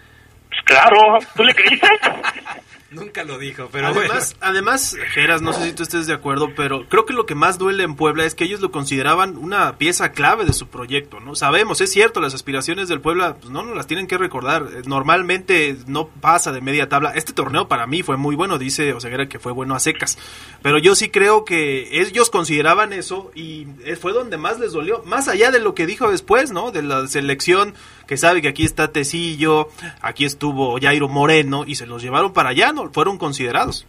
Pues 0.47 0.61
claro, 0.65 1.19
¿tú 1.35 1.43
le 1.43 1.53
creíste? 1.53 1.87
Nunca 2.91 3.23
lo 3.23 3.37
dijo, 3.37 3.69
pero 3.71 3.87
además, 3.87 4.35
bueno. 4.39 4.51
además, 4.51 4.97
Geras, 5.13 5.43
no 5.43 5.53
sé 5.53 5.63
si 5.65 5.73
tú 5.73 5.83
estés 5.83 6.07
de 6.07 6.13
acuerdo, 6.13 6.49
pero 6.55 6.89
creo 6.89 7.05
que 7.05 7.13
lo 7.13 7.27
que 7.27 7.35
más 7.35 7.59
duele 7.59 7.83
en 7.83 7.95
Puebla 7.95 8.25
es 8.25 8.33
que 8.33 8.45
ellos 8.45 8.61
lo 8.61 8.71
consideraban 8.71 9.37
una 9.37 9.77
pieza 9.77 10.11
clave 10.11 10.43
de 10.45 10.53
su 10.53 10.67
proyecto, 10.67 11.19
¿no? 11.19 11.35
Sabemos, 11.35 11.81
es 11.81 11.91
cierto, 11.91 12.19
las 12.19 12.33
aspiraciones 12.33 12.87
del 12.87 12.99
Puebla, 12.99 13.35
pues 13.35 13.51
no 13.51 13.61
nos 13.61 13.75
las 13.75 13.85
tienen 13.85 14.07
que 14.07 14.17
recordar. 14.17 14.65
Normalmente 14.87 15.77
no 15.85 16.07
pasa 16.07 16.51
de 16.51 16.61
media 16.61 16.89
tabla. 16.89 17.11
Este 17.11 17.31
torneo 17.31 17.67
para 17.67 17.85
mí 17.85 18.01
fue 18.01 18.17
muy 18.17 18.35
bueno, 18.35 18.57
dice 18.57 18.93
Oseguera 18.93 19.29
que 19.29 19.37
fue 19.37 19.51
bueno 19.51 19.75
a 19.75 19.79
secas. 19.79 20.17
Pero 20.63 20.79
yo 20.79 20.95
sí 20.95 21.09
creo 21.09 21.45
que 21.45 22.01
ellos 22.01 22.31
consideraban 22.31 22.91
eso 22.91 23.31
y 23.35 23.67
fue 24.01 24.13
donde 24.13 24.37
más 24.37 24.59
les 24.59 24.71
dolió, 24.71 25.03
más 25.05 25.27
allá 25.27 25.51
de 25.51 25.59
lo 25.59 25.75
que 25.75 25.85
dijo 25.85 26.09
después, 26.09 26.51
¿no? 26.51 26.71
De 26.71 26.81
la 26.81 27.07
selección 27.07 27.75
que 28.09 28.17
sabe 28.17 28.41
que 28.41 28.47
aquí 28.47 28.65
está 28.65 28.91
Tecillo, 28.91 29.67
aquí 30.01 30.25
estuvo 30.25 30.79
Jairo 30.81 31.07
Moreno 31.07 31.63
y 31.67 31.75
se 31.75 31.85
los 31.85 32.01
llevaron 32.01 32.33
para 32.33 32.49
allá, 32.49 32.73
¿no? 32.73 32.91
Fueron 32.91 33.19
considerados. 33.19 33.85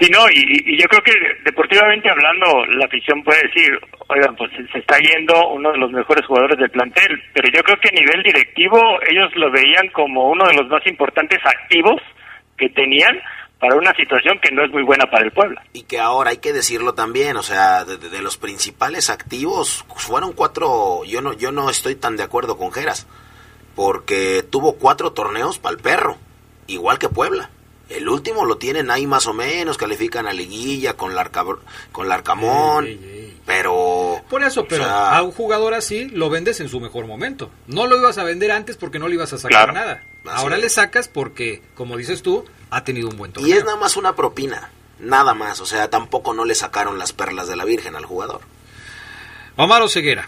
Sí, 0.00 0.10
no, 0.10 0.26
y, 0.34 0.76
yo 0.76 0.84
creo 0.88 1.02
que 1.02 1.12
deportivamente 1.44 2.10
hablando, 2.10 2.66
la 2.66 2.86
afición 2.86 3.22
puede 3.22 3.40
decir, 3.42 3.78
oigan, 4.08 4.34
pues 4.34 4.50
se 4.72 4.78
está 4.80 4.98
yendo 4.98 5.48
uno 5.50 5.70
de 5.70 5.78
los 5.78 5.92
mejores 5.92 6.26
jugadores 6.26 6.58
del 6.58 6.70
plantel, 6.70 7.22
pero 7.32 7.48
yo 7.54 7.62
creo 7.62 7.78
que 7.78 7.88
a 7.88 8.00
nivel 8.00 8.20
directivo 8.24 8.80
ellos 9.08 9.30
lo 9.36 9.48
veían 9.52 9.86
como 9.92 10.30
uno 10.30 10.48
de 10.48 10.54
los 10.54 10.66
más 10.66 10.84
importantes 10.88 11.38
activos 11.44 12.02
que 12.56 12.68
tenían 12.70 13.16
para 13.60 13.76
una 13.76 13.92
situación 13.94 14.38
que 14.40 14.52
no 14.52 14.64
es 14.64 14.70
muy 14.70 14.82
buena 14.82 15.10
para 15.10 15.24
el 15.24 15.32
pueblo. 15.32 15.60
Y 15.72 15.82
que 15.82 15.98
ahora 15.98 16.30
hay 16.30 16.38
que 16.38 16.52
decirlo 16.52 16.94
también, 16.94 17.36
o 17.36 17.42
sea, 17.42 17.84
de, 17.84 17.96
de, 17.96 18.22
los 18.22 18.36
principales 18.36 19.10
activos 19.10 19.84
fueron 19.96 20.32
cuatro, 20.32 21.04
yo 21.04 21.20
no, 21.20 21.32
yo 21.32 21.50
no 21.50 21.68
estoy 21.68 21.96
tan 21.96 22.16
de 22.16 22.22
acuerdo 22.22 22.56
con 22.56 22.72
Geras, 22.72 23.06
porque 23.74 24.44
tuvo 24.48 24.74
cuatro 24.74 25.12
torneos 25.12 25.58
para 25.58 25.74
el 25.76 25.82
perro, 25.82 26.18
igual 26.66 26.98
que 26.98 27.08
Puebla. 27.08 27.50
El 27.88 28.08
último 28.08 28.44
lo 28.44 28.58
tienen 28.58 28.90
ahí 28.90 29.06
más 29.06 29.26
o 29.26 29.32
menos, 29.32 29.78
califican 29.78 30.26
a 30.26 30.32
liguilla 30.32 30.92
con 30.92 31.14
la, 31.14 31.30
con 31.90 32.12
Arcamón, 32.12 32.84
ey, 32.84 32.92
ey, 32.92 33.10
ey. 33.10 33.40
pero... 33.46 34.20
Por 34.28 34.42
eso, 34.42 34.66
pero 34.68 34.82
o 34.82 34.86
sea, 34.86 35.16
a 35.16 35.22
un 35.22 35.32
jugador 35.32 35.72
así 35.72 36.04
lo 36.10 36.28
vendes 36.28 36.60
en 36.60 36.68
su 36.68 36.80
mejor 36.80 37.06
momento. 37.06 37.50
No 37.66 37.86
lo 37.86 37.96
ibas 37.96 38.18
a 38.18 38.24
vender 38.24 38.52
antes 38.52 38.76
porque 38.76 38.98
no 38.98 39.08
le 39.08 39.14
ibas 39.14 39.32
a 39.32 39.38
sacar 39.38 39.70
Claro. 39.70 39.72
nada. 39.72 40.02
Ahora 40.26 40.56
es. 40.56 40.62
le 40.62 40.68
sacas 40.68 41.08
porque, 41.08 41.62
como 41.74 41.96
dices 41.96 42.20
tú, 42.22 42.44
ha 42.70 42.84
tenido 42.84 43.08
un 43.08 43.16
buen 43.16 43.32
torneo. 43.32 43.52
Y 43.52 43.56
es 43.56 43.64
nada 43.64 43.76
más 43.76 43.96
una 43.96 44.14
propina, 44.14 44.70
nada 44.98 45.34
más, 45.34 45.60
o 45.60 45.66
sea, 45.66 45.88
tampoco 45.90 46.34
no 46.34 46.44
le 46.44 46.54
sacaron 46.54 46.98
las 46.98 47.12
perlas 47.12 47.48
de 47.48 47.56
la 47.56 47.64
Virgen 47.64 47.96
al 47.96 48.04
jugador. 48.04 48.40
Omar 49.56 49.82
Oseguera. 49.82 50.26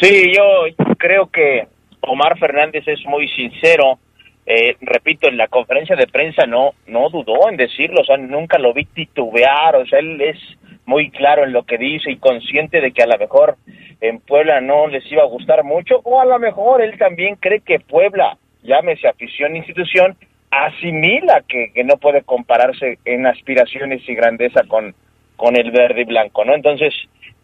Sí, 0.00 0.32
yo 0.36 0.84
creo 0.98 1.30
que 1.30 1.66
Omar 2.00 2.38
Fernández 2.38 2.86
es 2.86 3.04
muy 3.06 3.28
sincero. 3.28 3.98
Eh, 4.44 4.76
repito, 4.80 5.28
en 5.28 5.36
la 5.36 5.48
conferencia 5.48 5.96
de 5.96 6.06
prensa 6.06 6.46
no 6.46 6.72
no 6.86 7.10
dudó 7.10 7.48
en 7.50 7.56
decirlo, 7.56 8.00
o 8.00 8.04
sea, 8.04 8.16
nunca 8.16 8.58
lo 8.58 8.72
vi 8.72 8.86
titubear, 8.86 9.76
o 9.76 9.86
sea, 9.86 9.98
él 9.98 10.20
es 10.20 10.38
muy 10.86 11.10
claro 11.10 11.44
en 11.44 11.52
lo 11.52 11.64
que 11.64 11.76
dice 11.76 12.10
y 12.10 12.16
consciente 12.16 12.80
de 12.80 12.92
que 12.92 13.02
a 13.02 13.06
lo 13.06 13.18
mejor 13.18 13.56
en 14.00 14.20
Puebla 14.20 14.60
no 14.62 14.86
les 14.86 15.04
iba 15.12 15.22
a 15.22 15.26
gustar 15.26 15.64
mucho, 15.64 16.00
o 16.04 16.20
a 16.20 16.24
lo 16.24 16.38
mejor 16.38 16.80
él 16.80 16.96
también 16.98 17.36
cree 17.36 17.60
que 17.60 17.78
Puebla, 17.78 18.38
llámese 18.62 19.06
afición 19.06 19.54
institución, 19.56 20.16
asimila 20.50 21.42
que, 21.48 21.72
que 21.74 21.84
no 21.84 21.96
puede 21.96 22.22
compararse 22.22 22.98
en 23.04 23.26
aspiraciones 23.26 24.02
y 24.08 24.14
grandeza 24.14 24.62
con, 24.68 24.94
con 25.36 25.56
el 25.56 25.70
verde 25.70 26.02
y 26.02 26.04
blanco, 26.04 26.44
¿no? 26.44 26.54
Entonces, 26.54 26.92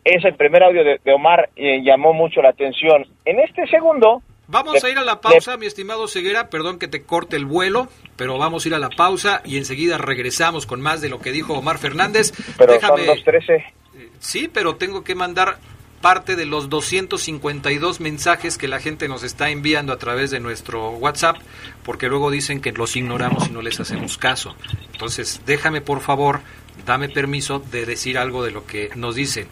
ese 0.05 0.33
primer 0.33 0.63
audio 0.63 0.85
de, 0.85 1.01
de 1.05 1.13
Omar 1.13 1.49
eh, 1.57 1.83
llamó 1.83 2.13
mucho 2.13 2.43
la 2.43 2.51
atención. 2.51 3.07
En 3.25 3.41
este 3.41 3.67
segundo, 3.69 4.23
Vamos 4.47 4.83
de- 4.83 4.87
a 4.89 4.91
ir 4.91 4.99
a 4.99 5.05
la 5.05 5.21
pausa, 5.23 5.57
mi 5.57 5.65
estimado 5.65 6.07
Ceguera. 6.07 6.51
Perdón 6.51 6.79
que 6.79 6.87
te 6.89 7.03
corte 7.05 7.37
el 7.37 7.47
vuelo, 7.47 7.89
pero 8.17 8.37
vamos 8.37 8.65
a 8.65 8.69
ir 8.69 8.75
a 8.75 8.79
la 8.79 8.91
pausa 8.91 9.41
y 9.45 9.57
enseguida 9.57 9.97
regresamos 9.97 10.67
con 10.67 10.83
más 10.83 11.01
de 11.01 11.09
lo 11.09 11.19
que 11.21 11.33
dijo 11.33 11.55
Omar 11.55 11.79
Fernández. 11.79 12.33
pero 12.59 12.75
Déjame, 12.75 12.99
son 13.07 13.07
los 13.17 13.25
13. 13.25 13.65
Sí, 14.19 14.51
pero 14.53 14.77
tengo 14.77 15.03
que 15.03 15.15
mandar 15.15 15.57
parte 16.05 16.37
de 16.37 16.45
los 16.45 16.69
252 16.69 18.01
mensajes 18.01 18.59
que 18.59 18.69
la 18.69 18.79
gente 18.79 19.09
nos 19.09 19.23
está 19.23 19.49
enviando 19.49 19.91
a 19.91 19.97
través 19.97 20.31
de 20.31 20.39
nuestro 20.39 20.91
WhatsApp, 20.91 21.39
porque 21.83 22.09
luego 22.09 22.31
dicen 22.31 22.61
que 22.61 22.73
los 22.73 22.95
ignoramos 22.95 23.49
y 23.49 23.53
no 23.53 23.63
les 23.63 23.81
hacemos 23.81 24.19
caso. 24.19 24.55
Entonces, 24.93 25.41
déjame 25.47 25.81
por 25.81 26.03
favor 26.03 26.43
dame 26.87 27.09
permiso 27.09 27.63
de 27.71 27.87
decir 27.87 28.19
algo 28.19 28.45
de 28.45 28.51
lo 28.51 28.67
que 28.67 28.91
nos 28.95 29.15
dicen. 29.15 29.47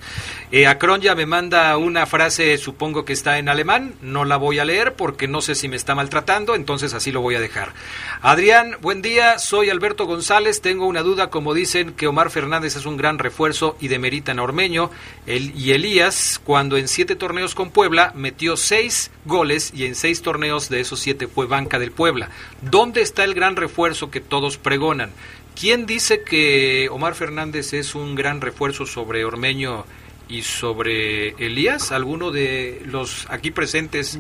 Eh, 0.51 0.67
Acron 0.67 1.01
ya 1.01 1.15
me 1.15 1.27
manda 1.27 1.77
una 1.77 2.07
frase, 2.07 2.57
supongo 2.59 3.05
que 3.05 3.13
está 3.13 3.39
en 3.39 3.49
alemán, 3.49 3.95
no 4.03 4.25
la 4.25 4.37
voy 4.37 4.59
a 4.59 4.65
leer 4.65 4.95
porque 4.95 5.29
no 5.29 5.41
sé 5.41 5.55
si 5.55 5.69
me 5.69 5.77
está 5.77 5.95
maltratando, 5.95 6.55
entonces 6.55 6.95
así 6.95 7.13
lo 7.13 7.21
voy 7.21 7.35
a 7.35 7.41
dejar. 7.41 7.73
Adrián, 8.21 8.77
buen 8.81 9.03
día, 9.03 9.39
soy 9.39 9.71
Alberto 9.71 10.07
González, 10.07 10.61
tengo 10.61 10.87
una 10.87 11.03
duda, 11.03 11.31
como 11.31 11.55
dicen 11.55 11.93
que 11.95 12.07
Omar 12.07 12.31
Fernández 12.31 12.77
es 12.77 12.87
un 12.87 12.97
gran 12.97 13.19
refuerzo 13.19 13.77
y 13.81 13.89
demeritan 13.89 14.39
a 14.39 14.43
Ormeño, 14.43 14.91
el, 15.27 15.57
y 15.59 15.73
Elías, 15.73 16.41
cuando 16.45 16.77
en 16.77 16.89
siete 16.89 17.17
torneos 17.17 17.55
con 17.55 17.71
Puebla 17.71 18.13
metió 18.15 18.57
seis 18.57 19.11
goles 19.25 19.73
y 19.75 19.87
en 19.87 19.95
seis 19.95 20.23
torneos 20.23 20.69
de 20.69 20.81
esos 20.81 21.01
siete 21.01 21.29
fue 21.29 21.47
banca 21.47 21.79
del 21.79 21.93
Puebla. 21.93 22.31
¿Dónde 22.61 23.03
está 23.03 23.25
el 23.25 23.35
gran 23.35 23.57
refuerzo 23.57 24.11
que 24.11 24.21
todos 24.21 24.59
pregonan? 24.59 25.11
¿Quién 25.59 25.87
dice 25.87 26.23
que 26.23 26.89
Omar 26.91 27.15
Fernández 27.15 27.73
es 27.73 27.95
un 27.95 28.15
gran 28.15 28.41
refuerzo 28.41 28.87
sobre 28.87 29.25
Ormeño 29.25 29.85
y 30.29 30.43
sobre 30.43 31.31
Elías? 31.45 31.93
¿Alguno 31.93 32.31
de 32.31 32.83
los 32.87 33.27
aquí 33.31 33.51
presentes 33.51 34.19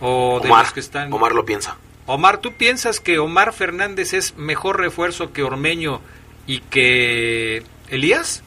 o 0.00 0.40
de 0.40 0.48
los 0.48 0.72
que 0.72 0.80
están? 0.80 1.12
Omar 1.12 1.34
lo 1.34 1.44
piensa. 1.44 1.76
Omar, 2.06 2.38
¿tú 2.38 2.52
piensas 2.52 2.98
que 2.98 3.18
Omar 3.18 3.52
Fernández 3.52 4.14
es 4.14 4.36
mejor 4.36 4.80
refuerzo 4.80 5.32
que 5.32 5.42
Ormeño 5.42 6.00
y 6.46 6.60
que 6.60 7.62
Elías? 7.88 8.42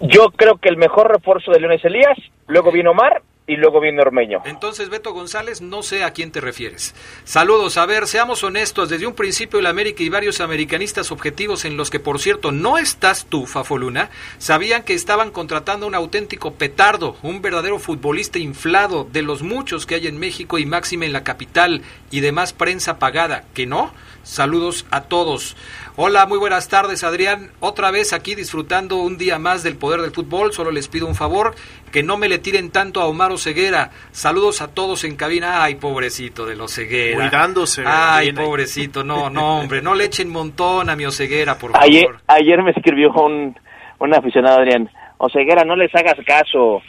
Yo 0.00 0.30
creo 0.30 0.56
que 0.56 0.68
el 0.68 0.76
mejor 0.76 1.10
refuerzo 1.10 1.52
de 1.52 1.60
León 1.60 1.72
es 1.72 1.84
Elías, 1.84 2.16
luego 2.46 2.72
viene 2.72 2.88
Omar 2.88 3.22
y 3.46 3.56
luego 3.56 3.80
viene 3.80 4.00
Ormeño. 4.00 4.40
Entonces, 4.44 4.88
Beto 4.88 5.12
González, 5.12 5.60
no 5.60 5.82
sé 5.82 6.04
a 6.04 6.12
quién 6.12 6.30
te 6.30 6.40
refieres. 6.40 6.94
Saludos, 7.24 7.76
a 7.76 7.86
ver, 7.86 8.06
seamos 8.06 8.44
honestos, 8.44 8.88
desde 8.88 9.06
un 9.06 9.14
principio 9.14 9.58
el 9.58 9.66
América 9.66 10.02
y 10.02 10.08
varios 10.08 10.40
americanistas 10.40 11.10
objetivos 11.10 11.64
en 11.64 11.76
los 11.76 11.90
que, 11.90 12.00
por 12.00 12.20
cierto, 12.20 12.52
no 12.52 12.78
estás 12.78 13.26
tú, 13.26 13.46
Fafoluna, 13.46 14.10
sabían 14.38 14.84
que 14.84 14.94
estaban 14.94 15.30
contratando 15.30 15.86
un 15.86 15.94
auténtico 15.94 16.54
petardo, 16.54 17.16
un 17.22 17.42
verdadero 17.42 17.78
futbolista 17.78 18.38
inflado 18.38 19.08
de 19.10 19.22
los 19.22 19.42
muchos 19.42 19.86
que 19.86 19.96
hay 19.96 20.06
en 20.06 20.18
México 20.18 20.58
y 20.58 20.66
máxima 20.66 21.04
en 21.04 21.12
la 21.12 21.24
capital 21.24 21.82
y 22.10 22.20
demás 22.20 22.52
prensa 22.52 22.98
pagada, 22.98 23.44
¿que 23.54 23.66
no? 23.66 23.92
Saludos 24.22 24.86
a 24.90 25.02
todos. 25.02 25.56
Hola, 25.96 26.26
muy 26.26 26.38
buenas 26.38 26.68
tardes, 26.68 27.04
Adrián. 27.04 27.50
Otra 27.60 27.90
vez 27.90 28.12
aquí 28.12 28.34
disfrutando 28.34 28.96
un 28.96 29.18
día 29.18 29.38
más 29.38 29.62
del 29.62 29.76
poder 29.76 30.00
del 30.00 30.12
fútbol. 30.12 30.52
Solo 30.52 30.70
les 30.70 30.88
pido 30.88 31.06
un 31.06 31.14
favor, 31.14 31.54
que 31.90 32.02
no 32.02 32.16
me 32.16 32.28
le 32.28 32.38
tiren 32.38 32.70
tanto 32.70 33.00
a 33.00 33.06
Omar 33.06 33.36
Ceguera. 33.38 33.90
Saludos 34.12 34.62
a 34.62 34.68
todos 34.68 35.04
en 35.04 35.16
cabina. 35.16 35.62
Ay, 35.62 35.74
pobrecito 35.74 36.46
de 36.46 36.56
los 36.56 36.72
Ceguera. 36.72 37.16
Cuidándose. 37.16 37.82
Ay, 37.86 38.32
pobrecito. 38.32 39.02
No, 39.04 39.28
no, 39.28 39.60
hombre, 39.60 39.82
no 39.82 39.94
le 39.94 40.04
echen 40.04 40.30
montón 40.30 40.88
a 40.88 40.96
mi 40.96 41.04
Oseguera, 41.04 41.58
por 41.58 41.72
favor. 41.72 41.86
Ayer, 41.86 42.06
ayer 42.26 42.62
me 42.62 42.70
escribió 42.70 43.12
un, 43.12 43.58
un 43.98 44.14
aficionado, 44.14 44.58
Adrián. 44.58 44.88
Oseguera, 45.18 45.64
no 45.64 45.76
les 45.76 45.94
hagas 45.94 46.16
caso 46.26 46.82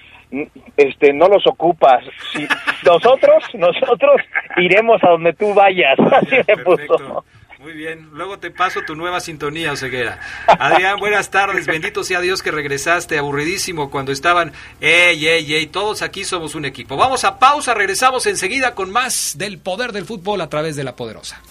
este 0.77 1.13
no 1.13 1.27
los 1.27 1.45
ocupas 1.47 2.03
si 2.31 2.47
nosotros 2.85 3.43
nosotros 3.53 4.21
iremos 4.57 5.03
a 5.03 5.09
donde 5.11 5.33
tú 5.33 5.53
vayas 5.53 5.97
así 5.99 6.35
me 6.47 6.57
puso 6.57 7.23
muy 7.63 7.71
bien, 7.71 8.09
luego 8.11 8.39
te 8.39 8.51
paso 8.51 8.81
tu 8.85 8.93
nueva 8.93 9.21
sintonía, 9.21 9.71
Oseguera. 9.71 10.19
Adrián, 10.47 10.99
buenas 10.99 11.31
tardes, 11.31 11.65
bendito 11.65 12.03
sea 12.03 12.19
Dios 12.19 12.43
que 12.43 12.51
regresaste, 12.51 13.17
aburridísimo 13.17 13.89
cuando 13.89 14.11
estaban, 14.11 14.51
ey, 14.81 15.25
ey, 15.25 15.53
ey, 15.53 15.67
todos 15.67 16.01
aquí 16.01 16.25
somos 16.25 16.55
un 16.55 16.65
equipo. 16.65 16.97
Vamos 16.97 17.23
a 17.23 17.39
pausa, 17.39 17.73
regresamos 17.73 18.25
enseguida 18.25 18.75
con 18.75 18.91
más 18.91 19.37
del 19.37 19.59
poder 19.59 19.93
del 19.93 20.03
fútbol 20.03 20.41
a 20.41 20.49
través 20.49 20.75
de 20.75 20.83
la 20.83 20.97
poderosa. 20.97 21.41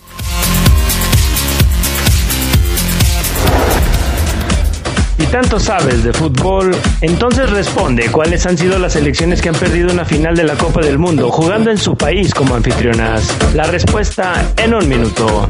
Si 5.23 5.29
tanto 5.29 5.61
sabes 5.61 6.03
de 6.03 6.12
fútbol, 6.12 6.75
entonces 7.01 7.49
responde 7.49 8.11
cuáles 8.11 8.45
han 8.45 8.59
sido 8.59 8.77
las 8.81 8.95
selecciones 8.95 9.41
que 9.41 9.51
han 9.51 9.55
perdido 9.55 9.93
una 9.93 10.05
final 10.05 10.35
de 10.35 10.43
la 10.43 10.57
Copa 10.57 10.81
del 10.81 10.99
Mundo 10.99 11.31
jugando 11.31 11.70
en 11.70 11.79
su 11.79 11.97
país 11.97 12.35
como 12.35 12.57
anfitrionas. 12.57 13.33
La 13.55 13.62
respuesta 13.62 14.33
en 14.57 14.75
un 14.75 14.89
minuto. 14.89 15.49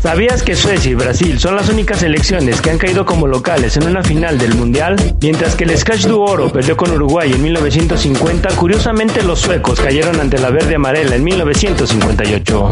¿Sabías 0.00 0.44
que 0.44 0.54
Suecia 0.54 0.92
y 0.92 0.94
Brasil 0.94 1.40
son 1.40 1.56
las 1.56 1.68
únicas 1.68 1.98
selecciones 1.98 2.60
que 2.60 2.70
han 2.70 2.78
caído 2.78 3.04
como 3.04 3.26
locales 3.26 3.76
en 3.76 3.88
una 3.88 4.04
final 4.04 4.38
del 4.38 4.54
Mundial? 4.54 4.94
Mientras 5.20 5.56
que 5.56 5.64
el 5.64 5.76
Scratch 5.76 6.06
du 6.06 6.20
Oro 6.20 6.52
perdió 6.52 6.76
con 6.76 6.92
Uruguay 6.92 7.32
en 7.32 7.42
1950, 7.42 8.50
curiosamente 8.54 9.24
los 9.24 9.40
suecos 9.40 9.80
cayeron 9.80 10.20
ante 10.20 10.38
la 10.38 10.50
verde 10.50 10.76
amarela 10.76 11.16
en 11.16 11.24
1958. 11.24 12.70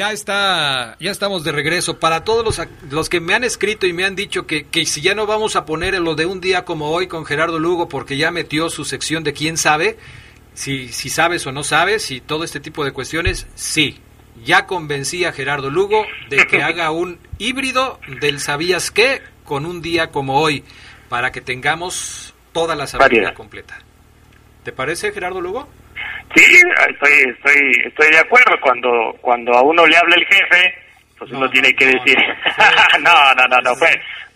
Ya 0.00 0.12
está, 0.12 0.96
ya 0.98 1.10
estamos 1.10 1.44
de 1.44 1.52
regreso. 1.52 1.98
Para 1.98 2.24
todos 2.24 2.42
los, 2.42 2.66
los 2.90 3.10
que 3.10 3.20
me 3.20 3.34
han 3.34 3.44
escrito 3.44 3.86
y 3.86 3.92
me 3.92 4.06
han 4.06 4.16
dicho 4.16 4.46
que, 4.46 4.66
que, 4.66 4.86
si 4.86 5.02
ya 5.02 5.14
no 5.14 5.26
vamos 5.26 5.56
a 5.56 5.66
poner 5.66 6.00
lo 6.00 6.14
de 6.14 6.24
un 6.24 6.40
día 6.40 6.64
como 6.64 6.88
hoy 6.88 7.06
con 7.06 7.26
Gerardo 7.26 7.58
Lugo 7.58 7.86
porque 7.86 8.16
ya 8.16 8.30
metió 8.30 8.70
su 8.70 8.86
sección 8.86 9.24
de 9.24 9.34
quién 9.34 9.58
sabe, 9.58 9.98
si, 10.54 10.88
si 10.88 11.10
sabes 11.10 11.46
o 11.46 11.52
no 11.52 11.64
sabes 11.64 12.10
y 12.10 12.22
todo 12.22 12.44
este 12.44 12.60
tipo 12.60 12.82
de 12.82 12.92
cuestiones, 12.92 13.46
sí. 13.56 14.00
Ya 14.42 14.64
convencí 14.66 15.26
a 15.26 15.32
Gerardo 15.32 15.68
Lugo 15.68 16.06
de 16.30 16.46
que 16.46 16.62
haga 16.62 16.92
un 16.92 17.18
híbrido 17.36 18.00
del 18.22 18.40
sabías 18.40 18.90
qué 18.90 19.20
con 19.44 19.66
un 19.66 19.82
día 19.82 20.10
como 20.10 20.40
hoy 20.40 20.64
para 21.10 21.30
que 21.30 21.42
tengamos 21.42 22.32
toda 22.54 22.74
la 22.74 22.86
sabiduría 22.86 23.34
completa. 23.34 23.78
¿Te 24.64 24.72
parece, 24.72 25.12
Gerardo 25.12 25.42
Lugo? 25.42 25.68
Sí, 26.34 26.44
estoy, 26.88 27.12
estoy, 27.12 27.82
estoy 27.86 28.10
de 28.10 28.18
acuerdo. 28.18 28.56
Cuando, 28.60 29.16
cuando 29.20 29.52
a 29.52 29.62
uno 29.62 29.86
le 29.86 29.96
habla 29.96 30.14
el 30.16 30.26
jefe, 30.26 30.74
pues 31.18 31.30
uno 31.32 31.48
tiene 31.50 31.74
que 31.74 31.86
decir, 31.86 32.16
no, 33.00 33.34
no, 33.34 33.46
no, 33.48 33.60
no, 33.60 33.74
fue, 33.76 33.88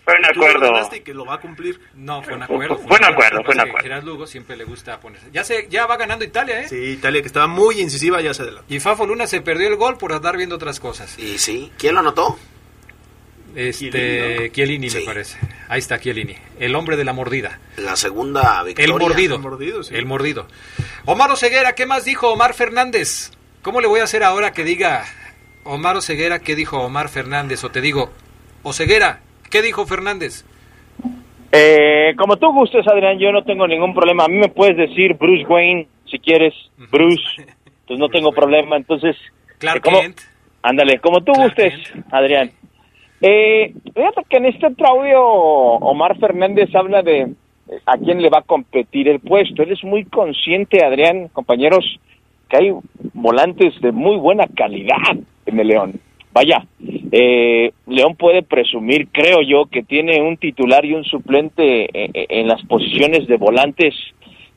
fue 0.03 0.13
un 0.19 0.25
acuerdo. 0.25 0.89
que 1.03 1.13
lo 1.13 1.25
va 1.25 1.35
a 1.35 1.39
cumplir? 1.39 1.79
No, 1.95 2.21
fue 2.21 2.35
un 2.35 2.43
acuerdo. 2.43 2.77
Fue, 2.77 2.97
un 2.97 3.05
acuerdo, 3.05 3.43
fue 3.43 3.55
un 3.55 3.61
acuerdo. 3.61 3.83
Gerard 3.83 4.03
Lugo 4.03 4.27
siempre 4.27 4.55
le 4.55 4.65
gusta 4.65 4.99
ponerse. 4.99 5.27
Ya 5.31 5.43
se, 5.43 5.67
ya 5.67 5.87
va 5.87 5.97
ganando 5.97 6.23
Italia, 6.23 6.61
¿eh? 6.61 6.67
Sí, 6.67 6.75
Italia 6.75 7.21
que 7.21 7.27
estaba 7.27 7.47
muy 7.47 7.79
incisiva 7.79 8.21
ya 8.21 8.33
se 8.33 8.43
adelantó. 8.43 8.71
Y 8.73 8.79
Fafo 8.79 9.07
Luna 9.07 9.25
se 9.25 9.41
perdió 9.41 9.67
el 9.67 9.77
gol 9.77 9.97
por 9.97 10.13
andar 10.13 10.37
viendo 10.37 10.55
otras 10.55 10.79
cosas. 10.79 11.17
Y 11.17 11.37
sí, 11.37 11.71
¿quién 11.77 11.95
lo 11.95 12.01
anotó? 12.01 12.37
Este, 13.55 14.51
Chiellini, 14.51 14.89
me 14.89 15.01
parece. 15.01 15.37
Ahí 15.69 15.79
está 15.79 15.99
Chiellini, 15.99 16.35
el 16.59 16.75
hombre 16.75 16.97
de 16.97 17.05
la 17.05 17.13
mordida. 17.13 17.59
La 17.77 17.95
segunda 17.95 18.61
victoria. 18.63 18.93
El 18.93 18.99
mordido. 18.99 19.35
El 19.35 19.41
mordido, 19.41 19.83
sí. 19.83 19.95
El 19.95 20.05
mordido. 20.05 20.47
Omar 21.05 21.31
Oseguera, 21.31 21.73
¿qué 21.73 21.85
más 21.85 22.03
dijo 22.05 22.31
Omar 22.31 22.53
Fernández? 22.53 23.31
¿Cómo 23.61 23.81
le 23.81 23.87
voy 23.87 24.01
a 24.01 24.03
hacer 24.03 24.23
ahora 24.23 24.51
que 24.51 24.63
diga 24.63 25.05
Omar 25.63 25.95
Oseguera 25.95 26.39
qué 26.39 26.55
dijo 26.55 26.79
Omar 26.81 27.09
Fernández? 27.09 27.63
O 27.63 27.71
te 27.71 27.81
digo, 27.81 28.11
Oseguera, 28.63 29.21
¿qué 29.49 29.61
dijo 29.61 29.85
Fernández? 29.85 30.43
Eh, 31.51 32.13
como 32.17 32.37
tú 32.37 32.51
gustes, 32.51 32.85
Adrián, 32.87 33.17
yo 33.19 33.31
no 33.31 33.43
tengo 33.43 33.67
ningún 33.67 33.93
problema. 33.93 34.25
A 34.25 34.27
mí 34.27 34.35
me 34.37 34.49
puedes 34.49 34.75
decir 34.75 35.13
Bruce 35.13 35.45
Wayne, 35.45 35.87
si 36.09 36.19
quieres, 36.19 36.53
Bruce. 36.91 37.23
Pues 37.87 37.99
no 37.99 38.09
tengo 38.09 38.31
problema. 38.31 38.75
Entonces, 38.75 39.15
Clark 39.59 39.77
eh, 39.77 39.81
como- 39.81 40.01
ándale, 40.63 40.99
como 40.99 41.21
tú 41.23 41.31
Clark 41.33 41.55
gustes, 41.55 41.89
Kent. 41.91 42.13
Adrián. 42.13 42.51
Eh, 43.27 43.73
fíjate 43.95 44.21
que 44.29 44.37
en 44.37 44.45
este 44.45 44.67
audio 44.85 45.19
Omar 45.19 46.15
Fernández 46.19 46.69
habla 46.75 47.01
de 47.01 47.21
eh, 47.21 47.79
a 47.87 47.97
quién 47.97 48.21
le 48.21 48.29
va 48.29 48.39
a 48.39 48.43
competir 48.43 49.09
el 49.09 49.19
puesto. 49.19 49.63
Él 49.63 49.71
es 49.71 49.83
muy 49.83 50.05
consciente, 50.05 50.85
Adrián, 50.85 51.29
compañeros, 51.29 51.83
que 52.47 52.57
hay 52.57 52.71
volantes 53.15 53.81
de 53.81 53.91
muy 53.91 54.17
buena 54.17 54.45
calidad 54.55 55.17
en 55.47 55.59
el 55.59 55.67
León. 55.67 55.99
Vaya, 56.33 56.67
eh, 57.11 57.71
León 57.87 58.15
puede 58.15 58.43
presumir, 58.43 59.07
creo 59.11 59.41
yo, 59.41 59.65
que 59.71 59.81
tiene 59.81 60.21
un 60.21 60.37
titular 60.37 60.85
y 60.85 60.93
un 60.93 61.03
suplente 61.03 61.85
eh, 61.85 62.11
eh, 62.13 62.25
en 62.29 62.47
las 62.47 62.61
posiciones 62.65 63.25
de 63.25 63.37
volantes 63.37 63.95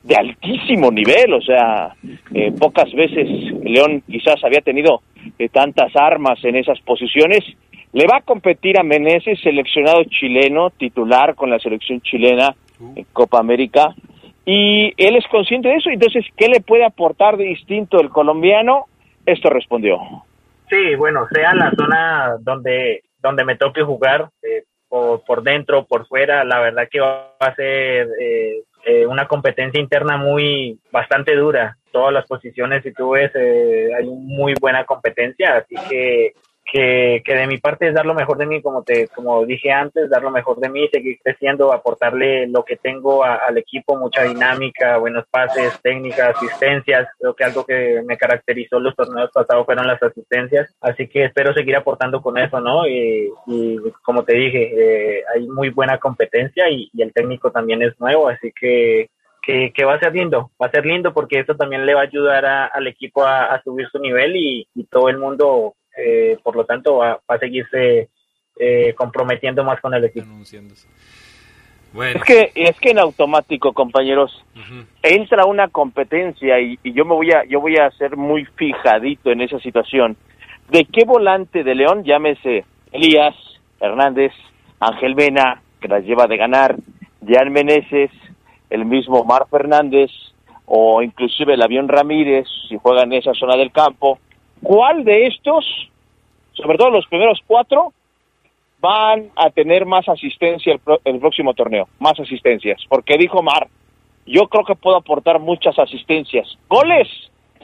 de 0.03 0.15
altísimo 0.15 0.91
nivel, 0.91 1.33
o 1.33 1.41
sea, 1.41 1.95
eh, 2.35 2.51
pocas 2.51 2.93
veces 2.93 3.27
León 3.63 4.03
quizás 4.07 4.43
había 4.43 4.61
tenido 4.61 5.01
tantas 5.51 5.95
armas 5.95 6.43
en 6.45 6.55
esas 6.55 6.79
posiciones. 6.81 7.43
Le 7.91 8.05
va 8.05 8.17
a 8.17 8.21
competir 8.21 8.79
a 8.79 8.83
Meneses, 8.83 9.39
seleccionado 9.41 10.03
chileno, 10.03 10.69
titular 10.69 11.35
con 11.35 11.49
la 11.49 11.59
selección 11.59 12.01
chilena 12.01 12.55
en 12.95 13.05
Copa 13.13 13.39
América, 13.39 13.93
y 14.45 14.93
él 14.97 15.15
es 15.15 15.27
consciente 15.27 15.69
de 15.69 15.75
eso, 15.75 15.89
entonces, 15.89 16.25
¿qué 16.35 16.47
le 16.47 16.61
puede 16.61 16.85
aportar 16.85 17.37
de 17.37 17.45
distinto 17.45 17.99
el 17.99 18.09
colombiano? 18.09 18.85
Esto 19.25 19.49
respondió. 19.49 19.99
Sí, 20.69 20.95
bueno, 20.95 21.27
sea 21.31 21.53
la 21.53 21.71
zona 21.71 22.35
donde, 22.39 23.03
donde 23.21 23.43
me 23.43 23.57
toque 23.57 23.83
jugar, 23.83 24.29
eh, 24.41 24.63
por, 24.87 25.23
por 25.23 25.43
dentro, 25.43 25.85
por 25.85 26.07
fuera, 26.07 26.43
la 26.43 26.59
verdad 26.59 26.87
que 26.89 26.99
va 26.99 27.33
a 27.39 27.55
ser 27.55 28.07
eh, 28.19 28.63
eh, 28.85 29.05
una 29.05 29.27
competencia 29.27 29.79
interna 29.79 30.17
muy 30.17 30.79
bastante 30.91 31.35
dura. 31.35 31.77
Todas 31.91 32.13
las 32.13 32.25
posiciones, 32.25 32.83
si 32.83 32.91
tú 32.91 33.11
ves, 33.11 33.31
eh, 33.35 33.89
hay 33.95 34.05
muy 34.05 34.53
buena 34.59 34.83
competencia, 34.85 35.57
así 35.57 35.75
que 35.89 36.33
que, 36.71 37.21
que 37.25 37.35
de 37.35 37.47
mi 37.47 37.57
parte 37.57 37.87
es 37.87 37.93
dar 37.93 38.05
lo 38.05 38.13
mejor 38.13 38.37
de 38.37 38.45
mí, 38.45 38.61
como 38.61 38.83
te 38.83 39.07
como 39.07 39.45
dije 39.45 39.71
antes, 39.71 40.09
dar 40.09 40.21
lo 40.21 40.31
mejor 40.31 40.59
de 40.59 40.69
mí, 40.69 40.87
seguir 40.91 41.17
creciendo, 41.23 41.73
aportarle 41.73 42.47
lo 42.47 42.63
que 42.63 42.77
tengo 42.77 43.23
al 43.23 43.57
equipo, 43.57 43.97
mucha 43.97 44.23
dinámica, 44.23 44.97
buenos 44.97 45.25
pases, 45.29 45.79
técnicas, 45.81 46.35
asistencias. 46.35 47.07
Creo 47.19 47.33
que 47.33 47.43
algo 47.43 47.65
que 47.65 48.01
me 48.05 48.17
caracterizó 48.17 48.79
los 48.79 48.95
torneos 48.95 49.31
pasados 49.33 49.65
fueron 49.65 49.87
las 49.87 50.01
asistencias, 50.01 50.73
así 50.81 51.07
que 51.07 51.25
espero 51.25 51.53
seguir 51.53 51.75
aportando 51.75 52.21
con 52.21 52.37
eso, 52.37 52.59
¿no? 52.59 52.87
Y, 52.87 53.31
como 54.03 54.23
te 54.23 54.33
dije, 54.33 54.71
eh, 55.19 55.23
hay 55.33 55.47
muy 55.47 55.69
buena 55.69 55.97
competencia 55.97 56.69
y, 56.69 56.89
el 56.99 57.13
técnico 57.13 57.49
también 57.51 57.81
es 57.81 57.99
nuevo, 57.99 58.27
así 58.27 58.51
que 58.51 59.09
que, 59.41 59.83
va 59.83 59.95
a 59.95 59.99
ser 59.99 60.13
lindo, 60.13 60.51
va 60.61 60.67
a 60.67 60.71
ser 60.71 60.85
lindo 60.85 61.11
porque 61.11 61.39
eso 61.39 61.55
también 61.55 61.83
le 61.83 61.95
va 61.95 62.01
a 62.01 62.03
ayudar 62.03 62.45
al 62.45 62.85
equipo 62.85 63.25
a, 63.25 63.59
subir 63.63 63.87
su 63.89 63.97
nivel 63.97 64.35
y, 64.35 64.67
y, 64.75 64.83
todo 64.83 65.09
el 65.09 65.17
mundo 65.17 65.73
eh, 65.99 66.37
por 66.43 66.55
lo 66.55 66.65
tanto 66.65 66.97
va, 66.97 67.19
a 67.27 67.37
seguirse 67.37 68.09
eh, 68.57 68.93
comprometiendo 68.95 69.63
más 69.63 69.79
con 69.81 69.93
el 69.93 70.05
equipo. 70.05 70.27
Es 71.93 72.23
que 72.23 72.51
es 72.53 72.79
que 72.79 72.91
en 72.91 72.99
automático, 72.99 73.73
compañeros, 73.73 74.45
entra 75.01 75.45
una 75.45 75.69
competencia 75.69 76.59
y, 76.59 76.77
yo 76.83 77.03
me 77.03 77.15
voy 77.15 77.31
a 77.31 77.45
yo 77.45 77.59
voy 77.61 77.77
a 77.77 77.89
ser 77.91 78.15
muy 78.15 78.45
fijadito 78.45 79.31
en 79.31 79.41
esa 79.41 79.59
situación. 79.59 80.15
¿De 80.69 80.85
qué 80.85 81.03
volante 81.03 81.63
de 81.63 81.73
León, 81.73 82.03
llámese 82.03 82.63
Elías 82.91 83.35
Hernández, 83.79 84.33
Ángel 84.79 85.15
Vena, 85.15 85.63
que 85.81 85.87
las 85.87 86.03
lleva 86.03 86.27
de 86.27 86.37
ganar, 86.37 86.75
Jan 87.27 87.51
Meneses, 87.51 88.11
el 88.69 88.85
mismo 88.85 89.23
Mar 89.23 89.47
Fernández 89.49 90.11
o 90.65 91.01
inclusive 91.01 91.55
el 91.55 91.63
avión 91.63 91.87
Ramírez, 91.87 92.47
si 92.67 92.77
juega 92.77 93.01
en 93.01 93.13
esa 93.13 93.33
zona 93.33 93.57
del 93.57 93.71
campo, 93.71 94.19
¿Cuál 94.61 95.03
de 95.03 95.27
estos, 95.27 95.65
sobre 96.53 96.77
todo 96.77 96.89
los 96.89 97.07
primeros 97.07 97.39
cuatro, 97.45 97.93
van 98.79 99.29
a 99.35 99.49
tener 99.49 99.85
más 99.85 100.07
asistencia 100.07 100.73
el, 100.73 100.79
el 101.05 101.19
próximo 101.19 101.53
torneo? 101.53 101.87
Más 101.99 102.19
asistencias. 102.19 102.81
Porque 102.89 103.17
dijo 103.17 103.41
Mar, 103.41 103.67
yo 104.25 104.47
creo 104.47 104.63
que 104.63 104.75
puedo 104.75 104.97
aportar 104.97 105.39
muchas 105.39 105.77
asistencias. 105.79 106.47
Goles, 106.67 107.07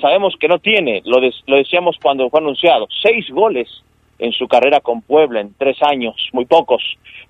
sabemos 0.01 0.35
que 0.39 0.47
no 0.47 0.59
tiene, 0.59 1.01
lo, 1.05 1.19
lo 1.19 1.55
decíamos 1.57 1.97
cuando 2.01 2.29
fue 2.29 2.39
anunciado, 2.39 2.87
seis 3.01 3.29
goles 3.29 3.69
en 4.17 4.31
su 4.31 4.47
carrera 4.47 4.79
con 4.79 5.01
Puebla 5.01 5.41
en 5.41 5.53
tres 5.57 5.77
años, 5.83 6.15
muy 6.31 6.45
pocos, 6.45 6.81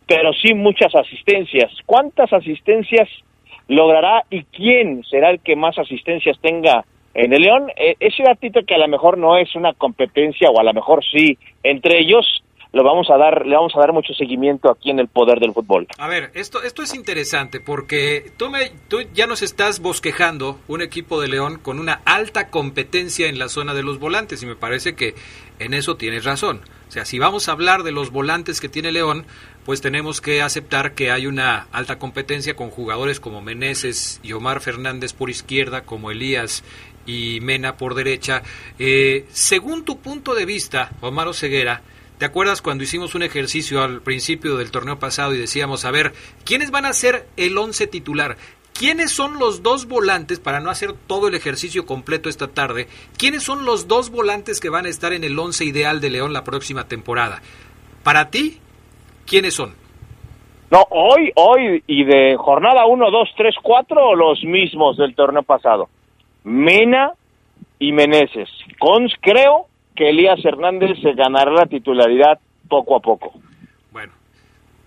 pero 0.07 0.31
sí 0.33 0.53
muchas 0.53 0.93
asistencias. 0.95 1.71
¿Cuántas 1.85 2.31
asistencias 2.31 3.09
logrará 3.67 4.23
y 4.29 4.43
quién 4.43 5.03
será 5.03 5.31
el 5.31 5.39
que 5.39 5.55
más 5.55 5.77
asistencias 5.79 6.37
tenga 6.39 6.85
en 7.15 7.33
el 7.33 7.41
León, 7.41 7.71
eh, 7.77 7.95
ese 7.99 8.23
datito 8.23 8.61
que 8.67 8.75
a 8.75 8.77
lo 8.77 8.87
mejor 8.87 9.17
no 9.17 9.37
es 9.37 9.55
una 9.55 9.73
competencia 9.73 10.49
o 10.49 10.59
a 10.59 10.63
lo 10.63 10.73
mejor 10.73 11.03
sí, 11.03 11.37
entre 11.63 11.99
ellos 11.99 12.43
lo 12.75 12.83
vamos 12.83 13.09
a 13.09 13.15
dar, 13.15 13.45
le 13.45 13.55
vamos 13.55 13.71
a 13.77 13.79
dar 13.79 13.93
mucho 13.93 14.13
seguimiento 14.13 14.69
aquí 14.69 14.91
en 14.91 14.99
el 14.99 15.07
poder 15.07 15.39
del 15.39 15.53
fútbol. 15.53 15.87
A 15.97 16.09
ver, 16.09 16.31
esto, 16.33 16.61
esto 16.61 16.83
es 16.83 16.93
interesante 16.93 17.61
porque 17.61 18.33
tú, 18.35 18.49
me, 18.49 18.73
ya 19.13 19.27
nos 19.27 19.41
estás 19.43 19.79
bosquejando 19.79 20.59
un 20.67 20.81
equipo 20.81 21.21
de 21.21 21.29
León 21.29 21.57
con 21.57 21.79
una 21.79 22.01
alta 22.03 22.49
competencia 22.49 23.29
en 23.29 23.39
la 23.39 23.47
zona 23.47 23.73
de 23.73 23.83
los 23.83 23.97
volantes 23.97 24.43
y 24.43 24.45
me 24.45 24.57
parece 24.57 24.93
que 24.93 25.13
en 25.59 25.73
eso 25.73 25.95
tienes 25.95 26.25
razón. 26.25 26.59
O 26.89 26.91
sea, 26.91 27.05
si 27.05 27.17
vamos 27.17 27.47
a 27.47 27.53
hablar 27.53 27.83
de 27.83 27.93
los 27.93 28.11
volantes 28.11 28.59
que 28.59 28.67
tiene 28.67 28.91
León, 28.91 29.25
pues 29.65 29.79
tenemos 29.79 30.19
que 30.19 30.41
aceptar 30.41 30.95
que 30.95 31.11
hay 31.11 31.27
una 31.27 31.67
alta 31.71 31.97
competencia 31.97 32.57
con 32.57 32.71
jugadores 32.71 33.21
como 33.21 33.41
Meneses 33.41 34.19
y 34.21 34.33
Omar 34.33 34.59
Fernández 34.59 35.13
por 35.13 35.29
izquierda, 35.29 35.83
como 35.83 36.11
Elías 36.11 36.63
y 37.05 37.39
Mena 37.41 37.77
por 37.77 37.95
derecha. 37.95 38.43
Eh, 38.79 39.25
según 39.29 39.85
tu 39.85 39.99
punto 39.99 40.33
de 40.35 40.45
vista, 40.45 40.91
Omar 41.01 41.33
Ceguera, 41.33 41.81
¿te 42.17 42.25
acuerdas 42.25 42.61
cuando 42.61 42.83
hicimos 42.83 43.15
un 43.15 43.23
ejercicio 43.23 43.83
al 43.83 44.01
principio 44.01 44.57
del 44.57 44.71
torneo 44.71 44.99
pasado 44.99 45.33
y 45.33 45.37
decíamos, 45.37 45.85
a 45.85 45.91
ver, 45.91 46.13
¿quiénes 46.43 46.71
van 46.71 46.85
a 46.85 46.93
ser 46.93 47.27
el 47.37 47.57
once 47.57 47.87
titular? 47.87 48.37
¿Quiénes 48.77 49.11
son 49.11 49.39
los 49.39 49.63
dos 49.63 49.87
volantes, 49.87 50.41
para 50.41 50.59
no 50.59 50.69
hacer 50.69 50.93
todo 51.07 51.29
el 51.29 51.35
ejercicio 51.35 51.85
completo 51.85 52.27
esta 52.27 52.49
tarde, 52.49 52.87
quiénes 53.17 53.41
son 53.41 53.63
los 53.63 53.87
dos 53.87 54.09
volantes 54.09 54.59
que 54.59 54.69
van 54.69 54.85
a 54.85 54.89
estar 54.89 55.13
en 55.13 55.23
el 55.23 55.39
once 55.39 55.63
ideal 55.63 56.01
de 56.01 56.09
León 56.09 56.33
la 56.33 56.43
próxima 56.43 56.85
temporada? 56.85 57.41
Para 58.03 58.29
ti, 58.29 58.59
¿quiénes 59.25 59.53
son? 59.53 59.73
No, 60.71 60.85
hoy, 60.89 61.31
hoy 61.35 61.83
y 61.87 62.03
de 62.03 62.35
jornada 62.37 62.85
1, 62.85 63.11
2, 63.11 63.29
3, 63.37 63.55
4, 63.61 64.15
los 64.15 64.43
mismos 64.43 64.97
del 64.97 65.15
torneo 65.15 65.43
pasado. 65.43 65.87
Mena 66.45 67.11
y 67.79 67.91
Meneses. 67.91 68.49
Cons, 68.79 69.13
creo 69.21 69.67
que 69.95 70.09
Elías 70.09 70.43
Hernández 70.43 70.97
se 71.01 71.13
ganará 71.13 71.51
la 71.51 71.65
titularidad 71.65 72.39
poco 72.69 72.95
a 72.95 72.99
poco. 72.99 73.33
Bueno, 73.91 74.13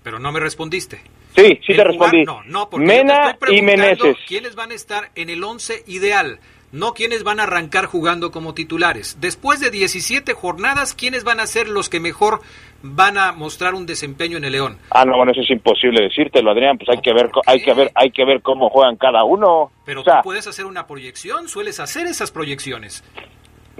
pero 0.03 0.19
no 0.19 0.33
me 0.33 0.41
respondiste. 0.41 1.01
Sí, 1.35 1.61
sí 1.67 1.75
te 1.75 1.85
respondí. 1.85 2.25
No, 2.25 2.43
no, 2.45 2.69
Mena 2.79 3.37
y 3.51 3.63
Meneses. 3.63 4.17
¿Quiénes 4.27 4.55
van 4.55 4.71
a 4.71 4.75
estar 4.75 5.11
en 5.15 5.31
el 5.31 5.45
once 5.45 5.83
ideal? 5.87 6.39
No 6.73 6.93
quienes 6.93 7.25
van 7.25 7.41
a 7.41 7.45
arrancar 7.45 7.87
jugando 7.87 8.31
como 8.31 8.55
titulares. 8.55 9.19
Después 9.21 9.61
de 9.61 9.71
17 9.71 10.35
jornadas, 10.35 10.95
¿quiénes 10.95 11.25
van 11.25 11.41
a 11.41 11.47
ser 11.47 11.69
los 11.69 11.89
que 11.89 12.01
mejor 12.01 12.41
van 12.83 13.19
a 13.19 13.33
mostrar 13.33 13.75
un 13.75 13.87
desempeño 13.87 14.37
en 14.37 14.45
el 14.45 14.53
León? 14.53 14.79
Ah, 14.91 15.05
no, 15.05 15.17
bueno, 15.17 15.33
eso 15.33 15.41
es 15.41 15.51
imposible 15.51 16.03
decírtelo, 16.03 16.51
Adrián, 16.51 16.79
pues 16.79 16.89
hay 16.91 17.03
que 17.03 17.13
ver 17.13 17.31
hay 17.47 17.61
que 17.61 17.75
ver 17.75 17.91
hay 17.95 18.11
que 18.11 18.25
ver 18.25 18.43
cómo 18.43 18.69
juegan 18.71 18.97
cada 18.97 19.25
uno. 19.25 19.71
Pero 19.85 20.03
tú 20.03 20.11
puedes 20.23 20.47
hacer 20.47 20.67
una 20.67 20.87
proyección, 20.87 21.49
sueles 21.49 21.81
hacer 21.81 22.07
esas 22.07 22.31
proyecciones. 22.31 23.05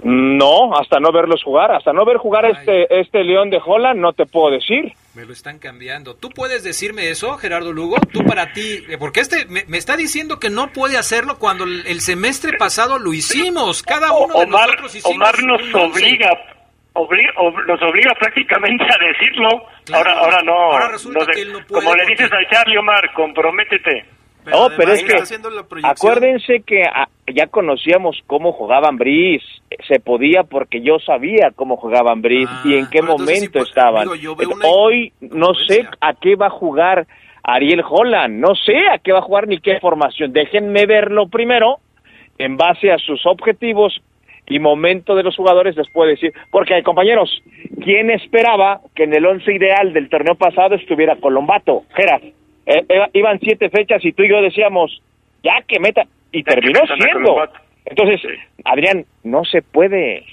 No, 0.01 0.73
hasta 0.75 0.99
no 0.99 1.11
verlos 1.11 1.43
jugar, 1.43 1.71
hasta 1.71 1.91
no 1.91 2.05
ver 2.05 2.17
jugar 2.17 2.45
este 2.45 2.99
este 2.99 3.23
León 3.23 3.49
de 3.49 3.59
Holland, 3.63 3.99
no 3.99 4.13
te 4.13 4.25
puedo 4.25 4.51
decir. 4.51 4.93
Me 5.19 5.25
lo 5.25 5.33
están 5.33 5.59
cambiando. 5.59 6.15
¿Tú 6.15 6.29
puedes 6.29 6.63
decirme 6.63 7.09
eso, 7.09 7.37
Gerardo 7.37 7.73
Lugo? 7.73 7.97
Tú 8.13 8.23
para 8.23 8.53
ti, 8.53 8.85
eh, 8.87 8.97
porque 8.97 9.19
este 9.19 9.45
me, 9.47 9.77
está 9.77 9.97
diciendo 9.97 10.39
que 10.39 10.49
no 10.49 10.71
puede 10.71 10.97
hacerlo 10.97 11.37
cuando 11.39 11.65
el, 11.65 11.99
semestre 11.99 12.57
pasado 12.57 12.97
lo 12.97 13.11
hicimos. 13.11 13.83
Cada 13.83 14.13
uno 14.13 14.39
de 14.39 14.47
nosotros 14.47 14.95
hicimos 14.95 15.17
Omar 15.17 15.43
nos 15.43 15.61
obliga, 15.75 16.29
nos 16.95 17.81
obliga 17.81 18.13
prácticamente 18.17 18.85
a 18.85 18.97
decirlo. 19.07 19.49
ahora, 19.93 20.13
ahora 20.13 20.41
no. 20.41 20.53
Ahora 20.53 20.87
resulta 20.93 21.25
que 21.33 21.41
él 21.41 21.51
no 21.51 21.67
puede 21.67 21.83
como 21.83 21.95
le 21.95 22.05
dices 22.05 22.31
a 22.31 22.49
Charlie 22.49 22.77
Omar, 22.77 23.13
comprométete. 23.13 24.05
no, 24.45 24.69
pero 24.77 24.93
es 24.93 25.03
que 25.03 25.15
acuérdense 25.83 26.63
que 26.65 26.83
ah, 26.83 27.09
ya 27.27 27.47
conocíamos 27.47 28.15
cómo 28.25 28.53
jugaban 28.53 28.95
Brice 28.95 29.45
se 29.87 29.99
podía 29.99 30.43
porque 30.43 30.81
yo 30.81 30.99
sabía 30.99 31.51
cómo 31.55 31.77
jugaban 31.77 32.21
Brice 32.21 32.51
y 32.65 32.75
en 32.75 32.89
qué 32.89 33.01
momento 33.01 33.59
estaban. 33.59 34.07
Hoy 34.65 35.13
no 35.21 35.53
sé 35.53 35.87
a 36.01 36.13
qué 36.13 36.35
va 36.35 36.47
a 36.47 36.51
jugar 36.51 37.07
Ariel 37.43 37.83
Holland, 37.87 38.39
no 38.39 38.55
sé 38.55 38.87
a 38.89 38.99
qué 38.99 39.11
va 39.11 39.19
a 39.19 39.23
jugar 39.23 39.47
ni 39.47 39.59
qué 39.59 39.79
formación. 39.79 40.33
Déjenme 40.33 40.85
verlo 40.85 41.27
primero 41.27 41.77
en 42.37 42.57
base 42.57 42.91
a 42.91 42.97
sus 42.97 43.25
objetivos 43.25 44.01
y 44.47 44.59
momento 44.59 45.15
de 45.15 45.23
los 45.23 45.35
jugadores 45.35 45.75
después 45.75 46.09
decir, 46.09 46.33
porque 46.51 46.81
compañeros, 46.83 47.29
¿quién 47.83 48.09
esperaba 48.09 48.81
que 48.95 49.03
en 49.03 49.13
el 49.13 49.25
once 49.25 49.53
ideal 49.53 49.93
del 49.93 50.09
torneo 50.09 50.35
pasado 50.35 50.75
estuviera 50.75 51.15
Colombato? 51.17 51.83
Geras, 51.95 52.23
eh, 52.65 52.83
eh, 52.89 53.01
iban 53.13 53.39
siete 53.39 53.69
fechas 53.69 54.03
y 54.03 54.11
tú 54.11 54.23
y 54.23 54.29
yo 54.29 54.41
decíamos, 54.41 55.01
ya 55.43 55.61
que 55.67 55.79
meta, 55.79 56.03
y 56.31 56.43
terminó 56.43 56.81
siendo. 56.97 57.35
Entonces, 57.89 58.21
Adrián, 58.63 59.05
no 59.23 59.43
se 59.45 59.61
puede. 59.61 60.23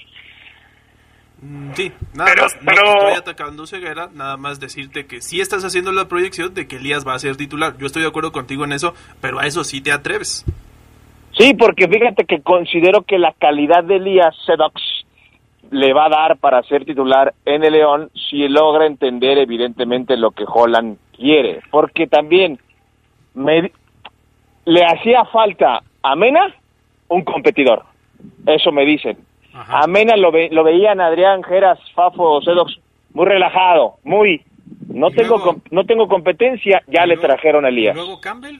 Mm, 1.41 1.71
sí, 1.73 1.91
nada 2.15 2.31
más, 2.41 2.57
no 2.61 2.71
estoy 2.71 3.13
atacando 3.13 3.67
ceguera, 3.67 4.09
nada 4.13 4.37
más 4.37 4.59
decirte 4.59 5.05
que 5.05 5.21
si 5.21 5.41
estás 5.41 5.63
haciendo 5.63 5.91
la 5.91 6.07
proyección 6.07 6.53
de 6.53 6.67
que 6.67 6.77
Elías 6.77 7.05
va 7.07 7.15
a 7.15 7.19
ser 7.19 7.35
titular. 7.35 7.77
Yo 7.77 7.87
estoy 7.87 8.03
de 8.03 8.07
acuerdo 8.07 8.31
contigo 8.31 8.63
en 8.63 8.73
eso, 8.73 8.93
pero 9.21 9.39
a 9.39 9.47
eso 9.47 9.63
sí 9.63 9.81
te 9.81 9.91
atreves. 9.91 10.45
Sí, 11.37 11.53
porque 11.53 11.87
fíjate 11.87 12.25
que 12.25 12.41
considero 12.41 13.03
que 13.03 13.19
la 13.19 13.33
calidad 13.33 13.83
de 13.83 13.97
Elías 13.97 14.35
Sedox 14.45 14.81
le 15.69 15.93
va 15.93 16.05
a 16.05 16.09
dar 16.09 16.37
para 16.37 16.63
ser 16.63 16.85
titular 16.85 17.33
en 17.45 17.63
el 17.63 17.73
León 17.73 18.09
si 18.29 18.47
logra 18.47 18.85
entender 18.85 19.37
evidentemente 19.37 20.17
lo 20.17 20.31
que 20.31 20.45
Holland 20.47 20.97
quiere. 21.15 21.61
Porque 21.69 22.07
también 22.07 22.59
me, 23.35 23.71
le 24.65 24.85
hacía 24.85 25.25
falta 25.25 25.83
a 26.01 26.15
Mena 26.15 26.55
un 27.09 27.23
competidor. 27.23 27.83
Eso 28.45 28.71
me 28.71 28.85
dicen. 28.85 29.17
A 29.53 29.87
Mena 29.87 30.15
lo, 30.15 30.31
lo 30.31 30.63
veían 30.63 31.01
Adrián 31.01 31.43
Geras, 31.43 31.79
Fafo, 31.93 32.41
Sedox, 32.41 32.77
muy 33.13 33.25
relajado, 33.25 33.95
muy... 34.03 34.43
No 34.87 35.11
tengo 35.11 35.61
no 35.71 35.85
tengo 35.85 36.07
competencia, 36.07 36.81
ya 36.87 37.05
le 37.05 37.17
trajeron 37.17 37.65
a 37.65 37.69
Elías. 37.69 37.95
¿Y 37.95 37.99
luego 37.99 38.19
Campbell? 38.19 38.59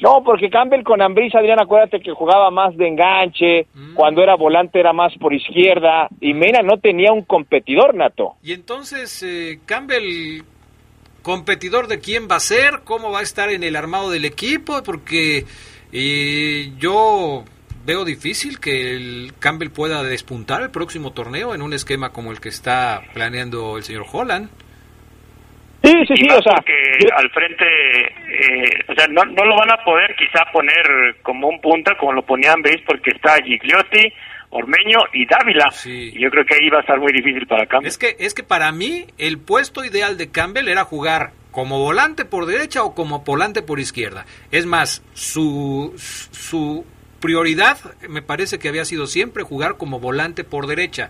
No, 0.00 0.22
porque 0.24 0.50
Campbell 0.50 0.82
con 0.82 1.00
Ambris, 1.00 1.34
Adrián, 1.34 1.60
acuérdate 1.60 2.00
que 2.00 2.12
jugaba 2.12 2.50
más 2.50 2.76
de 2.76 2.88
enganche, 2.88 3.66
mm. 3.72 3.94
cuando 3.94 4.22
era 4.22 4.34
volante 4.34 4.80
era 4.80 4.92
más 4.92 5.14
por 5.18 5.32
izquierda, 5.32 6.08
y 6.20 6.34
Mena 6.34 6.62
no 6.62 6.78
tenía 6.78 7.12
un 7.12 7.22
competidor 7.22 7.94
nato. 7.94 8.34
Y 8.42 8.52
entonces, 8.52 9.22
eh, 9.22 9.60
Campbell, 9.64 10.42
competidor 11.22 11.86
de 11.86 12.00
quién 12.00 12.28
va 12.30 12.36
a 12.36 12.40
ser, 12.40 12.80
cómo 12.84 13.12
va 13.12 13.20
a 13.20 13.22
estar 13.22 13.50
en 13.50 13.62
el 13.62 13.76
armado 13.76 14.10
del 14.10 14.24
equipo, 14.24 14.82
porque 14.82 15.44
eh, 15.92 16.72
yo 16.78 17.44
veo 17.84 18.04
difícil 18.04 18.60
que 18.60 18.94
el 18.94 19.32
Campbell 19.38 19.70
pueda 19.70 20.02
despuntar 20.02 20.62
el 20.62 20.70
próximo 20.70 21.12
torneo 21.12 21.54
en 21.54 21.62
un 21.62 21.72
esquema 21.72 22.10
como 22.10 22.32
el 22.32 22.40
que 22.40 22.48
está 22.48 23.02
planeando 23.12 23.76
el 23.76 23.82
señor 23.82 24.06
Holland. 24.10 24.48
Sí, 25.82 25.92
sí, 26.08 26.14
sí, 26.16 26.28
o 26.30 26.42
sea, 26.42 26.54
porque 26.54 27.08
al 27.14 27.30
frente, 27.30 27.64
eh, 28.06 28.84
o 28.88 28.94
sea, 28.94 29.06
no, 29.08 29.22
no 29.26 29.44
lo 29.44 29.54
van 29.56 29.70
a 29.70 29.84
poder 29.84 30.14
quizá 30.16 30.42
poner 30.50 31.16
como 31.22 31.48
un 31.48 31.60
punta 31.60 31.94
como 31.98 32.14
lo 32.14 32.22
ponían, 32.22 32.62
¿veis? 32.62 32.80
Porque 32.86 33.10
está 33.10 33.36
Gigliotti, 33.42 34.10
Ormeño 34.48 35.00
y 35.12 35.26
Dávila. 35.26 35.68
Y 35.84 36.18
yo 36.18 36.30
creo 36.30 36.46
que 36.46 36.54
ahí 36.54 36.70
va 36.70 36.78
a 36.78 36.80
estar 36.80 36.98
muy 36.98 37.12
difícil 37.12 37.46
para 37.46 37.66
Campbell. 37.66 37.88
Es 37.88 37.98
que, 37.98 38.16
es 38.18 38.32
que 38.32 38.42
para 38.42 38.72
mí 38.72 39.04
el 39.18 39.38
puesto 39.38 39.84
ideal 39.84 40.16
de 40.16 40.30
Campbell 40.30 40.68
era 40.68 40.84
jugar 40.84 41.32
como 41.50 41.78
volante 41.78 42.24
por 42.24 42.46
derecha 42.46 42.82
o 42.82 42.94
como 42.94 43.20
volante 43.20 43.60
por 43.60 43.78
izquierda. 43.78 44.24
Es 44.50 44.64
más, 44.64 45.04
su, 45.12 45.92
su 45.96 46.86
prioridad 47.24 47.78
me 48.06 48.20
parece 48.20 48.58
que 48.58 48.68
había 48.68 48.84
sido 48.84 49.06
siempre 49.06 49.44
jugar 49.44 49.78
como 49.78 49.98
volante 49.98 50.44
por 50.44 50.66
derecha 50.66 51.08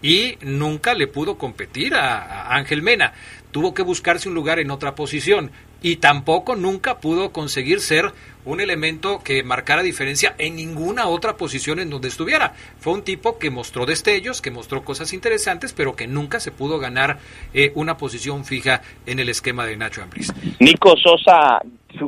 y 0.00 0.38
nunca 0.40 0.94
le 0.94 1.08
pudo 1.08 1.36
competir 1.36 1.94
a, 1.94 2.56
Ángel 2.56 2.80
Mena. 2.80 3.12
Tuvo 3.50 3.74
que 3.74 3.82
buscarse 3.82 4.30
un 4.30 4.34
lugar 4.34 4.60
en 4.60 4.70
otra 4.70 4.94
posición 4.94 5.50
y 5.82 5.96
tampoco 5.96 6.56
nunca 6.56 7.00
pudo 7.00 7.32
conseguir 7.32 7.80
ser 7.80 8.14
un 8.46 8.62
elemento 8.62 9.20
que 9.22 9.42
marcara 9.42 9.82
diferencia 9.82 10.34
en 10.38 10.56
ninguna 10.56 11.08
otra 11.08 11.36
posición 11.36 11.80
en 11.80 11.90
donde 11.90 12.08
estuviera. 12.08 12.54
Fue 12.80 12.94
un 12.94 13.02
tipo 13.02 13.38
que 13.38 13.50
mostró 13.50 13.84
destellos, 13.84 14.40
que 14.40 14.50
mostró 14.50 14.84
cosas 14.84 15.12
interesantes, 15.12 15.74
pero 15.74 15.94
que 15.94 16.06
nunca 16.06 16.40
se 16.40 16.50
pudo 16.50 16.78
ganar 16.78 17.18
eh, 17.52 17.72
una 17.74 17.98
posición 17.98 18.46
fija 18.46 18.80
en 19.04 19.18
el 19.18 19.28
esquema 19.28 19.66
de 19.66 19.76
Nacho 19.76 20.02
Ambriz. 20.02 20.32
Nico 20.60 20.96
Sosa 20.96 21.60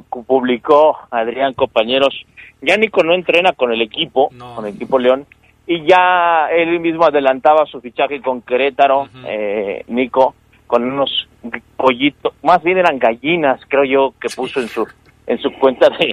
publicó, 0.02 0.98
Adrián, 1.10 1.54
compañeros, 1.54 2.14
ya 2.60 2.76
Nico 2.76 3.02
no 3.02 3.14
entrena 3.14 3.52
con 3.52 3.72
el 3.72 3.82
equipo, 3.82 4.30
con 4.54 4.66
el 4.66 4.74
equipo 4.74 4.98
León, 4.98 5.26
y 5.66 5.84
ya 5.84 6.48
él 6.50 6.80
mismo 6.80 7.04
adelantaba 7.04 7.66
su 7.66 7.80
fichaje 7.80 8.20
con 8.20 8.42
Querétaro, 8.42 9.08
eh, 9.26 9.84
Nico, 9.88 10.34
con 10.66 10.84
unos 10.84 11.28
pollitos, 11.76 12.34
más 12.42 12.62
bien 12.62 12.78
eran 12.78 12.98
gallinas, 12.98 13.60
creo 13.68 13.84
yo, 13.84 14.14
que 14.20 14.28
puso 14.34 14.60
en 14.60 14.68
su 14.68 14.86
en 15.26 15.38
su 15.38 15.52
cuenta 15.54 15.88
de, 15.88 16.12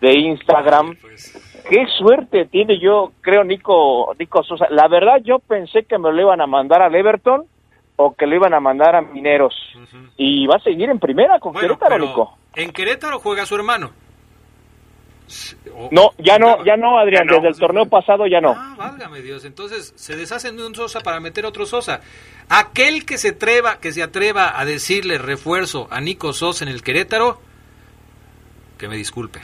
de 0.00 0.18
Instagram. 0.18 0.94
Qué 1.68 1.86
suerte 1.98 2.46
tiene 2.46 2.78
yo, 2.78 3.12
creo, 3.20 3.44
Nico, 3.44 4.14
Nico 4.18 4.42
Sosa. 4.42 4.66
La 4.70 4.88
verdad, 4.88 5.20
yo 5.22 5.38
pensé 5.38 5.84
que 5.84 5.98
me 5.98 6.12
lo 6.12 6.20
iban 6.20 6.40
a 6.40 6.46
mandar 6.46 6.82
al 6.82 6.94
Everton 6.94 7.44
o 8.02 8.14
que 8.14 8.26
lo 8.26 8.34
iban 8.34 8.54
a 8.54 8.60
mandar 8.60 8.96
a 8.96 9.02
Mineros. 9.02 9.54
Y 10.16 10.46
va 10.46 10.56
a 10.56 10.60
seguir 10.60 10.88
en 10.88 10.98
primera 10.98 11.38
con 11.38 11.52
Bueno, 11.52 11.68
Querétaro, 11.76 11.98
Nico. 11.98 12.38
en 12.54 12.72
Querétaro 12.72 13.18
juega 13.18 13.44
su 13.44 13.54
hermano. 13.56 13.90
No, 15.92 16.10
ya 16.18 16.38
no, 16.38 16.64
ya 16.64 16.76
no, 16.76 16.98
Adrián, 16.98 17.26
desde 17.26 17.48
el 17.48 17.56
torneo 17.58 17.84
pasado 17.86 18.26
ya 18.26 18.40
no. 18.40 18.54
Ah, 18.56 18.74
válgame 18.76 19.20
Dios. 19.20 19.44
Entonces 19.44 19.92
se 19.96 20.16
deshacen 20.16 20.56
de 20.56 20.66
un 20.66 20.74
Sosa 20.74 21.00
para 21.00 21.20
meter 21.20 21.44
otro 21.44 21.66
Sosa. 21.66 22.00
Aquel 22.48 23.04
que 23.04 23.18
se 23.18 23.28
atreva, 23.28 23.78
que 23.80 23.92
se 23.92 24.02
atreva 24.02 24.58
a 24.58 24.64
decirle 24.64 25.18
refuerzo 25.18 25.86
a 25.90 26.00
Nico 26.00 26.32
Sosa 26.32 26.64
en 26.64 26.70
el 26.70 26.82
Querétaro, 26.82 27.38
que 28.78 28.88
me 28.88 28.96
disculpe, 28.96 29.40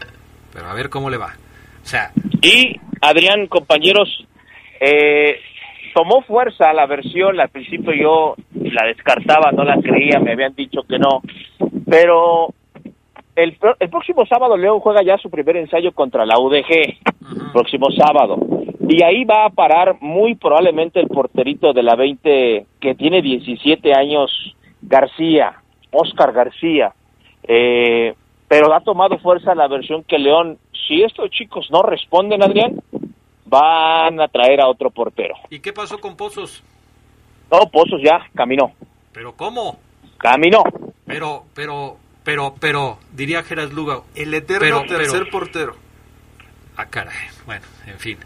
pero 0.53 0.67
a 0.67 0.75
ver 0.75 0.89
cómo 0.89 1.11
le 1.11 1.19
va. 1.19 1.35
O 1.85 1.87
sea, 1.87 2.11
Y 2.43 2.81
Adrián, 3.03 3.47
compañeros, 3.47 4.09
eh, 4.81 5.39
tomó 5.97 6.21
fuerza 6.21 6.75
la 6.75 6.85
versión, 6.85 7.41
al 7.41 7.49
principio 7.49 7.95
yo 7.95 8.35
la 8.53 8.85
descartaba, 8.87 9.51
no 9.53 9.65
la 9.65 9.81
creía, 9.81 10.21
me 10.21 10.33
habían 10.33 10.55
dicho 10.55 10.83
que 10.83 10.99
no, 10.99 11.23
pero 11.89 12.53
el, 13.35 13.57
el 13.81 13.89
próximo 13.89 14.27
sábado 14.27 14.59
León 14.59 14.81
juega 14.81 15.03
ya 15.03 15.17
su 15.17 15.31
primer 15.31 15.57
ensayo 15.57 15.93
contra 15.93 16.27
la 16.27 16.39
UDG, 16.39 16.99
próximo 17.55 17.91
sábado, 17.93 18.37
y 18.87 19.03
ahí 19.03 19.25
va 19.25 19.47
a 19.47 19.51
parar 19.51 19.97
muy 20.03 20.35
probablemente 20.35 21.01
el 21.01 21.09
porterito 21.09 21.73
de 21.73 21.83
la 21.83 21.97
20 21.97 22.67
que 22.79 22.95
tiene 22.95 23.23
17 23.23 23.95
años, 23.95 24.31
García, 24.83 25.63
Oscar 25.93 26.35
García, 26.35 26.93
eh, 27.49 28.13
pero 28.49 28.75
ha 28.75 28.81
tomado 28.81 29.17
fuerza 29.17 29.55
la 29.55 29.67
versión 29.67 30.05
que 30.05 30.19
León, 30.19 30.59
si 30.87 31.03
estos 31.03 31.31
chicos 31.31 31.71
no 31.71 31.81
responden, 31.81 32.43
Adrián, 32.43 32.83
van 33.47 34.21
a 34.21 34.29
traer 34.29 34.61
a 34.61 34.69
otro 34.69 34.91
portero. 34.91 35.35
¿y 35.51 35.61
qué 35.61 35.73
pasó 35.73 35.99
con 35.99 36.17
Pozos? 36.17 36.63
No, 37.51 37.61
Pozos 37.71 38.01
ya 38.05 38.27
caminó, 38.35 38.73
¿Pero 39.13 39.35
cómo? 39.37 39.79
caminó. 40.19 40.63
Pero, 41.07 41.45
pero, 41.55 41.97
pero, 42.25 42.55
pero, 42.59 42.99
diría 43.13 43.43
Geras 43.45 43.73
Lugo. 43.73 44.05
El 44.15 44.35
eterno 44.35 44.61
Pero- 44.61 44.83
tercer 44.87 45.21
pero- 45.21 45.31
portero. 45.31 45.77
Ah, 46.77 46.87
caray. 46.87 47.17
Bueno, 47.47 47.65
en 47.87 47.99
fin. 47.99 48.19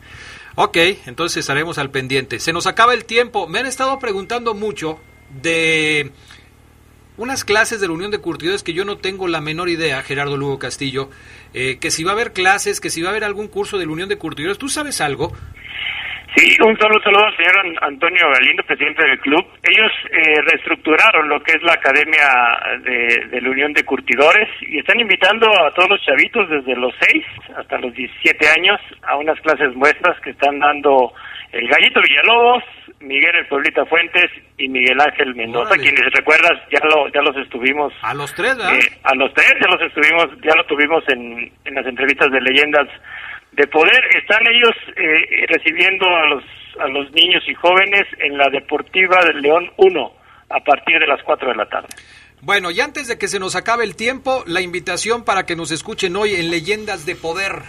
Ok, 0.56 0.76
entonces 1.06 1.36
estaremos 1.38 1.78
al 1.78 1.90
pendiente. 1.90 2.40
Se 2.40 2.52
nos 2.52 2.66
acaba 2.66 2.94
el 2.94 3.04
tiempo. 3.04 3.46
Me 3.46 3.60
han 3.60 3.66
estado 3.66 3.98
preguntando 3.98 4.54
mucho 4.54 4.98
de 5.42 6.10
unas 7.20 7.44
clases 7.44 7.82
de 7.82 7.86
la 7.86 7.92
Unión 7.92 8.10
de 8.10 8.18
Curtidores 8.18 8.62
que 8.62 8.72
yo 8.72 8.86
no 8.86 8.96
tengo 8.96 9.28
la 9.28 9.42
menor 9.42 9.68
idea, 9.68 10.02
Gerardo 10.02 10.38
Lugo 10.38 10.58
Castillo, 10.58 11.10
eh, 11.52 11.76
que 11.78 11.90
si 11.90 12.02
va 12.02 12.12
a 12.12 12.14
haber 12.14 12.32
clases, 12.32 12.80
que 12.80 12.88
si 12.88 13.02
va 13.02 13.08
a 13.08 13.10
haber 13.10 13.24
algún 13.24 13.46
curso 13.46 13.76
de 13.76 13.84
la 13.84 13.92
Unión 13.92 14.08
de 14.08 14.16
Curtidores. 14.16 14.56
¿Tú 14.56 14.70
sabes 14.70 15.02
algo? 15.02 15.30
Sí, 16.36 16.56
un 16.62 16.76
solo 16.78 17.00
saludo 17.02 17.26
al 17.26 17.36
señor 17.36 17.58
An- 17.58 17.76
Antonio 17.92 18.30
Galindo, 18.32 18.62
presidente 18.62 19.04
del 19.04 19.18
club. 19.18 19.44
Ellos 19.62 19.90
eh, 20.12 20.40
reestructuraron 20.46 21.28
lo 21.28 21.42
que 21.42 21.52
es 21.52 21.62
la 21.62 21.72
Academia 21.72 22.26
de, 22.82 23.26
de 23.30 23.40
la 23.40 23.50
Unión 23.50 23.72
de 23.72 23.82
Curtidores 23.84 24.48
y 24.62 24.78
están 24.78 25.00
invitando 25.00 25.48
a 25.50 25.70
todos 25.72 25.90
los 25.90 26.02
chavitos 26.04 26.48
desde 26.48 26.76
los 26.76 26.94
6 27.00 27.24
hasta 27.56 27.78
los 27.78 27.92
17 27.94 28.48
años 28.56 28.80
a 29.02 29.16
unas 29.16 29.40
clases 29.40 29.74
muestras 29.74 30.20
que 30.20 30.30
están 30.30 30.60
dando 30.60 31.12
el 31.52 31.66
Gallito 31.68 32.00
Villalobos, 32.00 32.62
Miguel 33.00 33.34
El 33.34 33.46
Pueblita 33.46 33.84
Fuentes 33.86 34.30
y 34.56 34.68
Miguel 34.68 35.00
Ángel 35.00 35.34
Mendoza, 35.34 35.72
Órale. 35.72 35.82
quienes 35.82 36.12
recuerdas 36.14 36.52
ya 36.70 36.78
lo 36.86 37.08
ya 37.08 37.22
los 37.22 37.36
estuvimos 37.38 37.92
A 38.02 38.14
los 38.14 38.32
tres, 38.36 38.52
eh, 38.56 38.98
a 39.02 39.14
los 39.16 39.34
tres 39.34 39.52
ya 39.60 39.66
los 39.68 39.82
estuvimos, 39.82 40.28
ya 40.42 40.54
lo 40.54 40.64
tuvimos 40.66 41.02
en, 41.08 41.50
en 41.64 41.74
las 41.74 41.86
entrevistas 41.86 42.30
de 42.30 42.40
leyendas 42.40 42.86
de 43.52 43.66
poder. 43.66 44.00
Están 44.16 44.46
ellos 44.46 44.74
eh, 44.96 45.46
recibiendo 45.48 46.06
a 46.06 46.26
los 46.28 46.44
a 46.78 46.88
los 46.88 47.10
niños 47.12 47.42
y 47.46 47.54
jóvenes 47.54 48.06
en 48.18 48.38
la 48.38 48.48
Deportiva 48.48 49.24
del 49.24 49.42
León 49.42 49.70
1 49.76 50.12
a 50.50 50.60
partir 50.60 50.98
de 50.98 51.06
las 51.06 51.22
4 51.22 51.48
de 51.48 51.54
la 51.56 51.68
tarde. 51.68 51.88
Bueno, 52.42 52.70
y 52.70 52.80
antes 52.80 53.08
de 53.08 53.18
que 53.18 53.28
se 53.28 53.38
nos 53.38 53.54
acabe 53.54 53.84
el 53.84 53.96
tiempo, 53.96 54.42
la 54.46 54.60
invitación 54.60 55.24
para 55.24 55.44
que 55.44 55.56
nos 55.56 55.70
escuchen 55.70 56.16
hoy 56.16 56.34
en 56.34 56.50
Leyendas 56.50 57.04
de 57.06 57.14
Poder. 57.14 57.62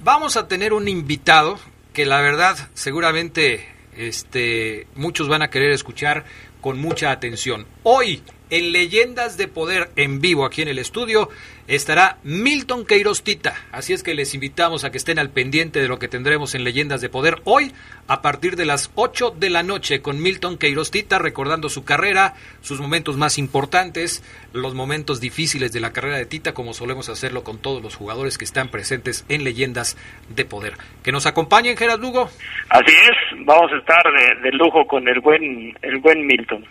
Vamos 0.00 0.36
a 0.36 0.48
tener 0.48 0.72
un 0.72 0.88
invitado 0.88 1.58
que 1.94 2.04
la 2.04 2.20
verdad 2.20 2.56
seguramente 2.74 3.66
este, 3.96 4.86
muchos 4.94 5.28
van 5.28 5.42
a 5.42 5.48
querer 5.48 5.70
escuchar 5.70 6.24
con 6.60 6.78
mucha 6.78 7.10
atención. 7.10 7.66
Hoy 7.84 8.22
en 8.50 8.72
Leyendas 8.72 9.36
de 9.36 9.48
Poder 9.48 9.90
en 9.96 10.20
vivo 10.20 10.44
aquí 10.44 10.62
en 10.62 10.68
el 10.68 10.78
estudio 10.78 11.28
estará 11.68 12.18
Milton 12.22 12.86
Queiroz 12.86 13.22
Tita. 13.22 13.54
Así 13.72 13.92
es 13.92 14.02
que 14.02 14.14
les 14.14 14.34
invitamos 14.34 14.84
a 14.84 14.90
que 14.90 14.98
estén 14.98 15.18
al 15.18 15.30
pendiente 15.30 15.80
de 15.80 15.88
lo 15.88 15.98
que 15.98 16.08
tendremos 16.08 16.54
en 16.54 16.62
Leyendas 16.62 17.00
de 17.00 17.08
Poder 17.08 17.40
hoy 17.44 17.72
a 18.06 18.22
partir 18.22 18.56
de 18.56 18.66
las 18.66 18.92
8 18.94 19.34
de 19.38 19.50
la 19.50 19.62
noche 19.62 20.00
con 20.00 20.22
Milton 20.22 20.58
Queiroz 20.58 20.90
Tita 20.90 21.18
recordando 21.18 21.68
su 21.68 21.84
carrera, 21.84 22.34
sus 22.60 22.80
momentos 22.80 23.16
más 23.16 23.38
importantes, 23.38 24.22
los 24.52 24.74
momentos 24.74 25.20
difíciles 25.20 25.72
de 25.72 25.80
la 25.80 25.92
carrera 25.92 26.16
de 26.16 26.26
Tita 26.26 26.54
como 26.54 26.72
solemos 26.72 27.08
hacerlo 27.08 27.42
con 27.42 27.58
todos 27.58 27.82
los 27.82 27.96
jugadores 27.96 28.38
que 28.38 28.44
están 28.44 28.68
presentes 28.68 29.24
en 29.28 29.42
Leyendas 29.42 29.96
de 30.28 30.44
Poder. 30.44 30.74
Que 31.02 31.12
nos 31.12 31.26
acompañen 31.26 31.76
Gerard 31.76 32.00
Lugo. 32.00 32.30
Así 32.68 32.92
es, 32.92 33.44
vamos 33.44 33.72
a 33.72 33.76
estar 33.76 34.02
de, 34.12 34.42
de 34.42 34.56
lujo 34.56 34.86
con 34.86 35.08
el 35.08 35.20
buen 35.20 35.76
el 35.82 35.98
buen 35.98 36.26
Milton. 36.26 36.64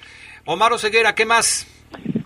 Omar 0.46 0.74
Oseguera, 0.74 1.16
¿qué 1.16 1.26
más? 1.26 1.68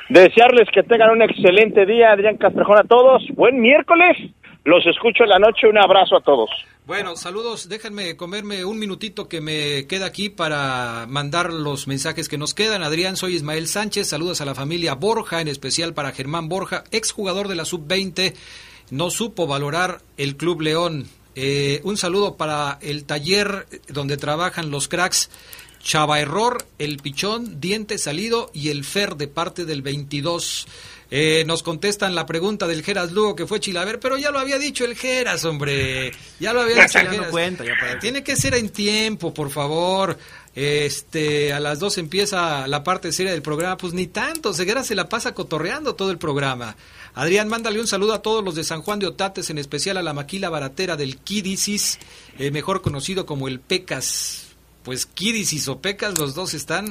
Desearles 0.10 0.68
que 0.74 0.84
tengan 0.84 1.12
un 1.12 1.22
excelente 1.22 1.86
día, 1.86 2.12
Adrián 2.12 2.38
Castrejón, 2.38 2.80
a 2.80 2.84
todos. 2.84 3.24
Buen 3.36 3.62
miércoles. 3.62 4.18
Los 4.66 4.86
escucho 4.86 5.24
en 5.24 5.30
la 5.30 5.40
noche. 5.40 5.68
Un 5.68 5.78
abrazo 5.78 6.18
a 6.18 6.22
todos. 6.22 6.50
Bueno, 6.86 7.16
saludos. 7.16 7.70
Déjenme 7.70 8.18
comerme 8.18 8.66
un 8.66 8.78
minutito 8.78 9.30
que 9.30 9.40
me 9.40 9.88
queda 9.88 10.08
aquí 10.08 10.30
para 10.30 11.06
mandar 11.08 11.54
los 11.54 11.88
mensajes 11.88 12.28
que 12.28 12.38
nos 12.38 12.54
quedan. 12.54 12.84
Adrián, 12.84 13.16
soy 13.16 13.36
Ismael 13.36 13.68
Sánchez. 13.68 14.10
Saludos 14.10 14.42
a 14.42 14.46
la 14.46 14.56
familia 14.56 14.96
Borja, 14.96 15.40
en 15.40 15.48
especial 15.48 15.94
para 15.94 16.12
Germán 16.12 16.50
Borja, 16.50 16.84
exjugador 16.92 17.48
de 17.48 17.56
la 17.56 17.64
Sub-20. 17.64 18.34
No 18.92 19.12
supo 19.12 19.48
valorar 19.48 20.00
el 20.18 20.36
Club 20.36 20.62
León. 20.62 21.06
Eh, 21.36 21.80
un 21.84 21.96
saludo 21.96 22.36
para 22.36 22.80
el 22.82 23.06
taller 23.06 23.66
donde 23.88 24.18
trabajan 24.18 24.72
los 24.72 24.90
cracks. 24.90 25.30
Chava 25.82 26.20
Error, 26.20 26.66
El 26.78 26.98
Pichón, 26.98 27.60
Diente 27.62 27.98
Salido 27.98 28.52
y 28.54 28.70
El 28.70 28.84
Fer 28.84 29.16
de 29.16 29.28
parte 29.28 29.66
del 29.66 29.82
22. 29.82 30.68
Eh, 31.12 31.44
nos 31.48 31.64
contestan 31.64 32.14
la 32.14 32.28
pregunta 32.28 32.68
del 32.68 32.84
Geras 32.84 33.12
Lugo 33.12 33.36
que 33.36 33.48
fue 33.48 33.60
Chilaver, 33.60 34.00
pero 34.00 34.18
ya 34.18 34.30
lo 34.30 34.38
había 34.40 34.60
dicho 34.60 34.86
el 34.86 34.96
Geras, 34.96 35.44
hombre. 35.46 36.12
Ya 36.40 36.54
lo 36.54 36.62
había 36.62 36.76
Ya 36.76 36.84
dicho 36.86 37.00
el 37.00 37.10
Geras. 37.10 37.32
cuenta, 37.32 37.66
ya 37.66 37.74
para- 37.80 38.00
Tiene 38.00 38.24
que 38.24 38.36
ser 38.36 38.54
en 38.54 38.70
tiempo, 38.70 39.34
por 39.34 39.50
favor. 39.50 40.18
Este, 40.54 41.54
a 41.54 41.60
las 41.60 41.80
dos 41.80 41.98
empieza 41.98 42.68
la 42.68 42.84
parte 42.84 43.12
seria 43.12 43.32
del 43.32 43.42
programa, 43.42 43.78
pues 43.78 43.94
ni 43.94 44.08
tanto, 44.08 44.54
Ceguera 44.54 44.84
se 44.84 44.94
la 44.94 45.08
pasa 45.10 45.34
cotorreando 45.34 45.96
todo 45.96 46.12
el 46.12 46.18
programa. 46.18 46.76
Adrián, 47.16 47.48
mándale 47.48 47.80
un 47.80 47.88
saludo 47.88 48.14
a 48.14 48.22
todos 48.22 48.44
los 48.44 48.54
de 48.56 48.64
San 48.64 48.82
Juan 48.82 49.00
de 49.00 49.08
Otates, 49.08 49.50
en 49.50 49.58
especial 49.58 49.98
a 49.98 50.04
la 50.04 50.14
maquila 50.14 50.50
baratera 50.50 50.96
del 50.96 51.18
Kidisis, 51.18 51.98
eh, 52.38 52.52
mejor 52.52 52.82
conocido 52.82 53.26
como 53.26 53.48
el 53.48 53.60
Pecas. 53.60 54.49
Pues 54.90 55.06
Kidisis 55.06 55.68
o 55.68 55.82
Pecas, 55.82 56.18
los 56.18 56.34
dos 56.34 56.56
están... 56.56 56.90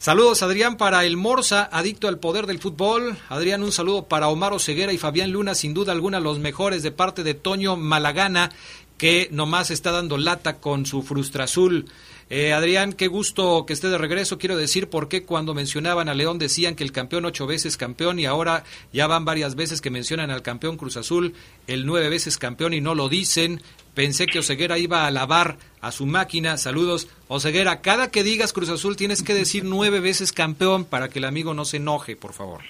Saludos 0.00 0.42
Adrián 0.42 0.76
para 0.76 1.04
el 1.04 1.16
Morsa, 1.16 1.68
adicto 1.70 2.08
al 2.08 2.18
poder 2.18 2.46
del 2.46 2.58
fútbol. 2.58 3.16
Adrián, 3.28 3.62
un 3.62 3.70
saludo 3.70 4.08
para 4.08 4.26
Omar 4.26 4.58
Ceguera 4.58 4.92
y 4.92 4.98
Fabián 4.98 5.30
Luna, 5.30 5.54
sin 5.54 5.72
duda 5.72 5.92
alguna 5.92 6.18
los 6.18 6.40
mejores 6.40 6.82
de 6.82 6.90
parte 6.90 7.22
de 7.22 7.34
Toño 7.34 7.76
Malagana, 7.76 8.50
que 8.98 9.28
nomás 9.30 9.70
está 9.70 9.92
dando 9.92 10.18
lata 10.18 10.58
con 10.58 10.84
su 10.84 11.02
frustra 11.02 11.44
azul. 11.44 11.86
Eh, 12.32 12.52
Adrián, 12.52 12.92
qué 12.92 13.08
gusto 13.08 13.66
que 13.66 13.72
esté 13.72 13.88
de 13.88 13.98
regreso. 13.98 14.38
Quiero 14.38 14.56
decir 14.56 14.88
por 14.88 15.08
qué 15.08 15.24
cuando 15.24 15.52
mencionaban 15.52 16.08
a 16.08 16.14
León 16.14 16.38
decían 16.38 16.76
que 16.76 16.84
el 16.84 16.92
campeón 16.92 17.24
ocho 17.24 17.44
veces 17.48 17.76
campeón 17.76 18.20
y 18.20 18.26
ahora 18.26 18.62
ya 18.92 19.08
van 19.08 19.24
varias 19.24 19.56
veces 19.56 19.80
que 19.80 19.90
mencionan 19.90 20.30
al 20.30 20.40
campeón 20.40 20.76
Cruz 20.76 20.96
Azul, 20.96 21.34
el 21.66 21.86
nueve 21.86 22.08
veces 22.08 22.38
campeón 22.38 22.72
y 22.72 22.80
no 22.80 22.94
lo 22.94 23.08
dicen. 23.08 23.60
Pensé 23.94 24.26
que 24.26 24.38
Oseguera 24.38 24.78
iba 24.78 25.06
a 25.06 25.10
lavar 25.10 25.58
a 25.80 25.90
su 25.90 26.06
máquina. 26.06 26.56
Saludos. 26.56 27.08
Oseguera, 27.26 27.80
cada 27.80 28.12
que 28.12 28.22
digas 28.22 28.52
Cruz 28.52 28.68
Azul 28.68 28.96
tienes 28.96 29.24
que 29.24 29.34
decir 29.34 29.64
nueve 29.64 29.98
veces 29.98 30.32
campeón 30.32 30.84
para 30.84 31.08
que 31.08 31.18
el 31.18 31.24
amigo 31.24 31.52
no 31.52 31.64
se 31.64 31.78
enoje, 31.78 32.14
por 32.14 32.32
favor. 32.32 32.60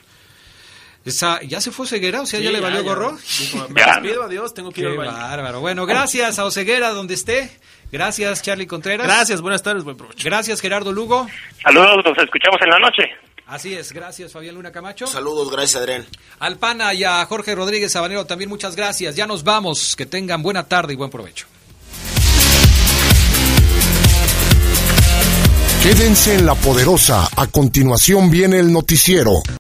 Esa, 1.05 1.43
¿Ya 1.43 1.61
se 1.61 1.71
fue 1.71 1.85
Oseguera? 1.85 2.23
O 2.23 2.27
sea, 2.27 2.41
¿ya 2.41 2.51
le 2.51 2.61
valió 2.61 2.83
gorro? 2.83 3.13
me 3.69 3.85
despido, 3.85 4.23
adiós, 4.23 4.55
tengo 4.55 4.71
que 4.71 4.81
ir 4.81 4.91
Qué 4.91 4.97
bárbaro. 4.97 5.61
Bueno, 5.61 5.85
gracias 5.85 6.39
a 6.39 6.47
Oseguera 6.47 6.91
donde 6.91 7.13
esté. 7.13 7.51
Gracias, 7.93 8.43
Charlie 8.43 8.67
Contreras. 8.67 9.07
Gracias, 9.07 9.41
buenas 9.41 9.63
tardes, 9.63 9.85
buen 9.85 9.97
provecho. 9.97 10.25
Gracias, 10.25 10.61
Gerardo 10.61 10.93
Lugo. 10.93 11.27
Saludos, 11.63 12.05
nos 12.05 12.19
escuchamos 12.19 12.61
en 12.63 12.71
la 12.71 12.79
noche. 12.79 13.03
Así 13.51 13.75
es, 13.75 13.93
gracias 13.93 14.33
Fabián 14.33 14.55
Luna 14.55 14.71
Camacho. 14.71 15.09
Saludos, 15.09 15.51
gracias 15.51 15.83
Adrián. 15.83 16.07
Al 16.39 16.57
Pana 16.59 16.95
y 16.95 17.03
a 17.03 17.25
Jorge 17.27 17.57
Rodríguez 17.57 17.91
Sabanero 17.91 18.25
también 18.25 18.49
muchas 18.49 18.77
gracias. 18.77 19.17
Ya 19.17 19.27
nos 19.27 19.43
vamos, 19.43 19.97
que 19.97 20.07
tengan 20.07 20.41
buena 20.41 20.69
tarde 20.69 20.93
y 20.93 20.97
buen 20.97 21.11
provecho. 21.11 21.47
Quédense 25.83 26.37
en 26.37 26.47
la 26.47 26.55
poderosa, 26.55 27.29
a 27.37 27.47
continuación 27.49 28.31
viene 28.31 28.61
el 28.61 28.73
noticiero. 28.73 29.43